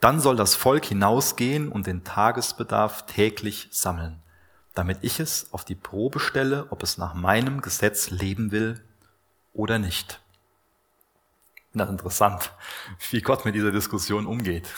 dann 0.00 0.20
soll 0.20 0.36
das 0.36 0.54
Volk 0.54 0.84
hinausgehen 0.84 1.70
und 1.70 1.86
den 1.86 2.04
Tagesbedarf 2.04 3.06
täglich 3.06 3.68
sammeln, 3.70 4.22
damit 4.74 4.98
ich 5.02 5.20
es 5.20 5.52
auf 5.52 5.64
die 5.64 5.74
Probe 5.74 6.20
stelle, 6.20 6.66
ob 6.70 6.82
es 6.82 6.98
nach 6.98 7.14
meinem 7.14 7.60
Gesetz 7.60 8.10
leben 8.10 8.52
will 8.52 8.82
oder 9.52 9.78
nicht. 9.78 10.20
Na, 11.72 11.84
interessant, 11.84 12.52
wie 13.10 13.20
Gott 13.20 13.44
mit 13.44 13.54
dieser 13.54 13.72
Diskussion 13.72 14.26
umgeht. 14.26 14.68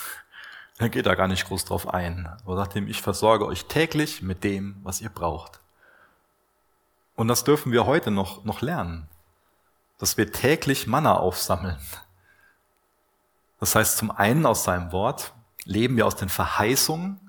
Er 0.78 0.88
geht 0.88 1.06
da 1.06 1.16
gar 1.16 1.28
nicht 1.28 1.46
groß 1.46 1.64
drauf 1.64 1.92
ein. 1.92 2.28
Er 2.46 2.56
sagt 2.56 2.76
ihm, 2.76 2.86
ich 2.86 3.02
versorge 3.02 3.46
euch 3.46 3.64
täglich 3.64 4.22
mit 4.22 4.44
dem, 4.44 4.76
was 4.84 5.00
ihr 5.00 5.08
braucht. 5.08 5.60
Und 7.16 7.26
das 7.26 7.42
dürfen 7.42 7.72
wir 7.72 7.84
heute 7.84 8.12
noch, 8.12 8.44
noch 8.44 8.60
lernen, 8.60 9.08
dass 9.98 10.16
wir 10.16 10.32
täglich 10.32 10.86
Manna 10.86 11.16
aufsammeln 11.16 11.78
das 13.60 13.74
heißt, 13.74 13.98
zum 13.98 14.10
einen 14.10 14.46
aus 14.46 14.64
seinem 14.64 14.92
Wort 14.92 15.34
leben 15.64 15.96
wir 15.96 16.06
aus 16.06 16.16
den 16.16 16.28
Verheißungen, 16.28 17.20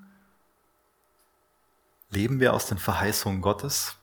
leben 2.10 2.40
wir 2.40 2.54
aus 2.54 2.66
den 2.66 2.78
Verheißungen 2.78 3.42
Gottes. 3.42 3.96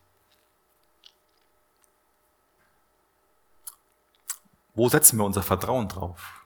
Wo 4.74 4.90
setzen 4.90 5.18
wir 5.18 5.26
unser 5.26 5.42
Vertrauen 5.42 5.88
drauf? 5.88 6.46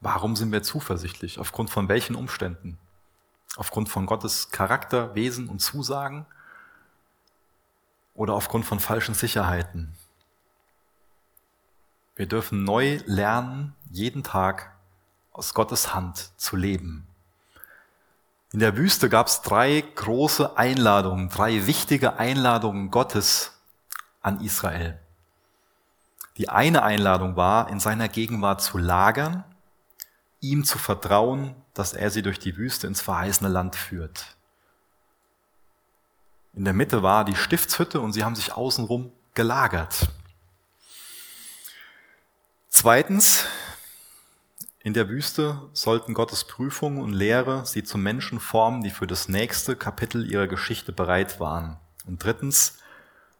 Warum 0.00 0.36
sind 0.36 0.52
wir 0.52 0.62
zuversichtlich? 0.62 1.38
Aufgrund 1.38 1.70
von 1.70 1.88
welchen 1.88 2.14
Umständen? 2.14 2.78
Aufgrund 3.56 3.88
von 3.88 4.06
Gottes 4.06 4.50
Charakter, 4.50 5.14
Wesen 5.14 5.48
und 5.48 5.60
Zusagen? 5.60 6.26
Oder 8.14 8.34
aufgrund 8.34 8.64
von 8.64 8.78
falschen 8.80 9.14
Sicherheiten? 9.14 9.96
Wir 12.16 12.26
dürfen 12.26 12.62
neu 12.62 13.00
lernen, 13.06 13.74
jeden 13.94 14.24
Tag 14.24 14.72
aus 15.32 15.54
Gottes 15.54 15.94
Hand 15.94 16.30
zu 16.36 16.56
leben. 16.56 17.06
In 18.52 18.58
der 18.58 18.76
Wüste 18.76 19.08
gab 19.08 19.28
es 19.28 19.42
drei 19.42 19.84
große 19.94 20.58
Einladungen, 20.58 21.28
drei 21.28 21.66
wichtige 21.66 22.18
Einladungen 22.18 22.90
Gottes 22.90 23.52
an 24.20 24.40
Israel. 24.40 24.98
Die 26.36 26.48
eine 26.48 26.82
Einladung 26.82 27.36
war, 27.36 27.68
in 27.68 27.78
seiner 27.78 28.08
Gegenwart 28.08 28.62
zu 28.62 28.78
lagern, 28.78 29.44
ihm 30.40 30.64
zu 30.64 30.78
vertrauen, 30.78 31.54
dass 31.72 31.92
er 31.92 32.10
sie 32.10 32.22
durch 32.22 32.40
die 32.40 32.56
Wüste 32.56 32.88
ins 32.88 33.00
verheißene 33.00 33.48
Land 33.48 33.76
führt. 33.76 34.36
In 36.52 36.64
der 36.64 36.74
Mitte 36.74 37.02
war 37.02 37.24
die 37.24 37.36
Stiftshütte 37.36 38.00
und 38.00 38.12
sie 38.12 38.24
haben 38.24 38.36
sich 38.36 38.52
außenrum 38.52 39.12
gelagert. 39.34 40.08
Zweitens, 42.68 43.46
In 44.84 44.92
der 44.92 45.08
Wüste 45.08 45.62
sollten 45.72 46.12
Gottes 46.12 46.44
Prüfung 46.44 46.98
und 47.00 47.14
Lehre 47.14 47.64
sie 47.64 47.84
zu 47.84 47.96
Menschen 47.96 48.38
formen, 48.38 48.82
die 48.82 48.90
für 48.90 49.06
das 49.06 49.30
nächste 49.30 49.76
Kapitel 49.76 50.30
ihrer 50.30 50.46
Geschichte 50.46 50.92
bereit 50.92 51.40
waren. 51.40 51.78
Und 52.06 52.22
drittens, 52.22 52.76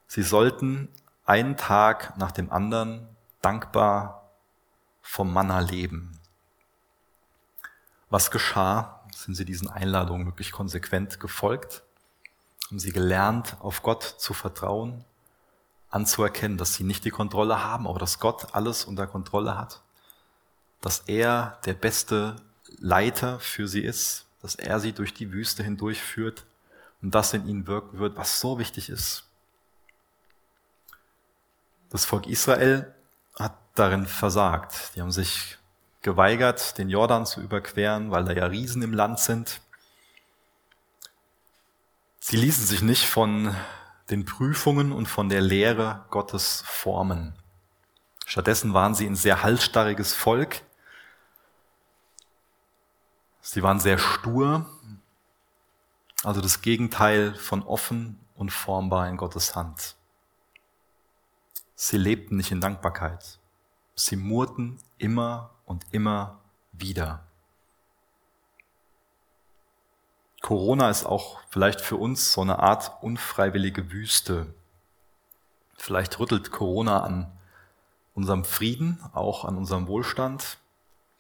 sie 0.07 0.22
sollten 0.22 0.88
einen 1.26 1.59
Tag 1.59 2.16
nach 2.16 2.32
dem 2.32 2.51
anderen 2.51 3.07
dankbar 3.42 4.30
vom 5.03 5.34
Manna 5.34 5.61
leben. 5.61 6.18
Was 8.09 8.30
geschah? 8.30 9.05
Sind 9.14 9.34
sie 9.34 9.45
diesen 9.45 9.68
Einladungen 9.68 10.24
wirklich 10.24 10.51
konsequent 10.51 11.20
gefolgt? 11.20 11.82
Haben 12.68 12.78
sie 12.78 12.92
gelernt, 12.92 13.59
auf 13.61 13.82
Gott 13.82 14.03
zu 14.03 14.32
vertrauen, 14.32 15.05
anzuerkennen, 15.90 16.57
dass 16.57 16.72
sie 16.72 16.84
nicht 16.84 17.05
die 17.05 17.11
Kontrolle 17.11 17.62
haben, 17.62 17.86
aber 17.86 17.99
dass 17.99 18.18
Gott 18.18 18.55
alles 18.55 18.86
unter 18.86 19.07
Kontrolle 19.07 19.59
hat? 19.59 19.84
Dass 20.85 20.99
er 21.07 21.59
der 21.64 21.72
beste 21.72 22.37
Leiter 22.78 23.41
für 23.41 23.66
sie 23.66 23.80
ist, 23.80 24.26
dass 24.43 24.55
er 24.55 24.80
sie 24.80 24.93
durch 24.93 25.14
die 25.14 25.32
Wüste 25.32 25.62
hindurch 25.62 26.03
führt 26.03 26.45
und 27.01 27.14
das 27.14 27.32
in 27.32 27.49
ihnen 27.49 27.66
wirken 27.66 27.99
wird, 27.99 28.18
was 28.18 28.39
so 28.39 28.59
wichtig 28.59 28.91
ist. 28.91 29.24
Das 31.89 32.05
Volk 32.05 32.26
Israel 32.26 32.93
hat 33.39 33.57
darin 33.74 34.05
versagt. 34.05 34.95
Die 34.95 35.01
haben 35.01 35.11
sich 35.11 35.57
geweigert, 36.03 36.76
den 36.76 36.91
Jordan 36.91 37.24
zu 37.24 37.41
überqueren, 37.41 38.11
weil 38.11 38.26
da 38.26 38.32
ja 38.32 38.45
Riesen 38.45 38.82
im 38.82 38.93
Land 38.93 39.20
sind. 39.20 39.62
Sie 42.20 42.37
ließen 42.37 42.66
sich 42.66 42.82
nicht 42.82 43.07
von 43.07 43.57
den 44.11 44.26
Prüfungen 44.26 44.93
und 44.93 45.07
von 45.07 45.30
der 45.30 45.41
Lehre 45.41 46.05
Gottes 46.11 46.62
formen. 46.66 47.32
Stattdessen 48.26 48.74
waren 48.74 48.95
sie 48.95 49.07
ein 49.07 49.16
sehr 49.16 49.43
halsstarriges 49.43 50.12
Volk, 50.12 50.61
Sie 53.47 53.62
waren 53.62 53.78
sehr 53.78 53.99
stur, 53.99 54.64
also 56.22 56.40
das 56.40 56.62
Gegenteil 56.62 57.34
von 57.34 57.62
offen 57.62 58.18
und 58.36 58.51
formbar 58.51 59.07
in 59.11 59.18
Gottes 59.18 59.55
Hand. 59.55 59.97
Sie 61.74 61.99
lebten 61.99 62.38
nicht 62.38 62.53
in 62.53 62.62
Dankbarkeit. 62.62 63.38
Sie 63.97 64.16
murrten 64.16 64.78
immer 64.97 65.51
und 65.66 65.84
immer 65.92 66.40
wieder. 66.72 67.22
Corona 70.40 70.88
ist 70.88 71.05
auch 71.05 71.38
vielleicht 71.51 71.82
für 71.82 71.97
uns 71.97 72.32
so 72.32 72.40
eine 72.40 72.61
Art 72.61 73.03
unfreiwillige 73.03 73.92
Wüste. 73.92 74.55
Vielleicht 75.76 76.18
rüttelt 76.18 76.51
Corona 76.51 77.03
an 77.03 77.30
unserem 78.14 78.47
Frieden, 78.47 79.05
auch 79.12 79.45
an 79.45 79.59
unserem 79.59 79.86
Wohlstand. 79.86 80.57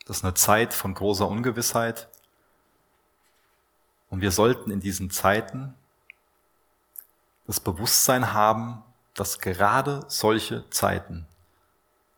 Das 0.04 0.18
ist 0.18 0.24
eine 0.24 0.34
Zeit 0.34 0.74
von 0.74 0.94
großer 0.94 1.26
Ungewissheit. 1.26 2.08
Und 4.10 4.20
wir 4.20 4.30
sollten 4.30 4.70
in 4.70 4.80
diesen 4.80 5.10
Zeiten 5.10 5.74
das 7.46 7.60
Bewusstsein 7.60 8.32
haben, 8.32 8.82
dass 9.14 9.38
gerade 9.38 10.04
solche 10.08 10.68
Zeiten 10.70 11.26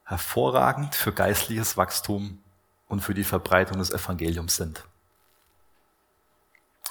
hervorragend 0.05 0.95
für 0.95 1.13
geistliches 1.13 1.77
Wachstum 1.77 2.39
und 2.89 3.01
für 3.01 3.15
die 3.15 3.25
Verbreitung 3.25 3.79
des 3.79 3.91
Evangeliums 3.91 4.57
sind. 4.57 4.85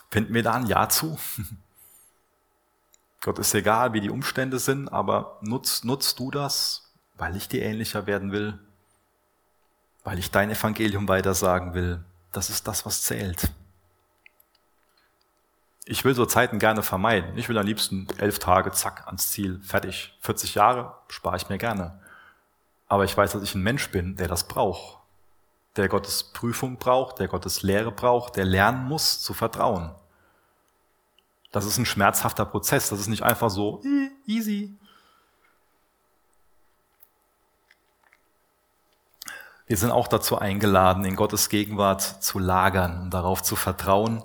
Finden 0.09 0.33
wir 0.33 0.43
da 0.43 0.53
ein 0.53 0.67
Ja 0.67 0.89
zu? 0.89 1.17
Gott 3.21 3.39
ist 3.39 3.53
egal, 3.53 3.93
wie 3.93 4.01
die 4.01 4.09
Umstände 4.09 4.59
sind, 4.59 4.89
aber 4.89 5.39
nutzt, 5.41 5.83
nutzt 5.83 6.19
du 6.19 6.29
das, 6.29 6.91
weil 7.15 7.35
ich 7.35 7.47
dir 7.47 7.63
ähnlicher 7.63 8.05
werden 8.05 8.31
will, 8.31 8.59
weil 10.05 10.19
ich 10.19 10.31
dein 10.31 10.51
Evangelium 10.51 11.09
weitersagen 11.09 11.73
will. 11.73 12.01
Das 12.31 12.49
ist 12.49 12.67
das, 12.67 12.85
was 12.85 13.01
zählt. 13.01 13.51
Ich 15.83 16.05
will 16.05 16.15
so 16.15 16.25
Zeiten 16.25 16.59
gerne 16.59 16.83
vermeiden. 16.83 17.37
Ich 17.37 17.49
will 17.49 17.57
am 17.57 17.65
liebsten 17.65 18.07
elf 18.17 18.39
Tage, 18.39 18.71
zack, 18.71 19.07
ans 19.07 19.31
Ziel, 19.31 19.59
fertig. 19.61 20.17
40 20.21 20.55
Jahre 20.55 20.95
spare 21.09 21.37
ich 21.37 21.49
mir 21.49 21.57
gerne. 21.57 21.99
Aber 22.87 23.03
ich 23.03 23.17
weiß, 23.17 23.33
dass 23.33 23.43
ich 23.43 23.55
ein 23.55 23.63
Mensch 23.63 23.89
bin, 23.89 24.15
der 24.15 24.27
das 24.27 24.47
braucht. 24.47 24.99
Der 25.75 25.89
Gottes 25.89 26.23
Prüfung 26.23 26.77
braucht, 26.77 27.19
der 27.19 27.27
Gottes 27.27 27.63
Lehre 27.63 27.91
braucht, 27.91 28.35
der 28.35 28.45
lernen 28.45 28.85
muss 28.85 29.21
zu 29.21 29.33
vertrauen. 29.33 29.93
Das 31.51 31.65
ist 31.65 31.77
ein 31.77 31.85
schmerzhafter 31.85 32.45
Prozess. 32.45 32.89
Das 32.89 32.99
ist 32.99 33.07
nicht 33.07 33.23
einfach 33.23 33.49
so 33.49 33.81
easy. 34.27 34.77
Wir 39.67 39.77
sind 39.77 39.89
auch 39.89 40.07
dazu 40.07 40.37
eingeladen, 40.37 41.05
in 41.05 41.15
Gottes 41.15 41.49
Gegenwart 41.49 42.01
zu 42.01 42.37
lagern 42.37 43.01
und 43.01 43.13
darauf 43.13 43.41
zu 43.41 43.55
vertrauen, 43.55 44.23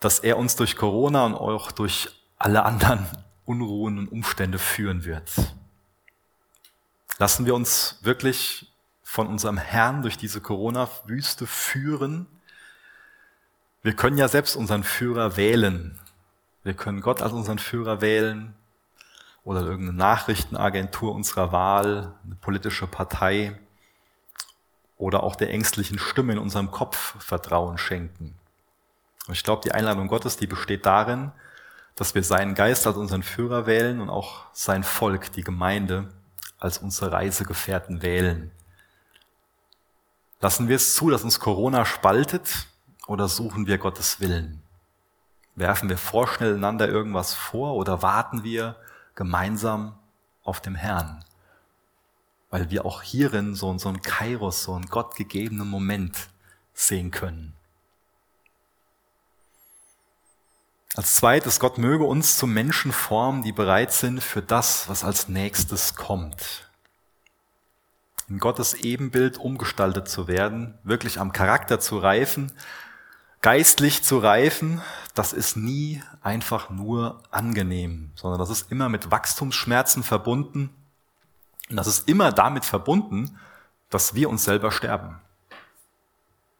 dass 0.00 0.18
er 0.18 0.38
uns 0.38 0.56
durch 0.56 0.76
Corona 0.76 1.24
und 1.24 1.34
auch 1.34 1.70
durch 1.70 2.08
alle 2.36 2.64
anderen 2.64 3.06
Unruhen 3.44 3.98
und 3.98 4.08
Umstände 4.08 4.58
führen 4.58 5.04
wird. 5.04 5.30
Lassen 7.18 7.46
wir 7.46 7.54
uns 7.54 7.98
wirklich 8.02 8.72
von 9.02 9.28
unserem 9.28 9.56
Herrn 9.56 10.02
durch 10.02 10.18
diese 10.18 10.40
Corona-Wüste 10.40 11.46
führen. 11.46 12.26
Wir 13.82 13.94
können 13.94 14.18
ja 14.18 14.28
selbst 14.28 14.56
unseren 14.56 14.84
Führer 14.84 15.36
wählen. 15.36 15.98
Wir 16.64 16.74
können 16.74 17.00
Gott 17.00 17.22
als 17.22 17.32
unseren 17.32 17.58
Führer 17.58 18.00
wählen 18.00 18.54
oder 19.44 19.62
irgendeine 19.62 19.96
Nachrichtenagentur 19.96 21.14
unserer 21.14 21.52
Wahl, 21.52 22.14
eine 22.24 22.34
politische 22.34 22.86
Partei 22.86 23.58
oder 24.98 25.22
auch 25.22 25.36
der 25.36 25.50
ängstlichen 25.50 25.98
Stimme 25.98 26.34
in 26.34 26.38
unserem 26.38 26.70
Kopf 26.70 27.14
Vertrauen 27.24 27.78
schenken. 27.78 28.34
Und 29.26 29.34
ich 29.34 29.44
glaube, 29.44 29.62
die 29.64 29.72
Einladung 29.72 30.08
Gottes, 30.08 30.36
die 30.36 30.46
besteht 30.46 30.84
darin, 30.84 31.32
dass 31.94 32.14
wir 32.14 32.22
seinen 32.22 32.54
Geist 32.54 32.86
als 32.86 32.96
unseren 32.96 33.22
Führer 33.22 33.66
wählen 33.66 34.00
und 34.00 34.10
auch 34.10 34.44
sein 34.52 34.84
Volk, 34.84 35.32
die 35.32 35.42
Gemeinde, 35.42 36.08
als 36.58 36.78
unsere 36.78 37.12
Reisegefährten 37.12 38.02
wählen. 38.02 38.50
Lassen 40.40 40.68
wir 40.68 40.76
es 40.76 40.94
zu, 40.94 41.10
dass 41.10 41.24
uns 41.24 41.40
Corona 41.40 41.84
spaltet 41.84 42.66
oder 43.06 43.28
suchen 43.28 43.66
wir 43.66 43.78
Gottes 43.78 44.20
Willen? 44.20 44.62
Werfen 45.54 45.88
wir 45.88 45.98
vorschnell 45.98 46.54
einander 46.54 46.88
irgendwas 46.88 47.34
vor 47.34 47.74
oder 47.74 48.02
warten 48.02 48.44
wir 48.44 48.76
gemeinsam 49.14 49.98
auf 50.44 50.60
dem 50.60 50.76
Herrn? 50.76 51.24
Weil 52.50 52.70
wir 52.70 52.84
auch 52.84 53.02
hierin 53.02 53.54
so, 53.54 53.76
so 53.78 53.88
einen 53.88 54.02
Kairos, 54.02 54.62
so 54.64 54.74
einen 54.74 54.86
gottgegebenen 54.86 55.68
Moment 55.68 56.28
sehen 56.72 57.10
können. 57.10 57.54
Als 60.94 61.14
zweites, 61.14 61.60
Gott 61.60 61.78
möge 61.78 62.04
uns 62.04 62.36
zu 62.36 62.46
Menschen 62.46 62.92
formen, 62.92 63.42
die 63.42 63.52
bereit 63.52 63.92
sind 63.92 64.22
für 64.22 64.42
das, 64.42 64.88
was 64.88 65.04
als 65.04 65.28
nächstes 65.28 65.94
kommt. 65.94 66.68
In 68.28 68.38
Gottes 68.38 68.74
Ebenbild 68.74 69.38
umgestaltet 69.38 70.08
zu 70.08 70.26
werden, 70.28 70.76
wirklich 70.82 71.20
am 71.20 71.32
Charakter 71.32 71.78
zu 71.78 71.98
reifen, 71.98 72.52
geistlich 73.42 74.02
zu 74.02 74.18
reifen, 74.18 74.82
das 75.14 75.32
ist 75.32 75.56
nie 75.56 76.02
einfach 76.20 76.68
nur 76.70 77.22
angenehm, 77.30 78.10
sondern 78.14 78.40
das 78.40 78.50
ist 78.50 78.70
immer 78.72 78.88
mit 78.88 79.10
Wachstumsschmerzen 79.10 80.02
verbunden. 80.02 80.70
Und 81.70 81.76
das 81.76 81.86
ist 81.86 82.08
immer 82.08 82.32
damit 82.32 82.64
verbunden, 82.64 83.38
dass 83.90 84.14
wir 84.14 84.28
uns 84.28 84.44
selber 84.44 84.70
sterben. 84.72 85.20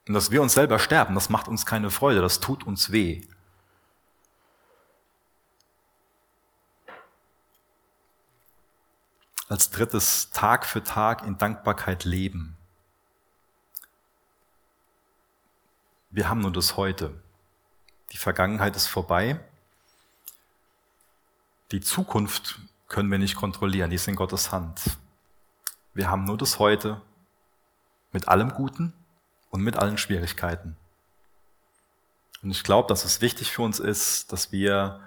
Und 0.07 0.15
dass 0.15 0.31
wir 0.31 0.41
uns 0.41 0.55
selber 0.55 0.79
sterben, 0.79 1.15
das 1.15 1.29
macht 1.29 1.49
uns 1.49 1.67
keine 1.67 1.91
Freude, 1.91 2.21
das 2.21 2.41
tut 2.41 2.65
uns 2.65 2.93
weh. 2.93 3.27
Als 9.49 9.71
drittes 9.71 10.31
Tag 10.31 10.67
für 10.67 10.83
Tag 10.83 11.23
in 11.27 11.39
Dankbarkeit 11.39 12.05
leben. 12.05 12.57
Wir 16.11 16.29
haben 16.29 16.41
nur 16.41 16.53
das 16.53 16.77
Heute. 16.77 17.23
Die 18.13 18.19
Vergangenheit 18.19 18.77
ist 18.77 18.87
vorbei. 18.87 19.41
Die 21.71 21.81
Zukunft 21.81 22.59
können 22.89 23.11
wir 23.11 23.19
nicht 23.19 23.37
kontrollieren, 23.37 23.91
die 23.91 23.97
ist 23.97 24.09
in 24.09 24.17
Gottes 24.17 24.51
Hand. 24.51 24.81
Wir 25.95 26.11
haben 26.11 26.25
nur 26.25 26.39
das 26.39 26.59
Heute 26.59 27.01
mit 28.13 28.29
allem 28.29 28.51
Guten 28.51 28.93
und 29.51 29.63
mit 29.63 29.77
allen 29.77 29.99
Schwierigkeiten. 29.99 30.77
Und 32.43 32.51
ich 32.51 32.63
glaube, 32.63 32.89
dass 32.89 33.05
es 33.05 33.21
wichtig 33.21 33.53
für 33.53 33.63
uns 33.63 33.79
ist, 33.79 34.33
dass 34.33 34.53
wir 34.53 35.01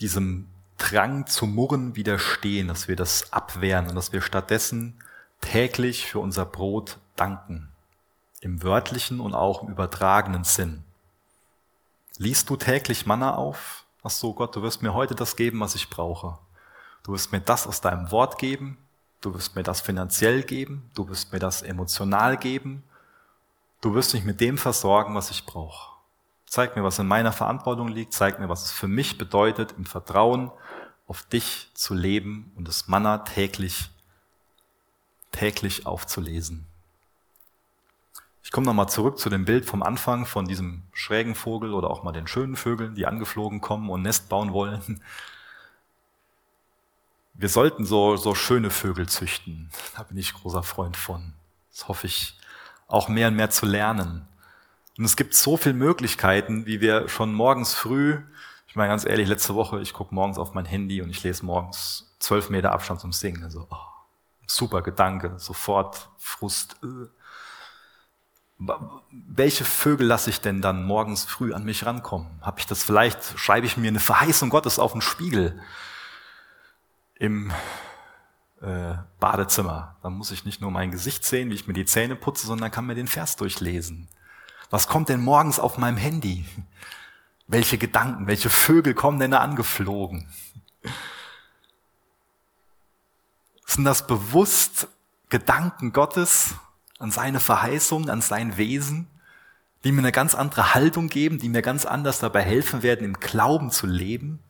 diesem 0.00 0.48
Drang 0.78 1.26
zu 1.26 1.46
murren 1.46 1.96
widerstehen, 1.96 2.68
dass 2.68 2.86
wir 2.86 2.96
das 2.96 3.32
abwehren 3.32 3.88
und 3.88 3.96
dass 3.96 4.12
wir 4.12 4.22
stattdessen 4.22 5.02
täglich 5.40 6.06
für 6.06 6.20
unser 6.20 6.44
Brot 6.44 6.98
danken. 7.16 7.68
Im 8.40 8.62
wörtlichen 8.62 9.18
und 9.18 9.34
auch 9.34 9.64
im 9.64 9.70
übertragenen 9.70 10.44
Sinn. 10.44 10.84
Liest 12.16 12.48
du 12.48 12.56
täglich 12.56 13.06
Manna 13.06 13.34
auf? 13.34 13.84
Ach 14.02 14.10
so, 14.10 14.32
Gott, 14.32 14.54
du 14.54 14.62
wirst 14.62 14.82
mir 14.82 14.94
heute 14.94 15.14
das 15.14 15.36
geben, 15.36 15.60
was 15.60 15.74
ich 15.74 15.90
brauche. 15.90 16.38
Du 17.02 17.12
wirst 17.12 17.32
mir 17.32 17.40
das 17.40 17.66
aus 17.66 17.80
deinem 17.80 18.10
Wort 18.10 18.38
geben 18.38 18.78
Du 19.20 19.34
wirst 19.34 19.56
mir 19.56 19.64
das 19.64 19.80
finanziell 19.80 20.42
geben, 20.44 20.90
du 20.94 21.08
wirst 21.08 21.32
mir 21.32 21.40
das 21.40 21.62
emotional 21.62 22.36
geben, 22.36 22.84
du 23.80 23.94
wirst 23.94 24.14
mich 24.14 24.24
mit 24.24 24.40
dem 24.40 24.58
versorgen, 24.58 25.14
was 25.16 25.30
ich 25.30 25.44
brauche. 25.44 25.96
Zeig 26.46 26.76
mir, 26.76 26.84
was 26.84 27.00
in 27.00 27.08
meiner 27.08 27.32
Verantwortung 27.32 27.88
liegt, 27.88 28.12
zeig 28.12 28.38
mir, 28.38 28.48
was 28.48 28.66
es 28.66 28.70
für 28.70 28.86
mich 28.86 29.18
bedeutet, 29.18 29.74
im 29.76 29.86
Vertrauen 29.86 30.52
auf 31.08 31.24
dich 31.24 31.70
zu 31.74 31.94
leben 31.94 32.52
und 32.54 32.68
das 32.68 32.86
Manna 32.86 33.18
täglich, 33.18 33.90
täglich 35.32 35.84
aufzulesen. 35.84 36.67
Ich 38.48 38.52
komme 38.52 38.64
nochmal 38.64 38.88
zurück 38.88 39.18
zu 39.18 39.28
dem 39.28 39.44
Bild 39.44 39.66
vom 39.66 39.82
Anfang 39.82 40.24
von 40.24 40.46
diesem 40.46 40.84
schrägen 40.94 41.34
Vogel 41.34 41.74
oder 41.74 41.90
auch 41.90 42.02
mal 42.02 42.12
den 42.12 42.26
schönen 42.26 42.56
Vögeln, 42.56 42.94
die 42.94 43.04
angeflogen 43.04 43.60
kommen 43.60 43.90
und 43.90 44.00
Nest 44.00 44.30
bauen 44.30 44.54
wollen. 44.54 45.02
Wir 47.34 47.50
sollten 47.50 47.84
so, 47.84 48.16
so 48.16 48.34
schöne 48.34 48.70
Vögel 48.70 49.06
züchten. 49.06 49.68
Da 49.94 50.02
bin 50.04 50.16
ich 50.16 50.32
großer 50.32 50.62
Freund 50.62 50.96
von. 50.96 51.34
Das 51.70 51.88
hoffe 51.88 52.06
ich 52.06 52.40
auch 52.86 53.10
mehr 53.10 53.28
und 53.28 53.36
mehr 53.36 53.50
zu 53.50 53.66
lernen. 53.66 54.26
Und 54.96 55.04
es 55.04 55.16
gibt 55.16 55.34
so 55.34 55.58
viele 55.58 55.74
Möglichkeiten, 55.74 56.64
wie 56.64 56.80
wir 56.80 57.06
schon 57.10 57.34
morgens 57.34 57.74
früh, 57.74 58.18
ich 58.66 58.76
meine 58.76 58.88
ganz 58.88 59.04
ehrlich, 59.04 59.28
letzte 59.28 59.56
Woche, 59.56 59.82
ich 59.82 59.92
gucke 59.92 60.14
morgens 60.14 60.38
auf 60.38 60.54
mein 60.54 60.64
Handy 60.64 61.02
und 61.02 61.10
ich 61.10 61.22
lese 61.22 61.44
morgens 61.44 62.16
zwölf 62.18 62.48
Meter 62.48 62.72
Abstand 62.72 63.00
zum 63.00 63.12
Singen. 63.12 63.44
Also, 63.44 63.66
oh, 63.68 63.76
super 64.46 64.80
Gedanke, 64.80 65.34
sofort 65.38 66.08
Frust. 66.16 66.76
Äh 66.82 67.17
welche 68.58 69.64
Vögel 69.64 70.06
lasse 70.06 70.30
ich 70.30 70.40
denn 70.40 70.60
dann 70.60 70.84
morgens 70.84 71.24
früh 71.24 71.54
an 71.54 71.64
mich 71.64 71.86
rankommen? 71.86 72.26
Habe 72.40 72.58
ich 72.58 72.66
das 72.66 72.82
vielleicht, 72.82 73.38
schreibe 73.38 73.66
ich 73.66 73.76
mir 73.76 73.88
eine 73.88 74.00
Verheißung 74.00 74.50
Gottes 74.50 74.78
auf 74.78 74.92
den 74.92 75.00
Spiegel 75.00 75.60
im 77.14 77.52
äh, 78.60 78.94
Badezimmer. 79.20 79.96
Dann 80.02 80.14
muss 80.14 80.32
ich 80.32 80.44
nicht 80.44 80.60
nur 80.60 80.72
mein 80.72 80.90
Gesicht 80.90 81.24
sehen, 81.24 81.50
wie 81.50 81.54
ich 81.54 81.68
mir 81.68 81.74
die 81.74 81.84
Zähne 81.84 82.16
putze, 82.16 82.46
sondern 82.46 82.72
kann 82.72 82.86
mir 82.86 82.96
den 82.96 83.06
Vers 83.06 83.36
durchlesen. 83.36 84.08
Was 84.70 84.88
kommt 84.88 85.08
denn 85.08 85.20
morgens 85.20 85.60
auf 85.60 85.78
meinem 85.78 85.96
Handy? 85.96 86.44
Welche 87.46 87.78
Gedanken, 87.78 88.26
welche 88.26 88.50
Vögel 88.50 88.92
kommen 88.92 89.20
denn 89.20 89.30
da 89.30 89.38
angeflogen? 89.38 90.28
Sind 93.64 93.84
das 93.84 94.06
bewusst 94.06 94.88
Gedanken 95.28 95.92
Gottes? 95.92 96.54
An 96.98 97.10
seine 97.10 97.40
Verheißung, 97.40 98.08
an 98.10 98.20
sein 98.20 98.56
Wesen, 98.56 99.06
die 99.84 99.92
mir 99.92 100.00
eine 100.00 100.12
ganz 100.12 100.34
andere 100.34 100.74
Haltung 100.74 101.08
geben, 101.08 101.38
die 101.38 101.48
mir 101.48 101.62
ganz 101.62 101.86
anders 101.86 102.18
dabei 102.18 102.42
helfen 102.42 102.82
werden, 102.82 103.04
im 103.04 103.20
Glauben 103.20 103.70
zu 103.70 103.86
leben. 103.86 104.40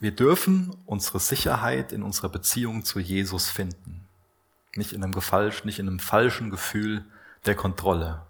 Wir 0.00 0.12
dürfen 0.12 0.76
unsere 0.86 1.18
Sicherheit 1.18 1.90
in 1.90 2.02
unserer 2.02 2.28
Beziehung 2.28 2.84
zu 2.84 3.00
Jesus 3.00 3.50
finden. 3.50 4.06
Nicht 4.76 4.92
in 4.92 5.02
einem, 5.02 5.12
Gefalsch, 5.12 5.64
nicht 5.64 5.80
in 5.80 5.88
einem 5.88 5.98
falschen 5.98 6.50
Gefühl 6.50 7.04
der 7.46 7.56
Kontrolle. 7.56 8.24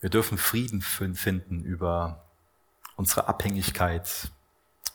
Wir 0.00 0.10
dürfen 0.10 0.38
Frieden 0.38 0.82
finden 0.82 1.62
über 1.62 2.24
unsere 2.96 3.28
Abhängigkeit 3.28 4.32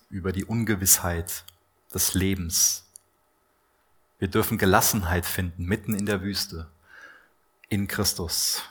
über 0.09 0.31
die 0.31 0.45
Ungewissheit 0.45 1.43
des 1.93 2.13
Lebens. 2.13 2.85
Wir 4.19 4.27
dürfen 4.27 4.57
Gelassenheit 4.57 5.25
finden 5.25 5.65
mitten 5.65 5.93
in 5.93 6.05
der 6.05 6.21
Wüste, 6.21 6.67
in 7.69 7.87
Christus. 7.87 8.63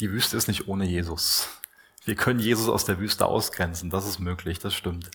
Die 0.00 0.10
Wüste 0.10 0.36
ist 0.36 0.48
nicht 0.48 0.68
ohne 0.68 0.84
Jesus. 0.84 1.48
Wir 2.04 2.14
können 2.14 2.40
Jesus 2.40 2.68
aus 2.68 2.84
der 2.84 2.98
Wüste 2.98 3.26
ausgrenzen, 3.26 3.90
das 3.90 4.06
ist 4.06 4.18
möglich, 4.18 4.58
das 4.58 4.74
stimmt. 4.74 5.10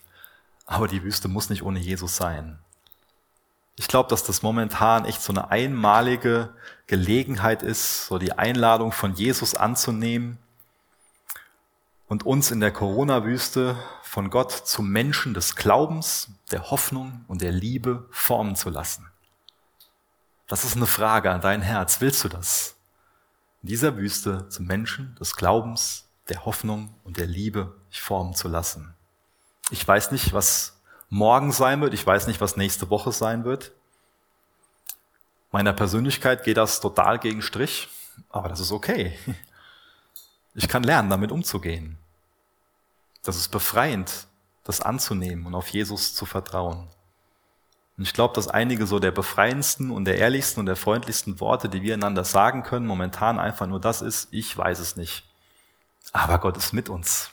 Aber 0.65 0.88
die 0.88 1.03
Wüste 1.03 1.28
muss 1.28 1.49
nicht 1.49 1.63
ohne 1.63 1.80
Jesus 1.80 2.15
sein. 2.15 2.59
Ich 3.76 3.88
glaube, 3.88 4.09
dass 4.09 4.24
das 4.24 4.43
momentan 4.43 5.05
echt 5.05 5.21
so 5.21 5.34
eine 5.34 5.49
einmalige 5.49 6.53
Gelegenheit 6.88 7.63
ist, 7.63 8.05
so 8.07 8.19
die 8.19 8.34
Einladung 8.34 8.91
von 8.91 9.15
Jesus 9.15 9.55
anzunehmen 9.55 10.38
und 12.07 12.25
uns 12.25 12.51
in 12.51 12.59
der 12.59 12.71
Corona-Wüste 12.71 13.75
von 14.03 14.29
Gott 14.29 14.51
zum 14.51 14.89
Menschen 14.89 15.33
des 15.33 15.55
Glaubens, 15.55 16.29
der 16.51 16.69
Hoffnung 16.69 17.25
und 17.27 17.41
der 17.41 17.51
Liebe 17.51 18.07
formen 18.11 18.55
zu 18.55 18.69
lassen. 18.69 19.07
Das 20.47 20.63
ist 20.63 20.75
eine 20.75 20.85
Frage 20.85 21.31
an 21.31 21.41
dein 21.41 21.61
Herz. 21.61 22.01
Willst 22.01 22.23
du 22.23 22.29
das? 22.29 22.75
In 23.63 23.69
dieser 23.69 23.95
Wüste 23.97 24.47
zum 24.49 24.65
Menschen 24.65 25.15
des 25.19 25.35
Glaubens, 25.35 26.05
der 26.29 26.45
Hoffnung 26.45 26.93
und 27.03 27.17
der 27.17 27.25
Liebe 27.25 27.75
formen 27.89 28.33
zu 28.33 28.47
lassen. 28.47 28.93
Ich 29.71 29.87
weiß 29.87 30.11
nicht, 30.11 30.33
was 30.33 30.79
morgen 31.09 31.51
sein 31.51 31.81
wird. 31.81 31.93
Ich 31.93 32.05
weiß 32.05 32.27
nicht, 32.27 32.41
was 32.41 32.57
nächste 32.57 32.89
Woche 32.89 33.11
sein 33.11 33.45
wird. 33.45 33.71
Meiner 35.51 35.73
Persönlichkeit 35.73 36.43
geht 36.43 36.57
das 36.57 36.81
total 36.81 37.19
gegen 37.19 37.41
Strich, 37.41 37.89
aber 38.29 38.49
das 38.49 38.59
ist 38.59 38.71
okay. 38.71 39.17
Ich 40.55 40.67
kann 40.67 40.83
lernen, 40.83 41.09
damit 41.09 41.31
umzugehen. 41.31 41.97
Das 43.23 43.37
ist 43.37 43.49
befreiend, 43.49 44.27
das 44.63 44.81
anzunehmen 44.81 45.45
und 45.45 45.55
auf 45.55 45.69
Jesus 45.69 46.13
zu 46.13 46.25
vertrauen. 46.25 46.87
Und 47.97 48.03
ich 48.03 48.13
glaube, 48.13 48.33
dass 48.33 48.47
einige 48.47 48.85
so 48.85 48.99
der 48.99 49.11
befreiendsten 49.11 49.91
und 49.91 50.05
der 50.05 50.17
ehrlichsten 50.17 50.59
und 50.59 50.65
der 50.65 50.75
freundlichsten 50.75 51.39
Worte, 51.39 51.69
die 51.69 51.81
wir 51.81 51.93
einander 51.93 52.23
sagen 52.23 52.63
können, 52.63 52.85
momentan 52.85 53.39
einfach 53.39 53.67
nur 53.67 53.79
das 53.79 54.01
ist, 54.01 54.29
ich 54.31 54.55
weiß 54.55 54.79
es 54.79 54.95
nicht. 54.95 55.23
Aber 56.11 56.39
Gott 56.39 56.57
ist 56.57 56.73
mit 56.73 56.89
uns. 56.89 57.31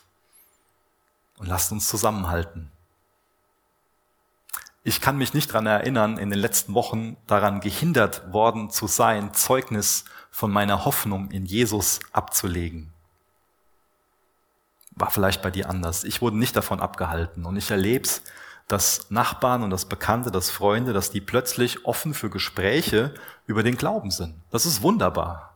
Und 1.39 1.47
lasst 1.47 1.73
uns 1.73 1.89
zusammenhalten. 1.89 2.71
Ich 4.83 5.01
kann 5.01 5.19
mich 5.19 5.35
nicht 5.35 5.51
daran 5.51 5.67
erinnern, 5.67 6.19
in 6.19 6.31
den 6.31 6.39
letzten 6.39 6.75
Wochen 6.75 7.17
daran 7.27 7.61
gehindert 7.61 8.33
worden 8.33 8.71
zu 8.71 8.87
sein, 8.87 9.35
Zeugnis 9.35 10.05
von 10.31 10.51
meiner 10.51 10.85
Hoffnung 10.85 11.31
in 11.31 11.45
Jesus 11.45 12.01
abzulegen 12.13 12.90
war 15.01 15.11
vielleicht 15.11 15.43
bei 15.43 15.51
dir 15.51 15.69
anders. 15.69 16.05
Ich 16.05 16.21
wurde 16.21 16.39
nicht 16.39 16.55
davon 16.57 16.81
abgehalten 16.81 17.45
und 17.45 17.57
ich 17.57 17.71
erlebe 17.71 18.05
es, 18.05 18.23
dass 18.69 19.11
Nachbarn 19.11 19.65
und 19.65 19.71
das 19.71 19.87
Bekannte, 19.87 20.31
dass 20.31 20.51
Freunde, 20.51 20.93
dass 20.93 21.11
die 21.11 21.21
plötzlich 21.21 21.85
offen 21.85 22.15
für 22.15 22.31
Gespräche 22.31 23.15
über 23.47 23.65
den 23.65 23.77
Glauben 23.77 24.13
sind. 24.13 24.35
Das 24.51 24.65
ist 24.65 24.83
wunderbar. 24.83 25.55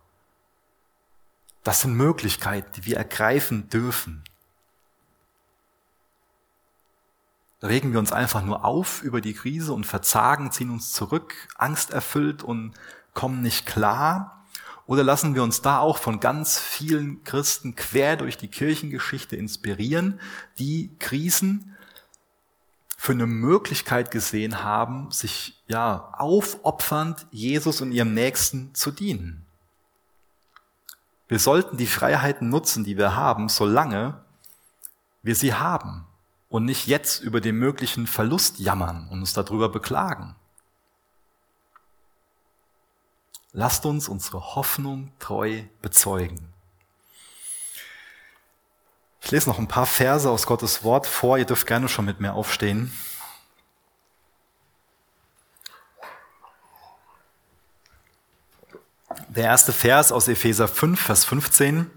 Das 1.62 1.80
sind 1.80 1.94
Möglichkeiten, 1.94 2.70
die 2.74 2.84
wir 2.86 2.96
ergreifen 2.96 3.68
dürfen. 3.70 4.24
Regen 7.62 7.92
wir 7.92 8.00
uns 8.00 8.12
einfach 8.12 8.42
nur 8.42 8.64
auf 8.64 9.02
über 9.02 9.20
die 9.20 9.32
Krise 9.32 9.72
und 9.72 9.86
verzagen, 9.86 10.50
ziehen 10.50 10.70
uns 10.70 10.92
zurück, 10.92 11.34
angsterfüllt 11.56 12.42
und 12.42 12.74
kommen 13.14 13.40
nicht 13.40 13.64
klar. 13.64 14.33
Oder 14.86 15.02
lassen 15.02 15.34
wir 15.34 15.42
uns 15.42 15.62
da 15.62 15.78
auch 15.78 15.98
von 15.98 16.20
ganz 16.20 16.58
vielen 16.58 17.24
Christen 17.24 17.74
quer 17.74 18.16
durch 18.16 18.36
die 18.36 18.48
Kirchengeschichte 18.48 19.36
inspirieren, 19.36 20.20
die 20.58 20.90
Krisen 20.98 21.74
für 22.96 23.12
eine 23.12 23.26
Möglichkeit 23.26 24.10
gesehen 24.10 24.62
haben, 24.62 25.10
sich 25.10 25.62
ja 25.68 26.12
aufopfernd 26.16 27.26
Jesus 27.30 27.80
und 27.80 27.92
ihrem 27.92 28.14
Nächsten 28.14 28.74
zu 28.74 28.90
dienen. 28.90 29.44
Wir 31.28 31.38
sollten 31.38 31.76
die 31.76 31.86
Freiheiten 31.86 32.50
nutzen, 32.50 32.84
die 32.84 32.98
wir 32.98 33.16
haben, 33.16 33.48
solange 33.48 34.22
wir 35.22 35.34
sie 35.34 35.54
haben 35.54 36.06
und 36.48 36.66
nicht 36.66 36.86
jetzt 36.86 37.22
über 37.22 37.40
den 37.40 37.56
möglichen 37.56 38.06
Verlust 38.06 38.58
jammern 38.58 39.08
und 39.10 39.20
uns 39.20 39.32
darüber 39.32 39.68
beklagen. 39.70 40.36
Lasst 43.56 43.86
uns 43.86 44.08
unsere 44.08 44.56
Hoffnung 44.56 45.12
treu 45.20 45.62
bezeugen. 45.80 46.52
Ich 49.22 49.30
lese 49.30 49.48
noch 49.48 49.60
ein 49.60 49.68
paar 49.68 49.86
Verse 49.86 50.28
aus 50.28 50.44
Gottes 50.46 50.82
Wort 50.82 51.06
vor. 51.06 51.38
Ihr 51.38 51.44
dürft 51.44 51.68
gerne 51.68 51.88
schon 51.88 52.04
mit 52.04 52.18
mir 52.18 52.34
aufstehen. 52.34 52.92
Der 59.28 59.44
erste 59.44 59.72
Vers 59.72 60.10
aus 60.10 60.26
Epheser 60.26 60.66
5, 60.66 61.00
Vers 61.00 61.24
15. 61.24 61.88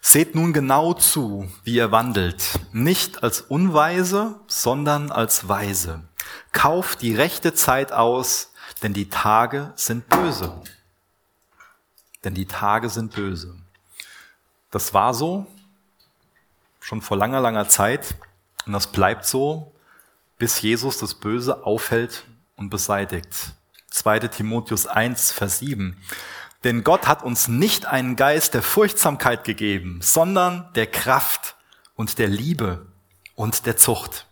Seht 0.00 0.34
nun 0.34 0.52
genau 0.52 0.94
zu, 0.94 1.48
wie 1.62 1.74
ihr 1.76 1.92
wandelt, 1.92 2.58
nicht 2.72 3.22
als 3.22 3.40
Unweise, 3.40 4.40
sondern 4.48 5.12
als 5.12 5.48
Weise. 5.48 6.08
Kauft 6.50 7.02
die 7.02 7.14
rechte 7.14 7.54
Zeit 7.54 7.92
aus, 7.92 8.50
denn 8.82 8.94
die 8.94 9.08
Tage 9.08 9.72
sind 9.76 10.08
böse 10.08 10.60
denn 12.24 12.34
die 12.34 12.46
Tage 12.46 12.88
sind 12.88 13.14
böse. 13.14 13.54
Das 14.70 14.94
war 14.94 15.14
so 15.14 15.46
schon 16.80 17.02
vor 17.02 17.16
langer, 17.16 17.40
langer 17.40 17.68
Zeit 17.68 18.14
und 18.66 18.72
das 18.72 18.86
bleibt 18.86 19.26
so, 19.26 19.72
bis 20.38 20.62
Jesus 20.62 20.98
das 20.98 21.14
Böse 21.14 21.64
aufhält 21.64 22.24
und 22.56 22.70
beseitigt. 22.70 23.52
2. 23.90 24.20
Timotheus 24.20 24.86
1, 24.86 25.32
Vers 25.32 25.58
7. 25.58 25.96
Denn 26.64 26.84
Gott 26.84 27.06
hat 27.06 27.22
uns 27.22 27.48
nicht 27.48 27.86
einen 27.86 28.16
Geist 28.16 28.54
der 28.54 28.62
Furchtsamkeit 28.62 29.44
gegeben, 29.44 30.00
sondern 30.02 30.68
der 30.74 30.86
Kraft 30.86 31.56
und 31.94 32.18
der 32.18 32.28
Liebe 32.28 32.86
und 33.34 33.66
der 33.66 33.76
Zucht. 33.76 34.26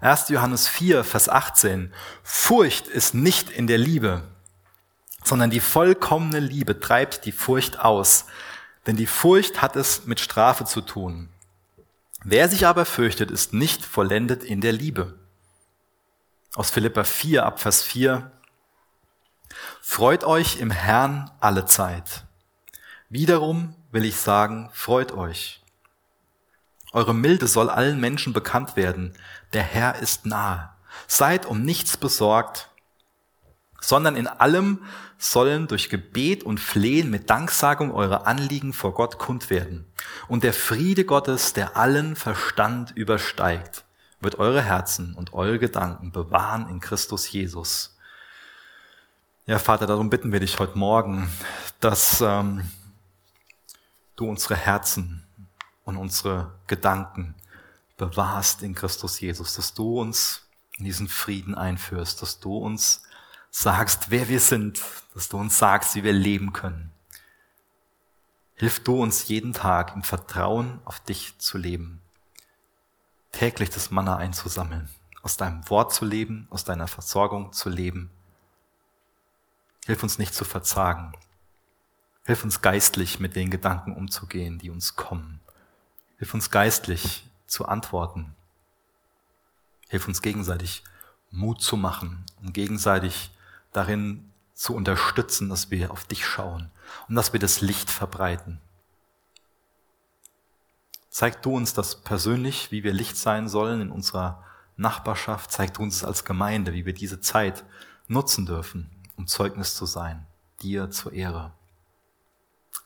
1. 0.00 0.28
Johannes 0.28 0.68
4, 0.68 1.02
Vers 1.02 1.28
18. 1.28 1.92
Furcht 2.22 2.86
ist 2.86 3.14
nicht 3.14 3.50
in 3.50 3.66
der 3.66 3.78
Liebe, 3.78 4.22
sondern 5.28 5.50
die 5.50 5.60
vollkommene 5.60 6.40
Liebe 6.40 6.80
treibt 6.80 7.24
die 7.26 7.32
Furcht 7.32 7.80
aus, 7.80 8.26
denn 8.86 8.96
die 8.96 9.06
Furcht 9.06 9.60
hat 9.60 9.76
es 9.76 10.06
mit 10.06 10.20
Strafe 10.20 10.64
zu 10.64 10.80
tun. 10.80 11.28
Wer 12.24 12.48
sich 12.48 12.66
aber 12.66 12.84
fürchtet, 12.84 13.30
ist 13.30 13.52
nicht 13.52 13.84
vollendet 13.84 14.42
in 14.42 14.60
der 14.60 14.72
Liebe. 14.72 15.18
Aus 16.54 16.70
Philippa 16.70 17.04
4 17.04 17.44
ab 17.44 17.60
Vers 17.60 17.82
4. 17.82 18.32
Freut 19.82 20.24
euch 20.24 20.56
im 20.58 20.70
Herrn 20.70 21.30
alle 21.40 21.66
Zeit. 21.66 22.24
Wiederum 23.10 23.76
will 23.92 24.04
ich 24.04 24.16
sagen, 24.16 24.70
freut 24.72 25.12
euch. 25.12 25.62
Eure 26.92 27.14
Milde 27.14 27.46
soll 27.46 27.68
allen 27.68 28.00
Menschen 28.00 28.32
bekannt 28.32 28.76
werden. 28.76 29.12
Der 29.52 29.62
Herr 29.62 29.96
ist 29.96 30.24
nahe. 30.26 30.70
Seid 31.06 31.46
um 31.46 31.62
nichts 31.62 31.96
besorgt, 31.96 32.67
sondern 33.80 34.16
in 34.16 34.26
allem 34.26 34.82
sollen 35.18 35.66
durch 35.66 35.88
Gebet 35.88 36.44
und 36.44 36.60
Flehen 36.60 37.10
mit 37.10 37.28
Danksagung 37.30 37.92
eure 37.92 38.26
Anliegen 38.26 38.72
vor 38.72 38.94
Gott 38.94 39.18
kund 39.18 39.50
werden. 39.50 39.84
Und 40.28 40.44
der 40.44 40.52
Friede 40.52 41.04
Gottes, 41.04 41.52
der 41.52 41.76
allen 41.76 42.16
Verstand 42.16 42.92
übersteigt, 42.92 43.84
wird 44.20 44.38
eure 44.38 44.62
Herzen 44.62 45.14
und 45.14 45.32
eure 45.32 45.58
Gedanken 45.58 46.12
bewahren 46.12 46.68
in 46.68 46.80
Christus 46.80 47.30
Jesus. 47.30 47.96
Ja, 49.46 49.58
Vater, 49.58 49.86
darum 49.86 50.10
bitten 50.10 50.32
wir 50.32 50.40
dich 50.40 50.58
heute 50.58 50.76
Morgen, 50.76 51.30
dass 51.80 52.20
ähm, 52.20 52.68
du 54.16 54.28
unsere 54.28 54.56
Herzen 54.56 55.24
und 55.84 55.96
unsere 55.96 56.52
Gedanken 56.66 57.34
bewahrst 57.96 58.62
in 58.62 58.74
Christus 58.74 59.20
Jesus, 59.20 59.54
dass 59.54 59.74
du 59.74 60.00
uns 60.00 60.42
in 60.76 60.84
diesen 60.84 61.08
Frieden 61.08 61.54
einführst, 61.54 62.20
dass 62.22 62.40
du 62.40 62.58
uns 62.58 63.02
sagst, 63.50 64.10
wer 64.10 64.28
wir 64.28 64.40
sind, 64.40 64.82
dass 65.14 65.28
du 65.28 65.38
uns 65.38 65.58
sagst, 65.58 65.94
wie 65.94 66.04
wir 66.04 66.12
leben 66.12 66.52
können. 66.52 66.92
Hilf 68.54 68.82
du 68.82 69.00
uns 69.00 69.28
jeden 69.28 69.52
Tag 69.52 69.94
im 69.94 70.02
Vertrauen 70.02 70.80
auf 70.84 71.00
dich 71.00 71.38
zu 71.38 71.58
leben, 71.58 72.00
täglich 73.30 73.70
das 73.70 73.90
Manna 73.90 74.16
einzusammeln, 74.16 74.88
aus 75.22 75.36
deinem 75.36 75.68
Wort 75.70 75.94
zu 75.94 76.04
leben, 76.04 76.48
aus 76.50 76.64
deiner 76.64 76.88
Versorgung 76.88 77.52
zu 77.52 77.68
leben. 77.68 78.10
Hilf 79.86 80.02
uns 80.02 80.18
nicht 80.18 80.34
zu 80.34 80.44
verzagen. 80.44 81.12
Hilf 82.26 82.44
uns 82.44 82.60
geistlich 82.60 83.20
mit 83.20 83.36
den 83.36 83.50
Gedanken 83.50 83.94
umzugehen, 83.94 84.58
die 84.58 84.70
uns 84.70 84.96
kommen. 84.96 85.40
Hilf 86.18 86.34
uns 86.34 86.50
geistlich 86.50 87.24
zu 87.46 87.64
antworten. 87.66 88.34
Hilf 89.88 90.06
uns 90.06 90.20
gegenseitig 90.20 90.82
Mut 91.30 91.62
zu 91.62 91.76
machen 91.76 92.26
und 92.42 92.52
gegenseitig 92.52 93.30
darin 93.72 94.32
zu 94.54 94.74
unterstützen, 94.74 95.48
dass 95.48 95.70
wir 95.70 95.90
auf 95.90 96.04
dich 96.04 96.26
schauen 96.26 96.70
und 97.08 97.14
dass 97.14 97.32
wir 97.32 97.40
das 97.40 97.60
Licht 97.60 97.90
verbreiten. 97.90 98.60
Zeig 101.10 101.42
du 101.42 101.56
uns 101.56 101.74
das 101.74 102.00
persönlich, 102.02 102.70
wie 102.70 102.84
wir 102.84 102.92
Licht 102.92 103.16
sein 103.16 103.48
sollen 103.48 103.80
in 103.80 103.90
unserer 103.90 104.44
Nachbarschaft. 104.76 105.50
Zeig 105.50 105.74
du 105.74 105.82
uns 105.82 105.96
es 105.96 106.04
als 106.04 106.24
Gemeinde, 106.24 106.72
wie 106.72 106.86
wir 106.86 106.94
diese 106.94 107.20
Zeit 107.20 107.64
nutzen 108.06 108.46
dürfen, 108.46 108.90
um 109.16 109.26
Zeugnis 109.26 109.74
zu 109.74 109.86
sein, 109.86 110.26
dir 110.62 110.90
zur 110.90 111.12
Ehre. 111.12 111.52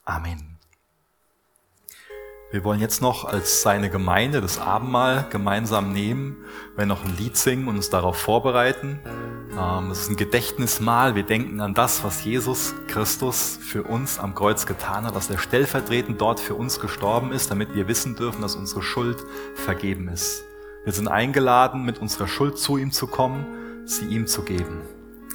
Amen. 0.03 0.52
Wir 2.53 2.63
wollen 2.63 2.79
jetzt 2.79 3.01
noch 3.01 3.25
als 3.25 3.63
seine 3.63 3.89
Gemeinde 3.89 4.39
das 4.39 4.59
Abendmahl 4.59 5.25
gemeinsam 5.31 5.91
nehmen, 5.91 6.37
wir 6.75 6.85
noch 6.85 7.03
ein 7.03 7.17
Lied 7.17 7.35
singen 7.35 7.67
und 7.67 7.77
uns 7.77 7.89
darauf 7.89 8.15
vorbereiten. 8.15 8.99
Ähm, 9.59 9.89
das 9.89 10.01
ist 10.01 10.11
ein 10.11 10.17
Gedächtnismahl. 10.17 11.15
Wir 11.15 11.23
denken 11.23 11.61
an 11.61 11.73
das, 11.73 12.03
was 12.03 12.23
Jesus 12.23 12.75
Christus 12.87 13.57
für 13.59 13.81
uns 13.81 14.19
am 14.19 14.35
Kreuz 14.35 14.67
getan 14.67 15.05
hat, 15.05 15.15
dass 15.15 15.31
er 15.31 15.39
stellvertretend 15.39 16.21
dort 16.21 16.39
für 16.39 16.53
uns 16.53 16.79
gestorben 16.79 17.31
ist, 17.31 17.49
damit 17.49 17.73
wir 17.73 17.87
wissen 17.87 18.15
dürfen, 18.15 18.43
dass 18.43 18.55
unsere 18.55 18.83
Schuld 18.83 19.17
vergeben 19.55 20.07
ist. 20.07 20.43
Wir 20.83 20.93
sind 20.93 21.07
eingeladen, 21.07 21.83
mit 21.83 21.97
unserer 21.97 22.27
Schuld 22.27 22.59
zu 22.59 22.77
ihm 22.77 22.91
zu 22.91 23.07
kommen, 23.07 23.47
sie 23.87 24.05
ihm 24.05 24.27
zu 24.27 24.43
geben. 24.43 24.83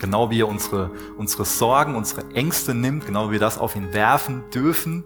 Genau 0.00 0.30
wie 0.30 0.42
er 0.42 0.48
unsere, 0.48 0.92
unsere 1.16 1.44
Sorgen, 1.44 1.96
unsere 1.96 2.30
Ängste 2.32 2.74
nimmt, 2.74 3.06
genau 3.06 3.26
wie 3.26 3.32
wir 3.32 3.40
das 3.40 3.58
auf 3.58 3.74
ihn 3.74 3.92
werfen 3.92 4.44
dürfen, 4.54 5.02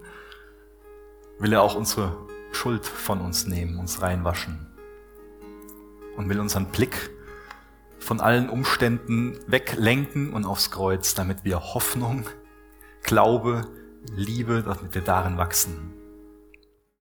will 1.38 1.52
er 1.52 1.62
auch 1.62 1.74
unsere 1.74 2.16
Schuld 2.52 2.86
von 2.86 3.20
uns 3.20 3.46
nehmen, 3.46 3.78
uns 3.78 4.02
reinwaschen 4.02 4.66
und 6.16 6.28
will 6.28 6.40
unseren 6.40 6.66
Blick 6.66 7.10
von 7.98 8.20
allen 8.20 8.48
Umständen 8.48 9.38
weglenken 9.46 10.32
und 10.32 10.44
aufs 10.44 10.70
Kreuz, 10.70 11.14
damit 11.14 11.44
wir 11.44 11.60
Hoffnung, 11.74 12.28
Glaube, 13.02 13.68
Liebe, 14.14 14.62
damit 14.62 14.94
wir 14.94 15.02
darin 15.02 15.38
wachsen. 15.38 16.01